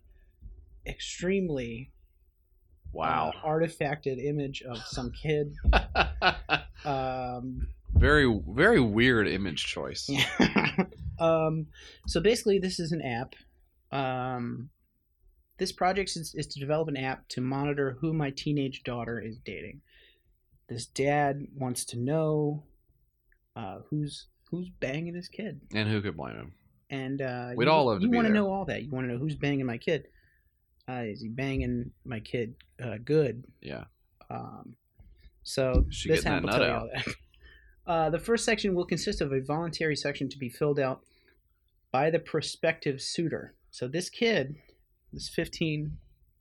[0.86, 1.90] extremely
[2.92, 3.32] Wow.
[3.34, 5.54] uh, artifacted image of some kid.
[6.84, 10.08] Um, very very weird image choice.
[11.18, 11.66] um,
[12.06, 13.34] so basically, this is an app.
[13.90, 14.70] Um,
[15.58, 19.38] this project is, is to develop an app to monitor who my teenage daughter is
[19.38, 19.80] dating.
[20.68, 22.62] This dad wants to know
[23.58, 26.52] uh, who's who's banging his kid, And who could blame him?
[26.90, 28.82] and uh, We'd you, all love to you want to know all that.
[28.82, 30.06] You want to know who's banging my kid.
[30.88, 33.44] Uh, is he banging my kid uh, good?
[33.60, 33.84] Yeah.
[34.30, 34.76] Um,
[35.42, 37.06] so She this that will tell you all that.
[37.86, 41.00] Uh, the first section will consist of a voluntary section to be filled out
[41.90, 43.54] by the prospective suitor.
[43.70, 44.56] So this kid,
[45.10, 45.96] this 15,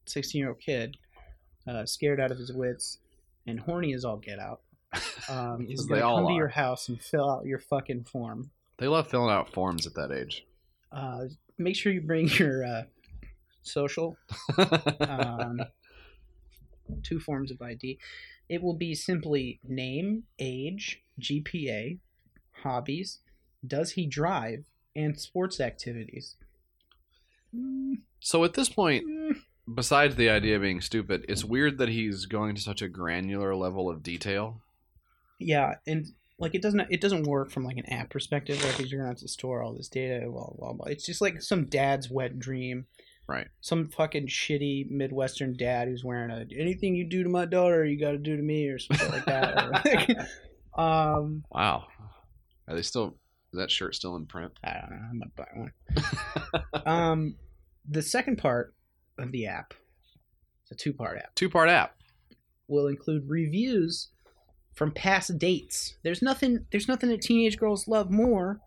[0.08, 0.98] 16 year old kid,
[1.66, 2.98] uh, scared out of his wits
[3.46, 4.60] and horny as all get out,
[5.30, 8.06] um, is going they to all come to your house and fill out your fucking
[8.06, 8.52] form.
[8.78, 10.46] They love filling out forms at that age.
[10.92, 11.26] Uh,
[11.58, 12.84] make sure you bring your uh,
[13.64, 14.18] social,
[15.00, 15.62] um,
[17.04, 18.00] two forms of ID.
[18.50, 22.00] It will be simply name, age, GPA,
[22.64, 23.20] hobbies,
[23.66, 24.66] does he drive,
[24.96, 26.36] and sports activities.
[28.20, 29.04] so at this point,
[29.72, 33.56] besides the idea of being stupid, it's weird that he's going to such a granular
[33.56, 34.62] level of detail.
[35.40, 36.06] Yeah, and
[36.40, 38.64] like it doesn't it doesn't work from like an app perspective.
[38.64, 40.26] Like 'cause you're gonna have to store all this data.
[40.30, 40.88] Blah blah blah.
[40.88, 42.86] It's just like some dad's wet dream.
[43.28, 43.48] Right.
[43.60, 48.00] Some fucking shitty midwestern dad who's wearing a anything you do to my daughter, you
[48.00, 50.28] got to do to me or something like that.
[50.78, 51.88] um, Wow.
[52.70, 53.18] Are they still?
[53.54, 54.54] Is that shirt still in print?
[54.64, 55.06] I don't know.
[55.10, 56.84] I'm gonna buy one.
[56.86, 57.36] um,
[57.90, 58.74] the second part
[59.18, 59.74] of the app,
[60.64, 61.96] it's a two-part app, Two part app.
[62.68, 64.10] will include reviews
[64.78, 65.96] from past dates.
[66.04, 66.66] There's nothing.
[66.72, 68.62] There's nothing that teenage girls love more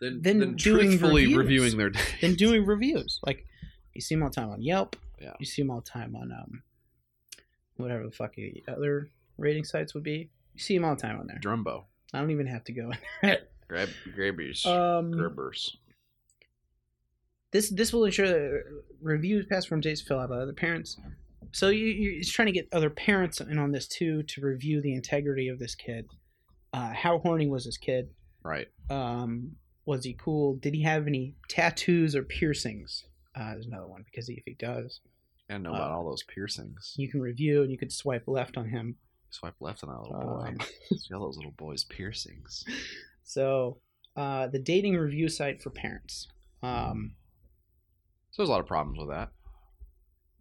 [0.00, 1.36] Then, Then then doing truthfully reviews.
[1.72, 1.90] reviewing their.
[2.20, 3.18] than doing reviews.
[3.26, 3.44] Like
[3.94, 4.96] you see them all the time on Yelp.
[5.20, 5.32] Yeah.
[5.40, 6.62] You see them all the time on um,
[7.76, 10.30] whatever the fuck the other rating sites would be.
[10.54, 11.40] You see them all the time on there.
[11.42, 11.84] Drumbo.
[12.14, 13.38] I don't even have to go in there.
[13.68, 14.64] Grab Grabbers.
[14.64, 15.76] Um, Grabbers.
[17.50, 18.62] this this will ensure that
[19.02, 20.96] reviews passed from dates fill out by other parents.
[21.52, 24.80] So you, you it's trying to get other parents in on this too to review
[24.82, 26.06] the integrity of this kid.
[26.72, 28.08] Uh, how horny was this kid?
[28.44, 28.68] Right.
[28.90, 29.52] Um,
[29.86, 30.56] was he cool?
[30.56, 33.04] Did he have any tattoos or piercings?
[33.34, 35.00] Uh, there's another one because if he does,
[35.48, 36.94] And know about Uh, all those piercings.
[36.98, 38.96] you can review and you could swipe left on him.
[39.30, 40.46] Swipe left on that little boy.
[40.48, 40.58] Um,
[40.96, 42.64] See all those little boys' piercings.
[43.24, 43.78] so
[44.16, 46.28] uh, the dating review site for parents.
[46.62, 47.14] Um,
[48.30, 49.30] So there's a lot of problems with that.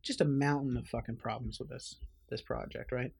[0.08, 1.96] Just a mountain of fucking problems with this
[2.30, 3.12] this project, right?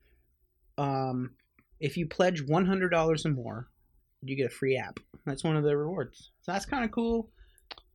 [0.78, 1.32] Um,
[1.80, 3.68] if you pledge one hundred dollars or more,
[4.22, 5.00] you get a free app.
[5.26, 6.32] That's one of the rewards.
[6.42, 7.30] So that's kind of cool.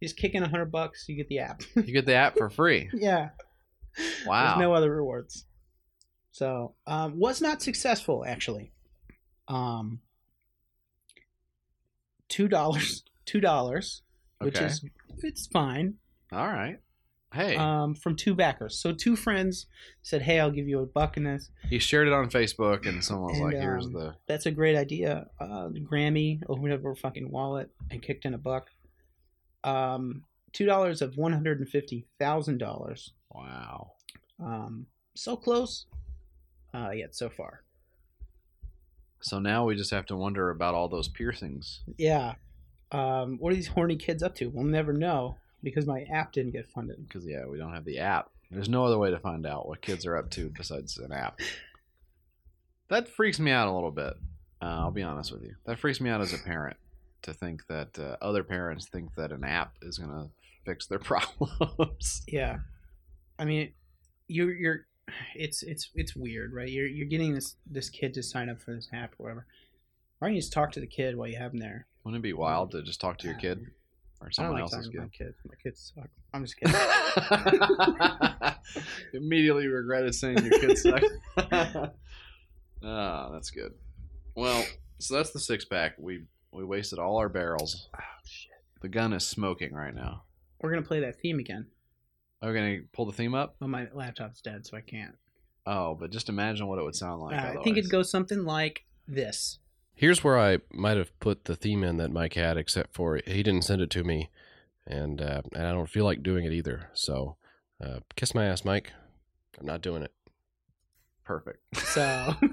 [0.00, 1.62] You just kick in a hundred bucks, you get the app.
[1.76, 2.90] You get the app for free.
[2.94, 3.30] yeah.
[4.26, 4.46] Wow.
[4.56, 5.44] There's no other rewards.
[6.32, 8.72] So, um, was not successful actually.
[9.48, 10.00] Um,
[12.28, 14.02] two dollars, two dollars,
[14.40, 14.66] which Okay.
[14.66, 14.84] is
[15.18, 15.94] it's fine.
[16.32, 16.78] All right.
[17.32, 18.78] Hey, Um, from two backers.
[18.78, 19.66] So two friends
[20.02, 23.02] said, "Hey, I'll give you a buck in this." he shared it on Facebook, and
[23.02, 25.28] someone was and, like, "Here's um, the." That's a great idea.
[25.40, 28.70] Uh, Grammy opened up her fucking wallet and kicked in a buck.
[29.64, 33.12] Um, two dollars of one hundred and fifty thousand dollars.
[33.30, 33.92] Wow.
[34.38, 35.86] Um, so close,
[36.74, 37.62] uh, yet so far.
[39.20, 41.82] So now we just have to wonder about all those piercings.
[41.96, 42.34] Yeah.
[42.90, 44.48] Um, what are these horny kids up to?
[44.48, 47.06] We'll never know because my app didn't get funded.
[47.06, 48.30] Because yeah, we don't have the app.
[48.50, 51.40] There's no other way to find out what kids are up to besides an app.
[52.88, 54.14] That freaks me out a little bit.
[54.60, 55.54] Uh, I'll be honest with you.
[55.64, 56.76] That freaks me out as a parent
[57.22, 60.28] to think that uh, other parents think that an app is gonna
[60.66, 62.22] fix their problems.
[62.28, 62.58] Yeah.
[63.38, 63.72] I mean,
[64.28, 64.86] you're you're
[65.34, 66.68] it's it's it's weird, right?
[66.68, 69.46] You're you're getting this this kid to sign up for this app or whatever.
[70.18, 71.86] Why don't you just talk to the kid while you have him there?
[72.04, 73.66] Wouldn't it be wild to just talk to your kid
[74.22, 75.36] or someone like else's my kids.
[75.46, 76.08] My kids suck.
[76.32, 76.74] I'm just kidding.
[79.22, 81.02] Immediately regretted saying your kids suck.
[82.84, 83.74] Ah, that's good.
[84.34, 84.64] Well,
[84.98, 85.92] so that's the six pack.
[85.98, 87.88] We we wasted all our barrels.
[87.96, 88.50] oh shit.
[88.80, 90.24] The gun is smoking right now.
[90.60, 91.66] We're gonna play that theme again.
[92.42, 93.54] Are we gonna pull the theme up?
[93.60, 95.14] Well, my laptop's dead, so I can't.
[95.64, 97.36] Oh, but just imagine what it would sound like.
[97.40, 99.60] Uh, I think it'd go something like this.
[99.94, 103.42] Here's where I might have put the theme in that Mike had, except for he
[103.42, 104.30] didn't send it to me,
[104.86, 106.90] and uh, and I don't feel like doing it either.
[106.94, 107.36] So,
[107.84, 108.92] uh, kiss my ass, Mike.
[109.60, 110.12] I'm not doing it.
[111.24, 111.60] perfect.
[111.76, 112.34] So.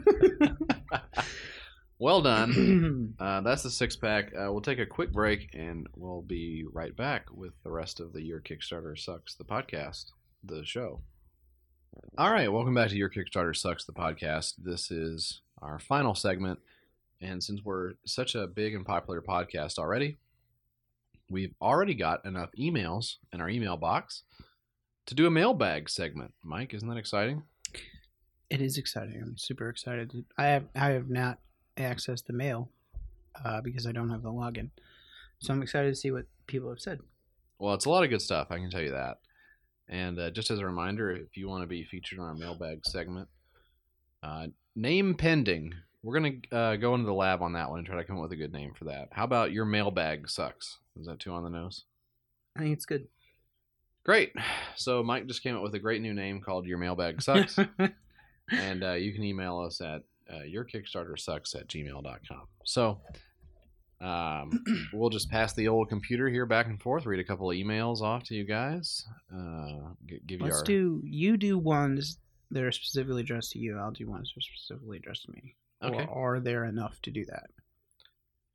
[2.02, 3.14] Well done.
[3.20, 4.32] Uh, that's the six pack.
[4.34, 8.14] Uh, we'll take a quick break and we'll be right back with the rest of
[8.14, 10.06] the Your Kickstarter Sucks, the podcast,
[10.42, 11.02] the show.
[12.18, 14.54] All right, welcome back to Your Kickstarter Sucks, the podcast.
[14.58, 16.60] This is our final segment.
[17.22, 20.18] And since we're such a big and popular podcast already,
[21.30, 24.24] we've already got enough emails in our email box
[25.06, 26.34] to do a mailbag segment.
[26.44, 27.44] Mike, isn't that exciting?
[28.50, 29.22] It is exciting.
[29.22, 30.26] I'm super excited.
[30.38, 31.40] I have I have not
[31.78, 32.72] accessed the mail
[33.44, 34.70] uh, because I don't have the login.
[35.40, 37.00] So I'm excited to see what people have said.
[37.60, 38.48] Well, it's a lot of good stuff.
[38.50, 39.20] I can tell you that.
[39.88, 42.86] And uh, just as a reminder, if you want to be featured on our mailbag
[42.86, 43.28] segment,
[44.22, 45.74] uh, name pending.
[46.04, 48.24] We're gonna uh, go into the lab on that one and try to come up
[48.24, 49.10] with a good name for that.
[49.12, 50.78] How about your mailbag sucks?
[51.00, 51.84] Is that too on the nose?
[52.56, 53.08] I think it's good.
[54.06, 54.34] Great.
[54.76, 57.60] So Mike just came up with a great new name called Your Mailbag Sucks,
[58.52, 62.48] and uh, you can email us at uh, yourkickstartersucks at gmail.com.
[62.66, 63.02] So
[64.02, 64.64] um,
[64.94, 68.02] we'll just pass the old computer here back and forth, read a couple of emails
[68.02, 72.18] off to you guys, uh, g- give you Let's our do you do ones
[72.52, 73.78] that are specifically addressed to you.
[73.78, 75.56] I'll do ones that are specifically addressed to me.
[75.84, 76.06] Okay.
[76.10, 77.48] Or are there enough to do that?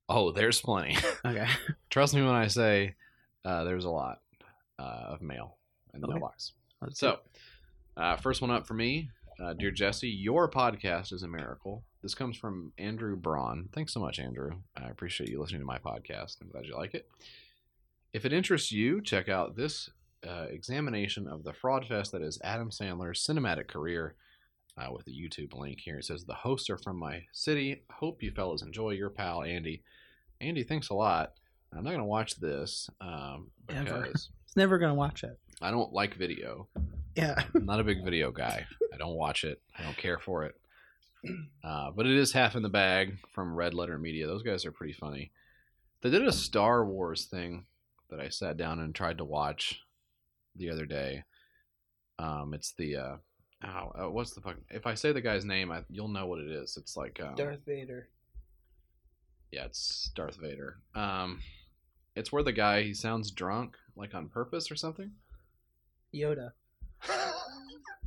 [0.08, 0.96] Oh, there's plenty.
[1.24, 1.46] Okay.
[1.88, 2.94] Trust me when I say
[3.44, 4.20] uh, there's a lot
[4.78, 5.56] uh, of mail
[5.94, 6.14] in the Okay.
[6.14, 6.52] mailbox.
[6.82, 7.20] Let's So,
[7.96, 9.08] uh, first one up for me,
[9.42, 11.82] uh, dear Jesse, your podcast is a miracle.
[12.02, 13.70] This comes from Andrew Braun.
[13.72, 14.50] Thanks so much, Andrew.
[14.76, 16.36] I appreciate you listening to my podcast.
[16.42, 17.08] I'm glad you like it.
[18.12, 19.88] If it interests you, check out this
[20.28, 24.14] uh, examination of the fraud fest that is Adam Sandler's cinematic career.
[24.76, 27.84] Uh, with the YouTube link here, it says the hosts are from my city.
[27.90, 29.82] Hope you fellas enjoy your pal Andy.
[30.40, 31.32] Andy, thanks a lot.
[31.72, 34.02] I'm not gonna watch this um, Ever.
[34.02, 35.38] because It's never gonna watch it.
[35.62, 36.68] I don't like video.
[37.14, 37.40] Yeah.
[37.54, 38.66] I'm not a big video guy.
[38.92, 39.60] I don't watch it.
[39.78, 40.54] I don't care for it.
[41.64, 44.26] Uh, but it is half in the bag from Red Letter Media.
[44.26, 45.30] Those guys are pretty funny.
[46.02, 47.64] They did a Star Wars thing
[48.10, 49.80] that I sat down and tried to watch
[50.54, 51.24] the other day.
[52.18, 53.16] Um, it's the uh,
[53.64, 54.56] oh, what's the fuck?
[54.70, 56.76] If I say the guy's name, I, you'll know what it is.
[56.76, 58.08] It's like um, Darth Vader.
[59.50, 60.78] yeah, it's Darth Vader.
[60.94, 61.40] Um,
[62.16, 65.10] it's where the guy he sounds drunk, like on purpose or something.
[66.14, 66.52] Yoda.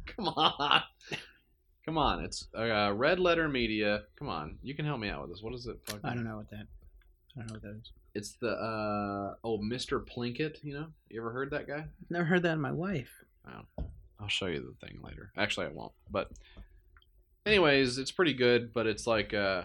[0.05, 0.81] Come on.
[1.85, 2.23] Come on.
[2.23, 4.03] It's uh, Red Letter Media.
[4.17, 4.57] Come on.
[4.63, 5.41] You can help me out with this.
[5.41, 5.77] What is it?
[5.85, 6.01] Fucking...
[6.03, 6.67] I don't know what that.
[7.35, 7.91] I don't know what that is.
[8.15, 10.03] It's the uh oh, Mr.
[10.03, 10.87] Plinkett, you know?
[11.09, 11.85] You ever heard that guy?
[12.09, 13.11] Never heard that in my life.
[13.47, 13.83] Oh.
[14.19, 15.31] I'll show you the thing later.
[15.37, 15.93] Actually, I won't.
[16.09, 16.31] But
[17.45, 19.63] anyways, it's pretty good, but it's like uh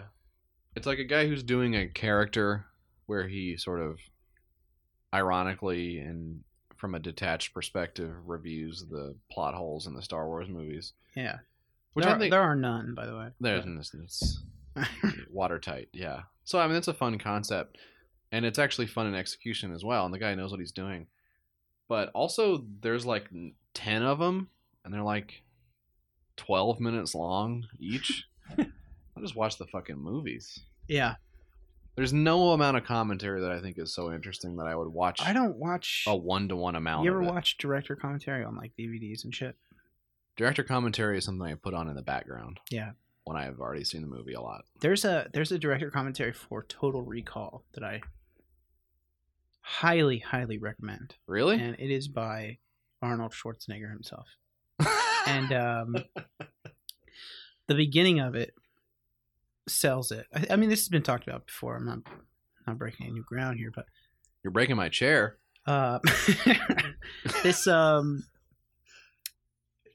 [0.75, 2.65] it's like a guy who's doing a character
[3.05, 3.99] where he sort of
[5.13, 6.41] ironically and
[6.77, 10.93] from a detached perspective reviews the plot holes in the Star Wars movies.
[11.15, 11.37] Yeah.
[11.93, 13.27] Which there, I think there are none, by the way.
[13.39, 14.41] There's it's
[15.31, 16.23] watertight, yeah.
[16.43, 17.77] So I mean, it's a fun concept,
[18.31, 20.05] and it's actually fun in execution as well.
[20.05, 21.07] And the guy knows what he's doing.
[21.87, 23.29] But also there's like
[23.73, 24.49] ten of them,
[24.83, 25.43] and they're like
[26.37, 28.25] twelve minutes long each.
[28.57, 30.59] I'll just watch the fucking movies.
[30.87, 31.15] Yeah,
[31.95, 35.21] There's no amount of commentary that I think is so interesting that I would watch
[35.21, 36.03] I don't watch.
[36.07, 37.05] a one to one amount.
[37.05, 39.55] you ever watch director commentary on like DVDs and shit?
[40.35, 42.59] director commentary is something I put on in the background.
[42.71, 42.91] Yeah.
[43.25, 44.65] when I've already seen the movie a lot.
[44.81, 48.01] There's a there's a director commentary for Total Recall that I
[49.65, 51.55] highly highly recommend, Really?
[51.59, 52.57] and it is by
[53.01, 54.27] Arnold Schwarzenegger himself.
[55.27, 55.95] and um,
[57.67, 58.53] the beginning of it
[59.67, 60.25] sells it.
[60.35, 61.75] I, I mean, this has been talked about before.
[61.77, 61.99] I'm not
[62.67, 63.85] not breaking any new ground here, but
[64.43, 65.37] You're breaking my chair.
[65.65, 65.99] uh,
[67.43, 68.23] this um,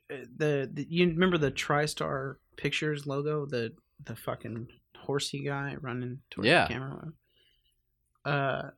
[0.08, 3.72] the, the you remember the TriStar Pictures logo, the
[4.04, 6.66] the fucking horsey guy running towards Yeah.
[6.66, 7.12] the camera.
[8.24, 8.70] Uh,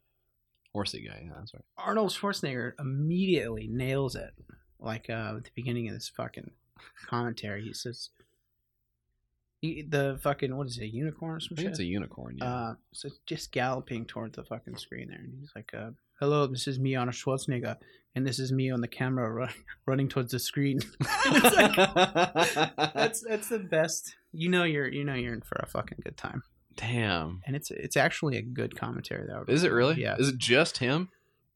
[0.72, 1.22] Horsey guy.
[1.26, 1.64] Yeah, that's right.
[1.78, 4.30] Arnold Schwarzenegger immediately nails it.
[4.78, 6.50] Like uh, at the beginning of this fucking
[7.06, 8.10] commentary, he says,
[9.60, 11.84] he, "The fucking what is it, a unicorn or I some think shit?" it's a
[11.84, 12.38] unicorn.
[12.38, 12.44] Yeah.
[12.54, 16.66] Uh, so just galloping towards the fucking screen there, and he's like, uh, "Hello, this
[16.66, 17.76] is me, Arnold Schwarzenegger,
[18.14, 19.52] and this is me on the camera run,
[19.86, 20.80] running towards the screen."
[21.30, 21.74] Like-
[22.94, 24.16] that's that's the best.
[24.32, 26.42] You know you're you know you're in for a fucking good time,
[26.80, 27.42] Damn.
[27.46, 29.44] and it's it's actually a good commentary though.
[29.46, 30.00] Is it really?
[30.00, 30.16] Yeah.
[30.18, 31.10] Is it just him?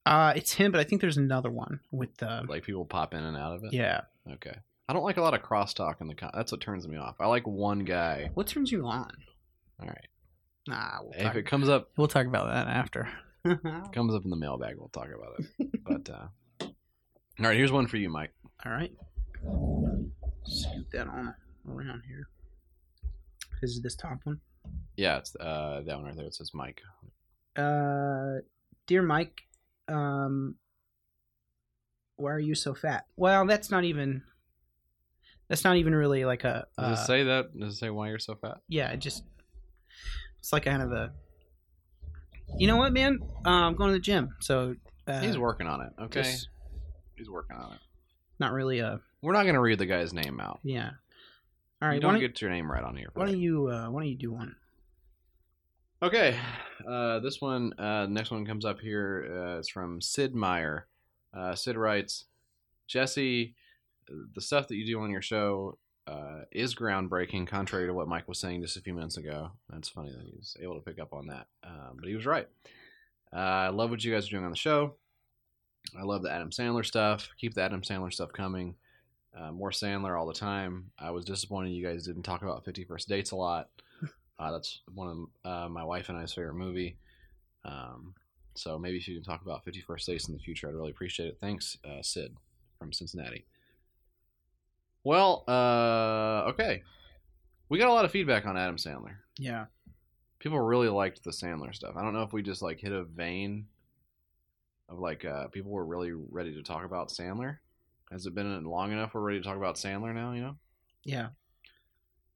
[0.06, 3.24] Uh, it's him, but I think there's another one with the Like people pop in
[3.24, 3.72] and out of it?
[3.72, 4.02] yeah.
[4.34, 4.54] Okay.
[4.86, 6.14] I don't like a lot of crosstalk in the.
[6.14, 7.16] Con- that's what turns me off.
[7.20, 8.30] I like one guy.
[8.34, 9.10] What turns you on?
[9.80, 10.06] All right.
[10.68, 13.08] Nah, we'll If talk, it comes up, we'll talk about that after.
[13.92, 15.84] comes up in the mailbag, we'll talk about it.
[15.84, 16.26] but uh,
[16.60, 16.68] all
[17.38, 18.32] right, here's one for you, Mike.
[18.64, 18.92] All right.
[20.44, 21.34] Scoot that on
[21.68, 22.28] around here.
[23.62, 24.40] Is this top one?
[24.96, 26.26] Yeah, it's uh, that one right there.
[26.26, 26.80] It says Mike.
[27.56, 28.38] Uh,
[28.86, 29.42] dear Mike,
[29.88, 30.56] um,
[32.16, 33.06] why are you so fat?
[33.16, 34.22] Well, that's not even.
[35.48, 36.66] That's not even really like a.
[36.78, 37.58] Does Uh, it say that?
[37.58, 38.58] Does it say why you're so fat?
[38.68, 39.24] yeah, it just.
[40.38, 41.12] It's like kind of a.
[42.58, 43.18] You know what, man?
[43.44, 44.76] Uh, I'm going to the gym, so.
[45.06, 45.92] Uh, He's working on it.
[46.04, 46.22] Okay.
[46.22, 46.48] just
[47.16, 47.78] He's working on it.
[48.38, 49.00] not really a.
[49.22, 50.60] We're not gonna read the guy's name out.
[50.62, 50.90] Yeah.
[51.84, 51.96] All right.
[51.96, 53.10] you don't get your name right on here.
[53.12, 53.68] why don't you?
[53.68, 54.56] Uh, why don't you do one?
[56.02, 56.34] Okay,
[56.88, 59.26] uh, this one, uh, next one comes up here.
[59.30, 60.86] Uh, it's from Sid Meyer.
[61.34, 62.24] Uh, Sid writes,
[62.86, 63.54] Jesse,
[64.34, 68.28] the stuff that you do on your show uh, is groundbreaking, contrary to what Mike
[68.28, 69.50] was saying just a few minutes ago.
[69.68, 72.24] That's funny that he was able to pick up on that, um, but he was
[72.24, 72.48] right.
[73.30, 74.94] Uh, I love what you guys are doing on the show.
[75.98, 77.28] I love the Adam Sandler stuff.
[77.38, 78.74] Keep the Adam Sandler stuff coming.
[79.36, 80.90] Uh, more Sandler all the time.
[80.98, 83.68] I was disappointed you guys didn't talk about Fifty First Dates a lot.
[84.36, 86.96] Uh, that's one of uh, my wife and I's favorite movie.
[87.64, 88.14] Um,
[88.54, 90.90] so maybe if you can talk about Fifty First Dates in the future, I'd really
[90.90, 91.38] appreciate it.
[91.40, 92.34] Thanks, uh, Sid
[92.76, 93.46] from Cincinnati.
[95.04, 96.82] Well, uh, okay,
[97.68, 99.16] we got a lot of feedback on Adam Sandler.
[99.38, 99.66] Yeah.
[100.38, 101.94] People really liked the Sandler stuff.
[101.96, 103.66] I don't know if we just like hit a vein
[104.88, 107.58] of like uh, people were really ready to talk about Sandler.
[108.14, 109.12] Has it been long enough?
[109.12, 110.32] We're ready to talk about Sandler now.
[110.32, 110.56] You know.
[111.04, 111.28] Yeah.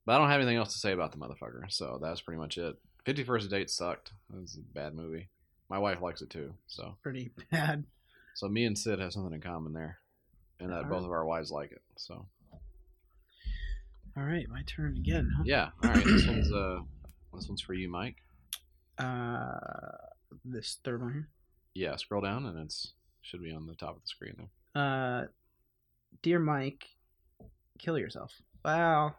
[0.04, 2.58] But I don't have anything else to say about the motherfucker, so that's pretty much
[2.58, 2.76] it.
[3.04, 4.10] Fifty First Date sucked.
[4.34, 5.28] It was a bad movie.
[5.70, 7.84] My wife likes it too, so Pretty bad.
[8.34, 9.98] so me and Sid have something in common there,
[10.58, 10.90] and that Alright.
[10.90, 11.82] both of our wives like it.
[11.96, 12.26] So
[14.16, 15.30] All right, my turn again.
[15.36, 15.42] Huh?
[15.46, 16.04] yeah, all right.
[16.04, 16.80] This one's uh,
[17.34, 18.16] this one's for you, Mike.
[18.98, 19.60] Uh,
[20.44, 21.28] this third one here.
[21.74, 24.82] Yeah, scroll down and it's should be on the top of the screen there.
[24.82, 25.26] Uh,
[26.22, 26.86] dear Mike,
[27.78, 28.32] kill yourself.
[28.64, 29.14] Wow.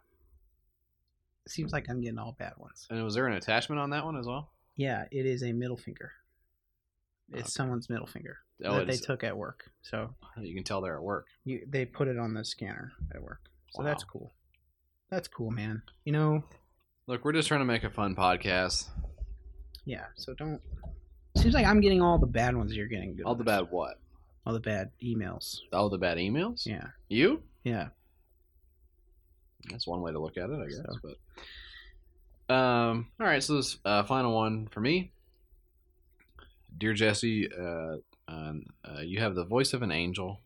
[1.48, 2.88] Seems like I'm getting all bad ones.
[2.90, 4.52] And was there an attachment on that one as well?
[4.76, 6.12] Yeah, it is a middle finger.
[7.32, 7.50] It's Okay.
[7.50, 9.70] someone's middle finger Oh, that they took at work.
[9.82, 11.28] So You can tell they're at work.
[11.44, 13.42] you they put it on the scanner at work.
[13.72, 14.34] So that's cool.
[15.10, 15.82] That's cool, man.
[16.06, 16.44] You know,
[17.08, 18.88] Look, we're just trying to make a fun podcast.
[19.86, 20.06] yeah.
[20.16, 20.62] So don't.
[21.38, 22.76] Seems like I'm getting all the bad ones.
[22.76, 23.26] You're getting good.
[23.26, 24.00] All the bad what?
[24.46, 25.60] All the bad emails.
[25.74, 26.66] All the bad emails?
[26.66, 26.88] Yeah.
[27.08, 27.44] You?
[27.64, 27.90] Yeah.
[29.70, 30.78] That's one way to look at it, I guess.
[31.02, 31.16] So.
[32.48, 33.44] But um, all right.
[33.44, 35.12] So this uh, final one for me,
[36.78, 37.98] dear Jesse, uh,
[38.28, 40.42] um, uh, you have the voice of an angel.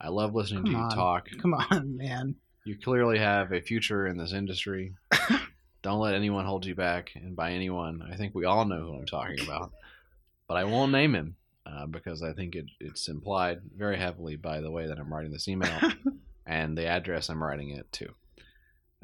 [0.00, 0.90] I love listening to Come you on.
[0.96, 1.28] talk.
[1.42, 2.36] Come on, man.
[2.64, 4.94] You clearly have a future in this industry.
[5.82, 7.12] Don't let anyone hold you back.
[7.14, 9.72] And by anyone, I think we all know who I'm talking about.
[10.46, 11.36] But I won't name him
[11.70, 15.32] uh, because I think it, it's implied very heavily by the way that I'm writing
[15.32, 15.78] this email
[16.46, 18.08] and the address I'm writing it to.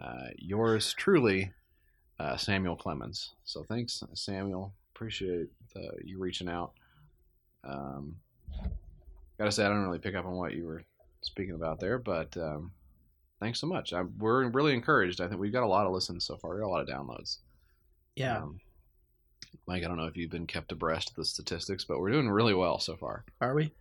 [0.03, 1.53] Uh, yours truly,
[2.19, 3.35] uh, Samuel Clemens.
[3.45, 4.75] So thanks, Samuel.
[4.95, 6.73] Appreciate uh, you reaching out.
[7.65, 8.17] Um,
[9.39, 10.83] gotta say I don't really pick up on what you were
[11.23, 12.73] speaking about there, but um,
[13.41, 13.93] thanks so much.
[13.93, 15.21] I, we're really encouraged.
[15.21, 16.55] I think we've got a lot of listens so far.
[16.55, 17.39] We got a lot of downloads.
[18.15, 18.39] Yeah.
[18.39, 18.61] Um,
[19.67, 22.29] Mike, I don't know if you've been kept abreast of the statistics, but we're doing
[22.31, 23.25] really well so far.
[23.41, 23.73] Are we?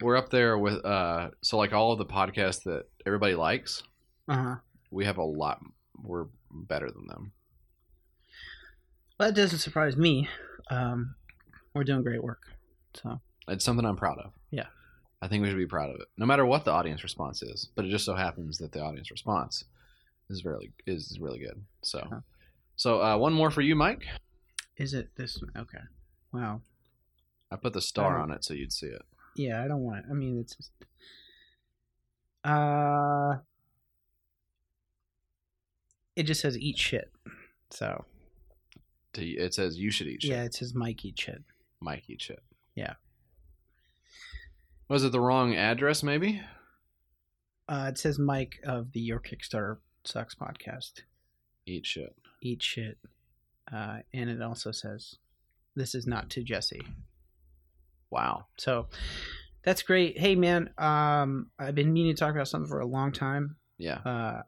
[0.00, 3.82] We're up there with uh, so like all of the podcasts that everybody likes.
[4.28, 4.54] Uh huh.
[4.90, 5.60] We have a lot.
[6.02, 7.32] We're better than them.
[9.18, 10.28] Well, that doesn't surprise me.
[10.70, 11.14] Um,
[11.74, 12.42] we're doing great work.
[12.94, 14.32] So It's something I'm proud of.
[14.50, 14.66] Yeah.
[15.22, 17.68] I think we should be proud of it, no matter what the audience response is.
[17.74, 19.64] But it just so happens that the audience response
[20.30, 21.62] is really is really good.
[21.82, 22.20] So, Uh-huh.
[22.76, 24.02] so uh, one more for you, Mike.
[24.76, 25.40] Is it this?
[25.56, 25.78] Okay.
[26.32, 26.62] Wow.
[27.50, 28.22] I put the star Oh.
[28.22, 29.02] on it so you'd see it.
[29.36, 30.04] Yeah, I don't want it.
[30.10, 30.72] I mean, it's just,
[32.44, 33.36] uh,
[36.16, 37.10] it just says eat shit.
[37.70, 38.04] So
[39.14, 40.30] To, it says you should eat shit.
[40.30, 41.42] yeah, it says Mike eat shit.
[41.80, 42.42] Mike eat shit.
[42.74, 42.94] Yeah.
[44.88, 46.02] Was it the wrong address?
[46.02, 46.42] Maybe.
[47.68, 51.02] Uh, it says Mike of the Your Kickstarter Sucks podcast.
[51.66, 52.14] Eat shit.
[52.42, 52.98] Eat shit.
[53.72, 55.16] Uh, and it also says,
[55.74, 56.82] "This is not to Jesse."
[58.10, 58.46] Wow.
[58.58, 58.88] So
[59.64, 60.18] that's great.
[60.18, 63.56] Hey man, um, I've been meaning to talk about something for a long time.
[63.78, 63.98] Yeah.
[64.04, 64.42] Uh,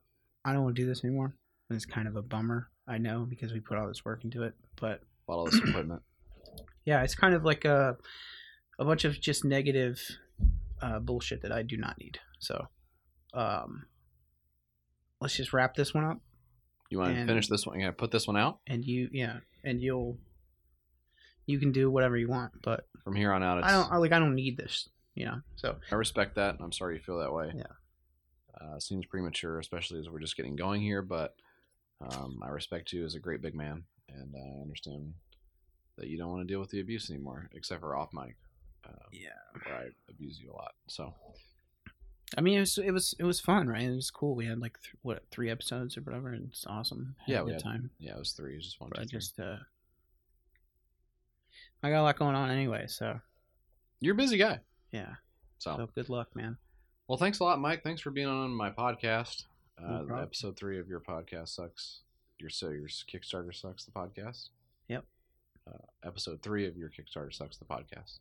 [0.45, 1.35] I don't want to do this anymore.
[1.69, 2.69] And it's kind of a bummer.
[2.87, 5.61] I know because we put all this work into it, but A lot of this
[5.69, 6.03] equipment.
[6.85, 7.97] yeah, it's kind of like a
[8.79, 10.01] a bunch of just negative
[10.81, 12.21] uh, bullshit that I do not need.
[12.39, 12.69] So,
[13.35, 13.87] um,
[15.21, 16.21] let's just wrap this one up,
[16.91, 17.77] You want to And- finish this one?
[17.79, 18.61] You gonna put this one out?
[18.67, 20.19] and you, yeah, and you'll
[21.47, 23.97] you can do whatever you want, but From here on out, it's, I don't I,
[23.99, 25.41] like I don't need this, you know.
[25.57, 26.55] So I respect that.
[26.57, 27.53] and I'm sorry you feel that way.
[27.55, 27.63] Yeah.
[28.61, 31.03] Uh, seems premature, especially as we're just getting going here.
[31.03, 31.37] But
[32.01, 35.15] um, I respect you as a great big man, and I understand
[35.99, 38.35] that you don't want to deal with the abuse anymore, except for off mic,
[38.85, 39.29] uh, yeah,
[39.65, 40.75] where I abuse you a lot.
[40.89, 41.15] So
[42.37, 43.83] I mean it was it was it was fun, right?
[43.83, 44.35] It was cool.
[44.35, 47.17] We had like th- what three episodes or whatever, and it's awesome.
[47.27, 47.91] Had yeah, we had, time.
[47.99, 48.53] Yeah, it was three.
[48.53, 48.91] It was just one.
[48.91, 49.57] Two, I just uh,
[51.83, 53.21] I got a lot going on anyway, so
[54.01, 54.61] You're a busy guy.
[54.93, 55.15] yeah.
[55.59, 56.59] So, So good luck, man.
[57.09, 57.83] well, thanks a lot, Mike.
[57.83, 59.45] Thanks for being on my podcast.
[59.79, 60.23] Uh, problem.
[60.23, 62.01] episode three of your podcast sucks.
[62.39, 63.85] Your so your Kickstarter sucks.
[63.85, 64.49] The podcast.
[64.89, 65.05] Yep.
[65.67, 67.57] Uh, episode three of your Kickstarter sucks.
[67.57, 68.19] The podcast.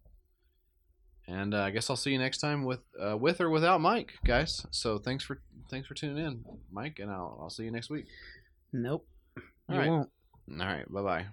[1.27, 4.14] And uh, I guess I'll see you next time with uh, with or without Mike,
[4.26, 4.65] guys.
[4.72, 8.06] So thanks for thanks for tuning in, Mike, and I'll I'll see you next week.
[8.72, 9.07] Nope.
[9.38, 9.89] All you right.
[9.89, 10.10] won't.
[10.60, 11.26] All right, bye bye.